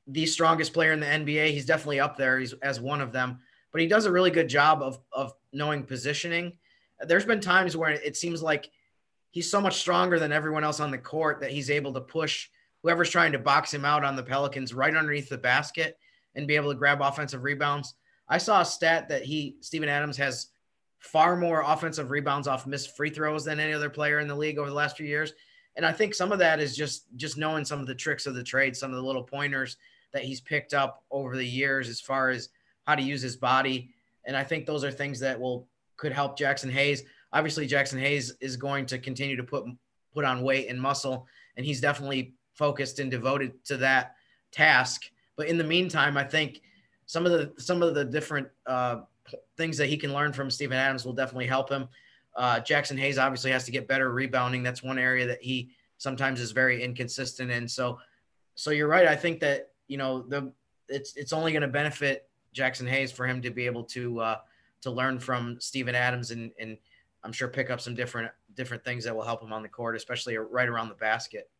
the 0.06 0.26
strongest 0.26 0.72
player 0.72 0.92
in 0.92 1.00
the 1.00 1.06
NBA. 1.06 1.50
He's 1.50 1.66
definitely 1.66 2.00
up 2.00 2.16
there. 2.16 2.38
He's 2.38 2.52
as 2.54 2.80
one 2.80 3.00
of 3.00 3.12
them, 3.12 3.38
but 3.72 3.80
he 3.80 3.86
does 3.86 4.06
a 4.06 4.12
really 4.12 4.30
good 4.30 4.48
job 4.48 4.82
of 4.82 4.98
of 5.12 5.32
knowing 5.52 5.84
positioning. 5.84 6.58
There's 7.00 7.24
been 7.24 7.40
times 7.40 7.76
where 7.76 7.90
it 7.90 8.16
seems 8.16 8.42
like 8.42 8.70
he's 9.30 9.50
so 9.50 9.60
much 9.60 9.76
stronger 9.76 10.18
than 10.18 10.32
everyone 10.32 10.64
else 10.64 10.80
on 10.80 10.90
the 10.90 10.98
court 10.98 11.40
that 11.40 11.50
he's 11.50 11.70
able 11.70 11.92
to 11.94 12.00
push 12.00 12.48
whoever's 12.82 13.10
trying 13.10 13.32
to 13.32 13.38
box 13.38 13.72
him 13.72 13.84
out 13.84 14.04
on 14.04 14.14
the 14.14 14.22
Pelicans 14.22 14.74
right 14.74 14.94
underneath 14.94 15.30
the 15.30 15.38
basket 15.38 15.98
and 16.34 16.46
be 16.46 16.54
able 16.54 16.70
to 16.70 16.78
grab 16.78 17.00
offensive 17.00 17.42
rebounds. 17.42 17.94
I 18.28 18.38
saw 18.38 18.60
a 18.60 18.64
stat 18.64 19.08
that 19.08 19.24
he 19.24 19.56
Steven 19.60 19.88
Adams 19.88 20.18
has 20.18 20.48
far 20.98 21.36
more 21.36 21.62
offensive 21.66 22.10
rebounds 22.10 22.46
off 22.46 22.66
missed 22.66 22.96
free 22.96 23.10
throws 23.10 23.44
than 23.44 23.58
any 23.58 23.72
other 23.72 23.90
player 23.90 24.20
in 24.20 24.28
the 24.28 24.34
league 24.34 24.58
over 24.58 24.68
the 24.68 24.74
last 24.74 24.96
few 24.96 25.06
years. 25.06 25.32
And 25.76 25.84
I 25.84 25.92
think 25.92 26.14
some 26.14 26.30
of 26.30 26.38
that 26.38 26.60
is 26.60 26.76
just 26.76 27.06
just 27.16 27.38
knowing 27.38 27.64
some 27.64 27.80
of 27.80 27.86
the 27.86 27.94
tricks 27.94 28.26
of 28.26 28.34
the 28.34 28.44
trade, 28.44 28.76
some 28.76 28.90
of 28.90 28.96
the 28.96 29.02
little 29.02 29.22
pointers 29.22 29.76
that 30.14 30.24
he's 30.24 30.40
picked 30.40 30.72
up 30.72 31.04
over 31.10 31.36
the 31.36 31.46
years 31.46 31.88
as 31.90 32.00
far 32.00 32.30
as 32.30 32.48
how 32.86 32.94
to 32.94 33.02
use 33.02 33.20
his 33.20 33.36
body. 33.36 33.90
And 34.24 34.34
I 34.36 34.42
think 34.42 34.64
those 34.64 34.84
are 34.84 34.90
things 34.90 35.20
that 35.20 35.38
will 35.38 35.68
could 35.96 36.12
help 36.12 36.38
Jaxson 36.38 36.70
Hayes. 36.70 37.04
Obviously, 37.32 37.68
Jaxson 37.68 38.00
Hayes 38.00 38.34
is 38.40 38.56
going 38.56 38.86
to 38.86 38.98
continue 38.98 39.36
to 39.36 39.44
put 39.44 39.66
put 40.14 40.24
on 40.24 40.42
weight 40.42 40.68
and 40.68 40.80
muscle, 40.80 41.26
and 41.56 41.66
he's 41.66 41.80
definitely 41.80 42.34
focused 42.54 43.00
and 43.00 43.10
devoted 43.10 43.62
to 43.64 43.76
that 43.76 44.14
task. 44.52 45.02
But 45.36 45.48
in 45.48 45.58
the 45.58 45.64
meantime, 45.64 46.16
I 46.16 46.24
think 46.24 46.62
some 47.06 47.26
of 47.26 47.32
the 47.32 47.52
some 47.60 47.82
of 47.82 47.94
the 47.94 48.04
different 48.04 48.48
uh, 48.66 49.00
things 49.56 49.76
that 49.78 49.88
he 49.88 49.96
can 49.96 50.12
learn 50.12 50.32
from 50.32 50.50
Steven 50.50 50.76
Adams 50.76 51.04
will 51.04 51.12
definitely 51.12 51.46
help 51.46 51.68
him. 51.68 51.88
Uh, 52.36 52.56
Jaxson 52.60 52.98
Hayes 52.98 53.18
obviously 53.18 53.50
has 53.50 53.64
to 53.64 53.70
get 53.70 53.86
better 53.86 54.10
rebounding. 54.12 54.62
That's 54.62 54.82
one 54.82 54.98
area 54.98 55.26
that 55.26 55.42
he 55.42 55.70
sometimes 55.98 56.40
is 56.40 56.50
very 56.50 56.82
inconsistent 56.82 57.50
in. 57.50 57.68
So, 57.68 57.98
so 58.56 58.70
you're 58.70 58.88
right. 58.88 59.06
I 59.06 59.14
think 59.14 59.40
that 59.40 59.70
you 59.88 59.96
know 59.96 60.22
the 60.22 60.52
it's 60.88 61.16
it's 61.16 61.32
only 61.32 61.52
going 61.52 61.62
to 61.62 61.68
benefit 61.68 62.28
Jaxson 62.54 62.88
Hayes 62.88 63.10
for 63.10 63.26
him 63.26 63.42
to 63.42 63.50
be 63.50 63.66
able 63.66 63.84
to 63.84 64.20
uh, 64.20 64.36
to 64.82 64.90
learn 64.90 65.18
from 65.18 65.58
Steven 65.60 65.94
Adams 65.94 66.30
and 66.30 66.52
and 66.58 66.76
I'm 67.24 67.32
sure 67.32 67.48
pick 67.48 67.70
up 67.70 67.80
some 67.80 67.94
different 67.94 68.30
different 68.54 68.84
things 68.84 69.04
that 69.04 69.16
will 69.16 69.24
help 69.24 69.42
him 69.42 69.52
on 69.52 69.62
the 69.62 69.68
court, 69.68 69.96
especially 69.96 70.36
right 70.36 70.68
around 70.68 70.88
the 70.88 70.94
basket. 70.94 71.50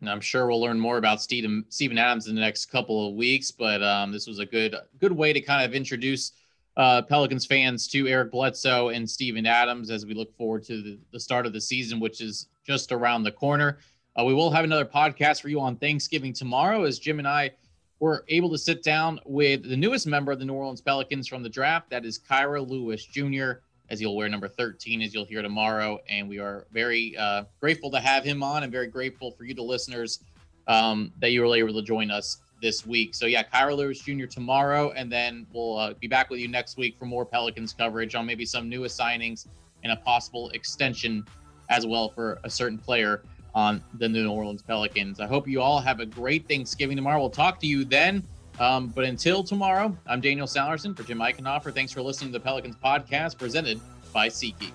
And 0.00 0.10
I'm 0.10 0.20
sure 0.20 0.46
we'll 0.46 0.60
learn 0.60 0.80
more 0.80 0.98
about 0.98 1.22
Steven, 1.22 1.64
Steven 1.68 1.96
Adams 1.98 2.26
in 2.26 2.34
the 2.34 2.40
next 2.40 2.66
couple 2.66 3.08
of 3.08 3.14
weeks, 3.14 3.50
but 3.50 3.82
um, 3.82 4.12
this 4.12 4.26
was 4.26 4.38
a 4.38 4.46
good 4.46 4.74
good 4.98 5.12
way 5.12 5.32
to 5.32 5.40
kind 5.40 5.64
of 5.64 5.74
introduce 5.74 6.32
uh, 6.76 7.02
Pelicans 7.02 7.46
fans 7.46 7.86
to 7.88 8.06
Eric 8.08 8.32
Bledsoe 8.32 8.88
and 8.88 9.08
Steven 9.08 9.46
Adams 9.46 9.90
as 9.90 10.06
we 10.06 10.14
look 10.14 10.34
forward 10.36 10.62
to 10.64 10.82
the, 10.82 10.98
the 11.12 11.20
start 11.20 11.46
of 11.46 11.52
the 11.52 11.60
season, 11.60 12.00
which 12.00 12.20
is 12.20 12.48
just 12.66 12.92
around 12.92 13.22
the 13.22 13.32
corner. 13.32 13.78
Uh, 14.18 14.24
we 14.24 14.34
will 14.34 14.50
have 14.50 14.64
another 14.64 14.84
podcast 14.84 15.40
for 15.40 15.48
you 15.48 15.60
on 15.60 15.76
Thanksgiving 15.76 16.32
tomorrow 16.32 16.84
as 16.84 16.98
Jim 16.98 17.18
and 17.18 17.28
I 17.28 17.50
were 18.00 18.24
able 18.28 18.50
to 18.50 18.58
sit 18.58 18.82
down 18.82 19.20
with 19.24 19.68
the 19.68 19.76
newest 19.76 20.06
member 20.06 20.32
of 20.32 20.38
the 20.38 20.44
New 20.44 20.54
Orleans 20.54 20.80
Pelicans 20.80 21.28
from 21.28 21.42
the 21.42 21.48
draft. 21.48 21.90
That 21.90 22.04
is 22.04 22.18
Kira 22.18 22.68
Lewis 22.68 23.04
Jr 23.04 23.60
as 23.90 23.98
he'll 23.98 24.14
wear 24.14 24.28
number 24.28 24.48
13, 24.48 25.02
as 25.02 25.12
you'll 25.12 25.24
hear 25.24 25.42
tomorrow. 25.42 25.98
And 26.08 26.28
we 26.28 26.38
are 26.38 26.66
very 26.72 27.16
uh, 27.16 27.44
grateful 27.60 27.90
to 27.90 28.00
have 28.00 28.24
him 28.24 28.42
on 28.42 28.62
and 28.62 28.72
very 28.72 28.86
grateful 28.86 29.32
for 29.32 29.44
you, 29.44 29.52
the 29.52 29.62
listeners, 29.62 30.20
um, 30.68 31.12
that 31.20 31.32
you 31.32 31.42
were 31.42 31.54
able 31.56 31.74
to 31.74 31.82
join 31.82 32.10
us 32.10 32.40
this 32.62 32.86
week. 32.86 33.14
So, 33.14 33.26
yeah, 33.26 33.42
Kira 33.42 33.76
Lewis 33.76 34.00
Jr. 34.00 34.26
tomorrow. 34.26 34.92
And 34.92 35.10
then 35.10 35.46
we'll 35.52 35.76
uh, 35.76 35.94
be 35.94 36.06
back 36.06 36.30
with 36.30 36.38
you 36.38 36.46
next 36.46 36.76
week 36.76 36.96
for 36.98 37.04
more 37.04 37.26
Pelicans 37.26 37.72
coverage 37.72 38.14
on 38.14 38.26
maybe 38.26 38.46
some 38.46 38.68
new 38.68 38.82
signings 38.82 39.48
and 39.82 39.92
a 39.92 39.96
possible 39.96 40.50
extension 40.50 41.24
as 41.68 41.84
well 41.84 42.10
for 42.10 42.38
a 42.44 42.50
certain 42.50 42.78
player 42.78 43.22
on 43.54 43.82
the 43.98 44.08
New 44.08 44.30
Orleans 44.30 44.62
Pelicans. 44.62 45.20
I 45.20 45.26
hope 45.26 45.48
you 45.48 45.60
all 45.60 45.80
have 45.80 46.00
a 46.00 46.06
great 46.06 46.48
Thanksgiving 46.48 46.96
tomorrow. 46.96 47.20
We'll 47.20 47.30
talk 47.30 47.60
to 47.60 47.66
you 47.66 47.84
then. 47.84 48.22
Um, 48.58 48.88
but 48.88 49.04
until 49.04 49.42
tomorrow, 49.42 49.96
I'm 50.06 50.20
Daniel 50.20 50.46
Sallerson 50.46 50.96
for 50.96 51.02
Jim 51.02 51.18
Eichenhofer. 51.18 51.74
Thanks 51.74 51.92
for 51.92 52.02
listening 52.02 52.32
to 52.32 52.38
the 52.38 52.44
Pelicans 52.44 52.76
podcast 52.76 53.38
presented 53.38 53.80
by 54.12 54.28
SeatGeek. 54.28 54.72